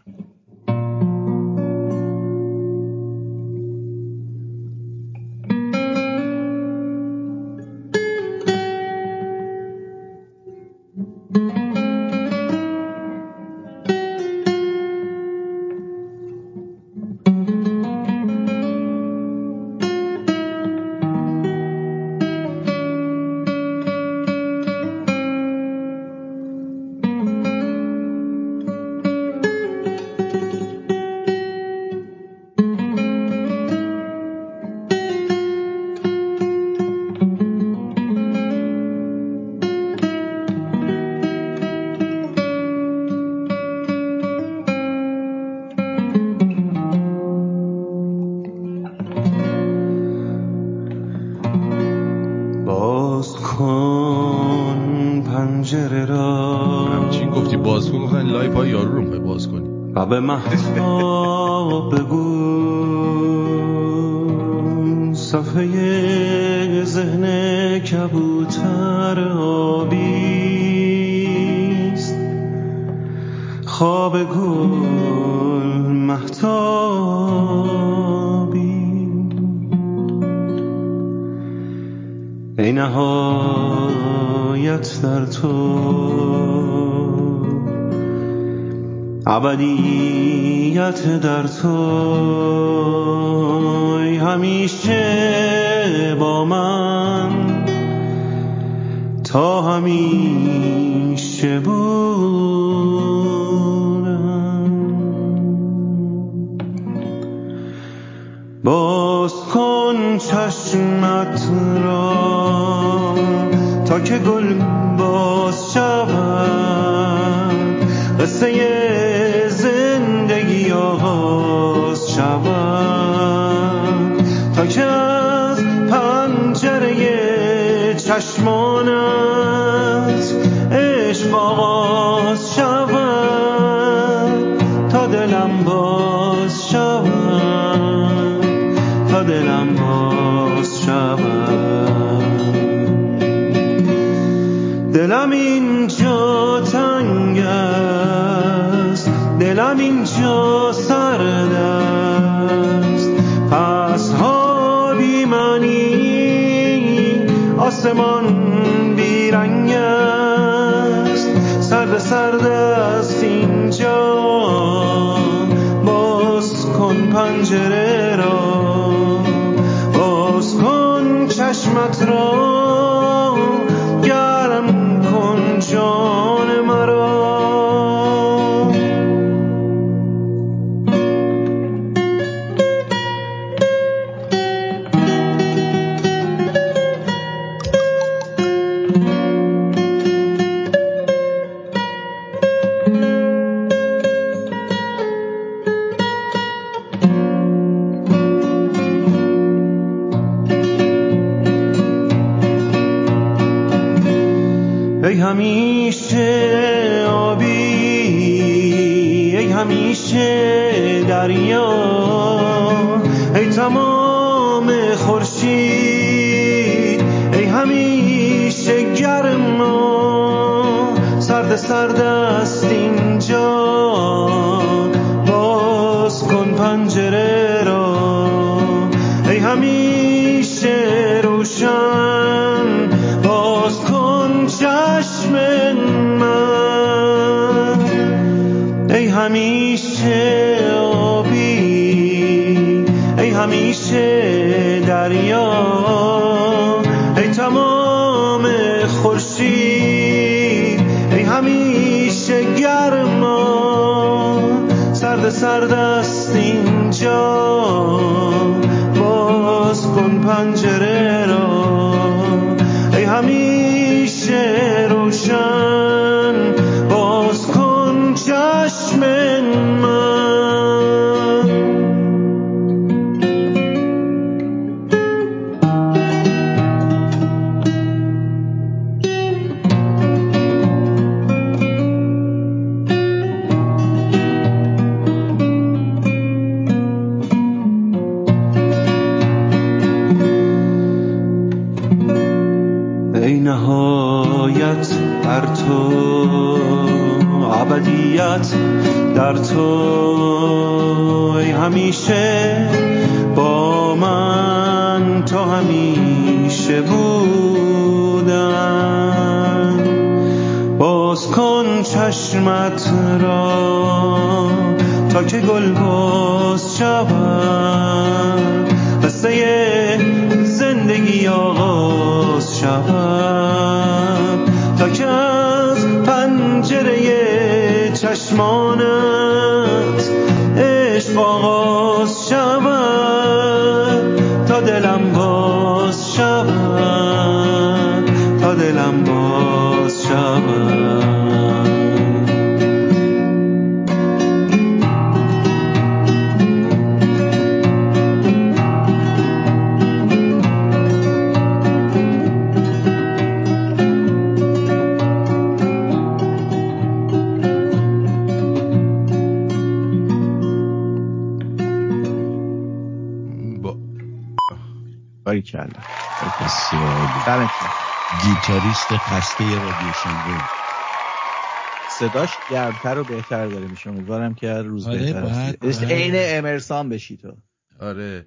[371.97, 373.89] صداش گرمتر و بهتر داره میشه.
[373.89, 375.85] امیدوارم که هر روز آره، بهتر.
[375.85, 377.37] عین امرسان بشی تو.
[377.79, 378.25] آره.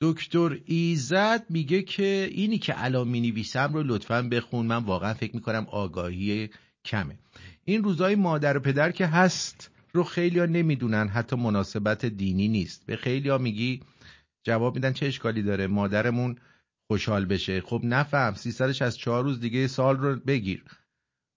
[0.00, 4.66] دکتر ایزد میگه که اینی که الان می نویسم رو لطفا بخون.
[4.66, 6.50] من واقعا فکر می‌کنم آگاهی
[6.84, 7.18] کمه.
[7.64, 11.08] این روزای مادر و پدر که هست رو خیلی ها نمی‌دونن.
[11.08, 12.86] حتی مناسبت دینی نیست.
[12.86, 13.80] به خیلی ها میگی
[14.44, 16.36] جواب میدن چه اشکالی داره؟ مادرمون
[16.90, 17.60] خوشحال بشه.
[17.60, 20.64] خب نفهم 364 روز دیگه سال رو بگیر.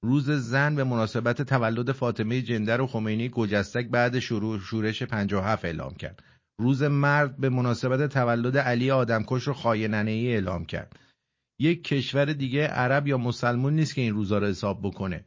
[0.06, 5.94] روز زن به مناسبت تولد فاطمه جندر و خمینی گجستک بعد شروع شورش 57 اعلام
[5.94, 6.24] کرد.
[6.60, 11.00] روز مرد به مناسبت تولد علی آدمکش رو خاینانه ای اعلام کرد.
[11.60, 15.26] یک کشور دیگه عرب یا مسلمون نیست که این روزا رو حساب بکنه.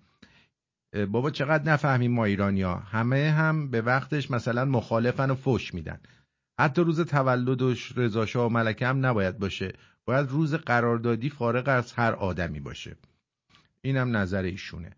[1.10, 6.00] بابا چقدر نفهمیم ما ایرانیا همه هم به وقتش مثلا مخالفن و فش میدن.
[6.60, 9.72] حتی روز تولد و رضا و ملکه هم نباید باشه.
[10.04, 12.96] باید روز قراردادی فارغ از هر آدمی باشه.
[13.80, 14.90] اینم نظر ایشونه.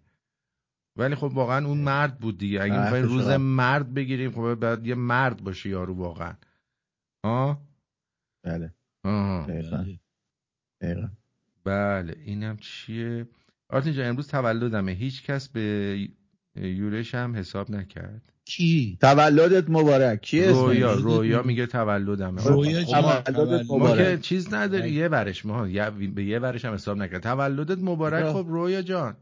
[0.97, 2.63] ولی خب واقعا اون مرد بود دیگه.
[2.63, 3.29] اگه روز.
[3.29, 6.35] مرد بگیریم خب باید یه مرد باشه یارو واقعا.
[7.25, 7.63] ها؟
[8.45, 8.75] بله.
[9.05, 9.87] دقیقا.
[10.81, 11.09] دقیقا.
[11.65, 13.29] بله اینم چیه؟
[13.69, 14.93] آرتین جان امروز تولدمه.
[14.93, 16.09] هیچ کس به
[16.57, 18.33] یورش هم حساب نکرد.
[18.57, 20.21] کی؟ تولدت مبارک.
[20.23, 22.45] کی اسمش؟ رویا رویا میگه تولدمه.
[22.45, 24.21] رویا خب ما- تولدت ما که مبارک.
[24.21, 27.23] چیز نداری یه ورش ما یه- به یه ورش هم حساب نکرد.
[27.23, 29.17] تولدت مبارک؟ خب رویا جان.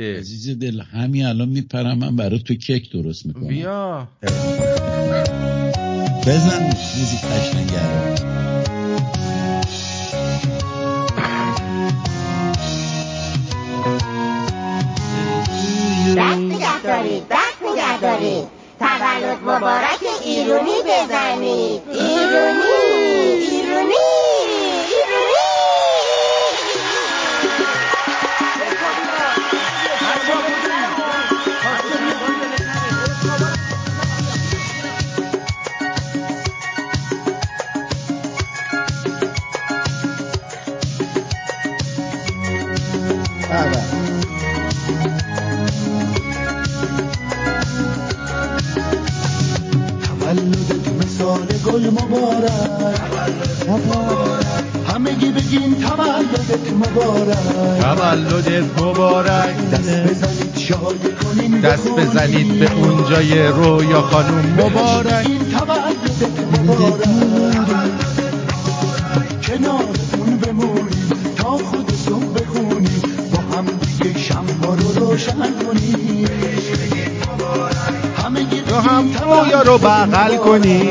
[0.00, 3.48] عزیز دل همین الان میپرم من برای تو کیک درست می‌کنم.
[3.48, 4.08] بیا.
[6.26, 8.14] بزن موزیک قشنگه رو
[16.16, 17.28] دست نگه دارید
[18.00, 18.48] دست نگه دارید
[18.78, 21.82] تولد مبارک ایرونی بزنید.
[21.92, 22.99] ایرونی.
[51.36, 52.50] روزای مبارک.
[54.94, 57.80] همگی بگین تولدت مبارک.
[57.80, 59.70] تولدت مبارک.
[59.70, 65.26] دست بزنید شایع کنین دست بزنید به اونجای رویا خانوم مبارک.
[65.26, 66.22] این تولدت
[66.58, 67.08] مبارک.
[69.42, 69.99] کنار
[79.00, 80.88] هم رویا رو بغل کنی.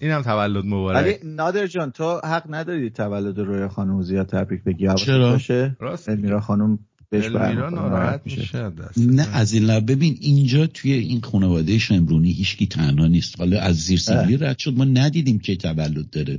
[0.00, 0.96] اینم تولد مبارک.
[0.96, 4.94] ولی نادر جان تو حق نداری تولد رویا خانم زیاد تبریک بگی.
[4.94, 6.78] چرا؟ باشه؟ راست المیرا خانم
[7.18, 7.26] بهش
[7.72, 13.38] ناراحت میشه نه از این لب ببین اینجا توی این خانواده شمرونی هیچکی تنها نیست.
[13.38, 14.76] حالا از زیر سیبیلی رد شد.
[14.76, 16.38] ما ندیدیم که تولد داره.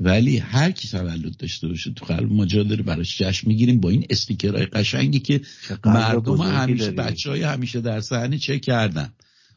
[0.00, 3.90] ولی هر کی تولد داشته باشه تو قلب ما جا داره براش جشن می‌گیریم با
[3.90, 5.40] این استیکرهای قشنگی که
[5.84, 6.90] مردم همیشه.
[6.90, 9.12] بچه های همیشه در صحنه چه کردن.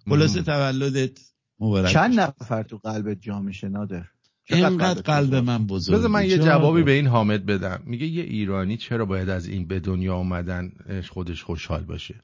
[0.10, 1.12] خلاصه تولدت
[1.60, 2.20] مبارک چند.
[2.20, 4.06] نفر تو قلبت جا میشه نادر؟
[4.50, 7.84] اینقدر قلب؟ من بزرگ بذار من یه جوابی به این حامد بدم.
[7.86, 10.72] میگه یه ایرانی چرا باید از این به دنیا آمدن
[11.10, 12.16] خودش خوشحال باشه؟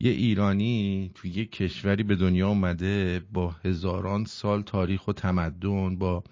[0.00, 6.24] یه ایرانی تو یه کشوری به دنیا اومده با هزاران سال تاریخ و تمدن با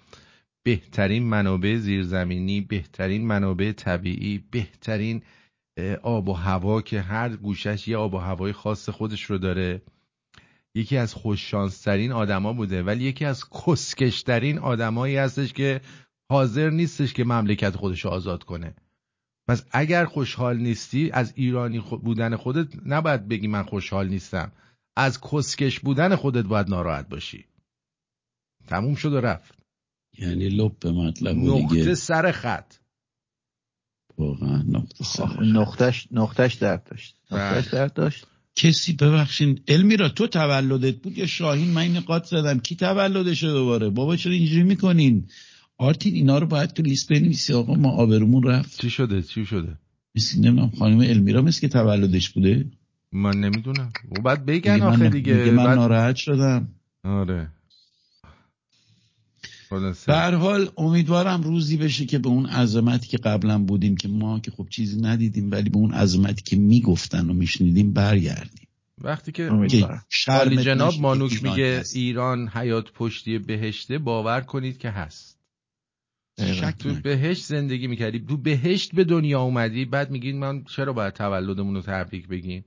[0.65, 5.21] بهترین منابع زیرزمینی بهترین منابع طبیعی بهترین
[6.03, 9.81] آب و هوا که هر گوشش یه آب و هوای خاص خودش رو داره.
[10.75, 15.81] یکی از خوششانسترین آدما بوده ولی یکی از کسکشترین آدمایی هستش که
[16.29, 18.75] حاضر نیستش که مملکت خودش رو آزاد کنه.
[19.47, 24.51] پس اگر خوشحال نیستی از ایرانی خو- بودن خودت نباید بگی من خوشحال نیستم.
[24.97, 27.45] از کسکش بودن خودت باید ناراحت باشی.
[28.67, 29.55] تموم شد و رفت.
[30.17, 32.73] یعنی لب به مطلب و نقطه سر خط.
[34.17, 37.17] واقعا نقطه سر آخه نقطش نقطش درد داشت.
[37.31, 38.27] نقطش درد داشت.
[38.55, 42.59] کسی ببخشین المیرا تو تولدت بود یا شاهین؟ من این نقاط زدم.
[42.59, 45.25] کی تولدشه دوباره؟ بابا چرا اینجوری می‌کنین؟
[45.77, 47.73] آرتین اینا رو باید تو لیست بنویسی آقا.
[47.75, 48.81] ما آبرومون رفت.
[48.81, 49.77] چی شده؟ چی شده؟
[50.15, 52.65] مثل نمی‌دونم خانم المیرا مثل که تولدش بوده.
[53.11, 53.91] من نمی‌دونم.
[54.17, 56.67] و بعد بگن آخه دیگه من بعد- ناراحت شدم.
[57.03, 57.47] آره.
[60.07, 64.39] به هر حال امیدوارم روزی بشه که به اون عظمتی که قبلا بودیم که ما
[64.39, 68.67] که خب چیزی ندیدیم ولی به اون عظمتی که می‌گفتن و میشنیدیم برگردیم.
[68.97, 69.49] وقتی که
[70.27, 71.95] عالی جناب مانوک میگه هست.
[71.95, 75.39] ایران حیات پشتی بهشته باور کنید که هست.
[76.39, 76.93] شک تو.
[77.03, 78.19] بهشت زندگی می‌کردی.
[78.19, 82.65] تو بهشت به دنیا اومدی بعد میگین من چرا باید تولدمون رو تبریک بگیم؟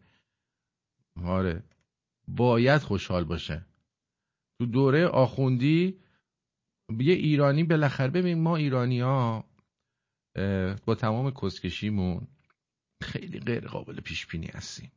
[1.24, 1.62] آره.
[2.28, 3.66] باید خوشحال باشه.
[4.58, 5.94] تو دوره آخوندی
[7.00, 9.44] یه ایرانی بالاخره ببین ما ایرانی ها
[10.86, 12.26] با تمام کسکشیمون
[13.02, 14.92] خیلی غیر قابل پیش بینی هستیم.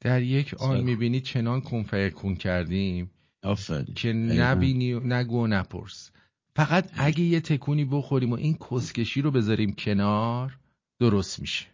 [0.00, 3.10] در یک آن می‌بینی چنان کنفیکون کردیم
[3.42, 3.94] آفرین.
[3.94, 4.12] که.
[4.12, 6.10] نبینی و نگو و نپرس.
[6.56, 10.58] فقط اگه یه تکونی بخوریم و این کسکشی رو بذاریم کنار
[11.00, 11.73] درست میشه.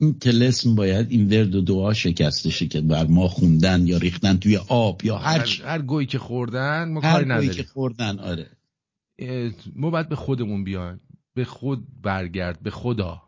[0.00, 4.36] این تلسم باید این ورد و دعا شکسته شه که بر ما خوندن یا ریختن
[4.36, 7.52] توی آب یا هر هر, هر گویی که خوردن ما کاری نداریم.
[7.52, 8.50] که خوردن آره.
[9.76, 11.00] ما باید به خودمون بیایم.
[11.34, 13.22] به خود برگرد به خدا.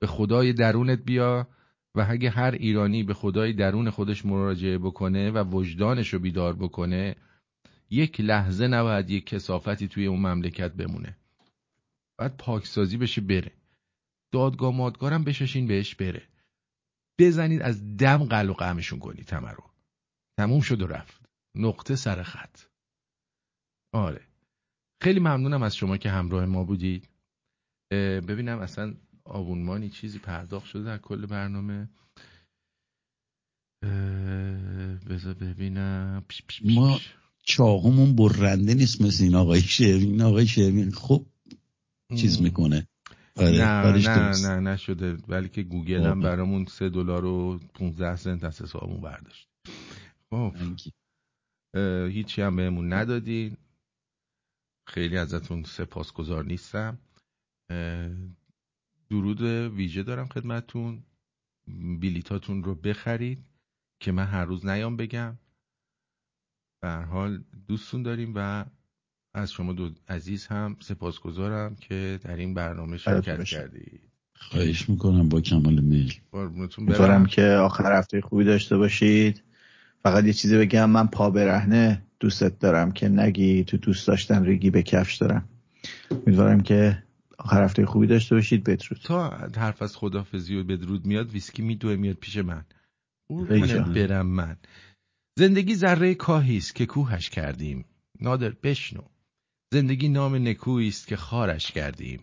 [0.00, 1.48] به خدای درونت بیا
[1.94, 7.16] و اگه هر ایرانی به خدای درون خودش مراجعه بکنه و وجدانش رو بیدار بکنه
[7.90, 11.16] یک لحظه نباید یک کسافتی توی اون مملکت بمونه.
[12.18, 13.52] باید پاکسازی بشه بره.
[14.34, 16.28] دادگاه مادگارم بششین بهش بره.
[17.18, 19.64] بزنید از دم قل و قمشون کنید همه رو.
[20.38, 21.20] تموم شد و رفت.
[21.54, 22.60] نقطه سر خط.
[23.92, 24.26] آره.
[25.02, 27.08] خیلی ممنونم از شما که همراه ما بودید.
[28.28, 28.94] ببینم اصلا
[29.24, 31.88] آبونمانی چیزی پرداخت شده در کل برنامه.
[35.10, 36.24] بذار ببینم.
[36.28, 37.14] پیش پیش پیش ما پیش.
[37.42, 40.10] چاقمون برنده نیست مثل این آقای شیرین.
[40.10, 41.26] این آقای شیرین خوب
[42.16, 42.88] چیز می‌کنه.
[43.36, 44.08] آره نه نه درست.
[44.46, 45.16] نه نشده.
[45.28, 46.20] ولی که گوگل هم واقعا.
[46.20, 49.48] برامون سه دلار و 15 سنت از حسابمون برداشت.
[50.30, 50.54] خب.
[52.08, 53.56] هیچی هم بهمون ندادین.
[54.88, 56.98] خیلی ازتون سپاسگزار نیستم.
[59.10, 59.42] درود
[59.76, 61.02] ویژه دارم خدمتون
[62.00, 63.44] بلیتاتون رو بخرید
[64.00, 65.38] که من هر روز نیام بگم.
[66.82, 68.64] به هر حال دوستون داریم و
[69.34, 73.44] از شما دو عزیز هم سپاسگزارم که در این برنامه شرکت.
[73.44, 74.00] کردید.
[74.36, 76.12] خواهش می‌کنم با کمال میل.
[76.78, 79.42] امیدوارم که آخر هفته خوبی داشته باشید.
[80.02, 84.70] فقط یه چیزی بگم من پا برهنه دوستت دارم که نگی تو دوست داشتن ریگی
[84.70, 85.48] به کفش دارم.
[86.10, 87.02] امیدوارم که
[87.38, 88.64] آخر هفته خوبی داشته باشید.
[88.64, 89.00] بدرود.
[89.04, 92.64] تا حرف از خدافزی و بدرود میاد ویسکی میدوه میاد پیش من.
[93.48, 93.82] ریجا.
[93.82, 94.56] برم من.
[95.38, 97.84] زندگی ذره کاهی است که کوهش کردیم.
[98.20, 99.02] نادر بشنو.
[99.74, 102.20] زندگی نام نکویی است که خارش کردیم.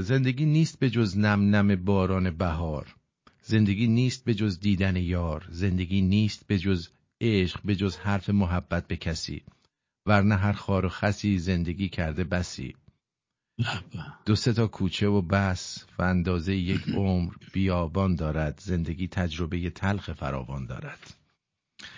[0.00, 2.94] زندگی نیست به جز نم نم باران بهار.
[3.42, 5.48] زندگی نیست به جز دیدن یار.
[5.50, 6.88] زندگی نیست به جز
[7.20, 9.42] عشق به جز حرف محبت به کسی.
[10.06, 12.74] ورنه هر خار و خسی زندگی کرده بسی.
[14.26, 18.60] دو سه تا کوچه و بس و اندازه یک عمر بیابان دارد.
[18.64, 21.23] زندگی تجربه تلخ فراوان دارد.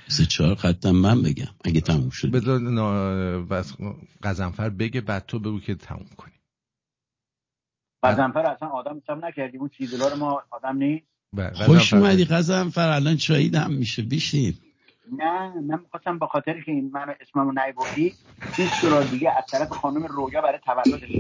[0.09, 1.55] سه چهار خطم من بگم.
[1.65, 2.31] اگه تموم شد.
[2.31, 3.75] بذار نا- بس
[4.23, 6.33] قزنفر بگه بعد تو بگو که تموم کنی.
[8.03, 12.89] قزنفر اصلا آدم حساب نکردی اون سی دلار ما آدم نیست؟ بله، خوش اومدی قزنفر
[12.89, 14.55] الان چایی دم میشه بیشین.
[15.13, 18.15] نه من می‌خواستم به خاطر که این من اسممو نیبردی
[18.57, 21.11] 20 دلار دیگه از طرف خانم رویا برای تولدش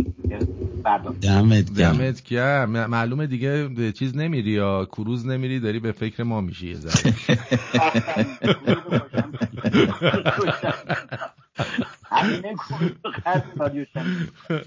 [0.85, 1.21] برداشت.
[1.21, 1.93] دمت گرم.
[1.93, 2.71] دمت گرم.
[2.71, 7.15] معلومه دیگه چیز نمیری یا کروز نمیری داری به فکر ما میشی یه ذره.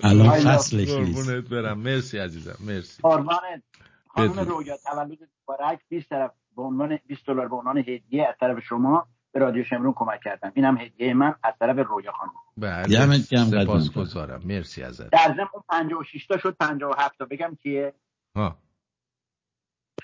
[0.04, 1.30] الان فصلش نیست.
[1.30, 1.78] برم.
[1.80, 2.56] مرسی عزیزم.
[2.60, 3.02] مرسی.
[3.04, 3.64] قربانت
[4.08, 4.40] خانم.
[4.40, 9.08] رویا تولد مبارک 20 طرف به عنوان 20 دلار به عنوان هدیه از طرف شما
[9.32, 10.52] به رادیو شمرون کمک کردم.
[10.56, 12.32] اینم هدیه من از طرف رویا خانم.
[12.58, 15.10] بله دمت گرم سپاسگزارم مرسی ازت.
[15.10, 17.26] در ضمن اون 56 تا شد 57 تا.
[17.26, 17.94] بگم کیه؟
[18.36, 18.58] ها.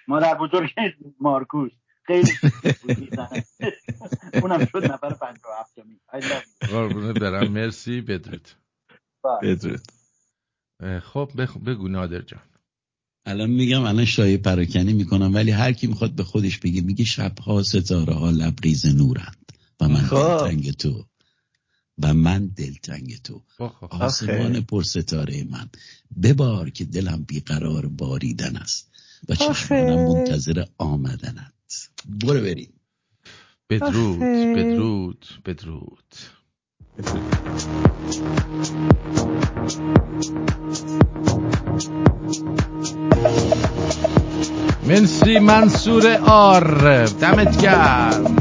[0.07, 0.69] مادر بزرگ
[1.19, 1.71] مارکوس.
[2.03, 2.31] خیلی.
[4.43, 6.69] اونم شد نفر 57 تا می I love you.
[6.71, 7.51] قربونت برم.
[7.51, 8.47] مرسی بدرود.
[9.43, 9.79] بدرود.
[10.79, 12.41] اه، خب بخ- بگو نادر جان.
[13.25, 17.63] الان میگم الان شایع پراکنی می‌کنم ولی هر کی می‌خواد به خودش بگه میگه شبها
[17.63, 20.15] ستاره ها لبریز نورند و من خب.
[20.15, 21.05] دلتنگ تو.
[22.01, 23.41] و من دلتنگ تو.
[23.59, 23.87] آخه.
[23.87, 25.69] آسمان پر ستاره من.
[26.23, 28.91] ببار که دلم بیقرار باریدن است
[29.29, 31.51] و چشمانم منتظر آمدنت.
[32.05, 32.73] برو بریم.
[33.69, 34.53] بدرود آخه.
[34.55, 36.15] بدرود بدرود.
[44.87, 47.05] منسی منصور آر.
[47.05, 48.35] دمت گرم.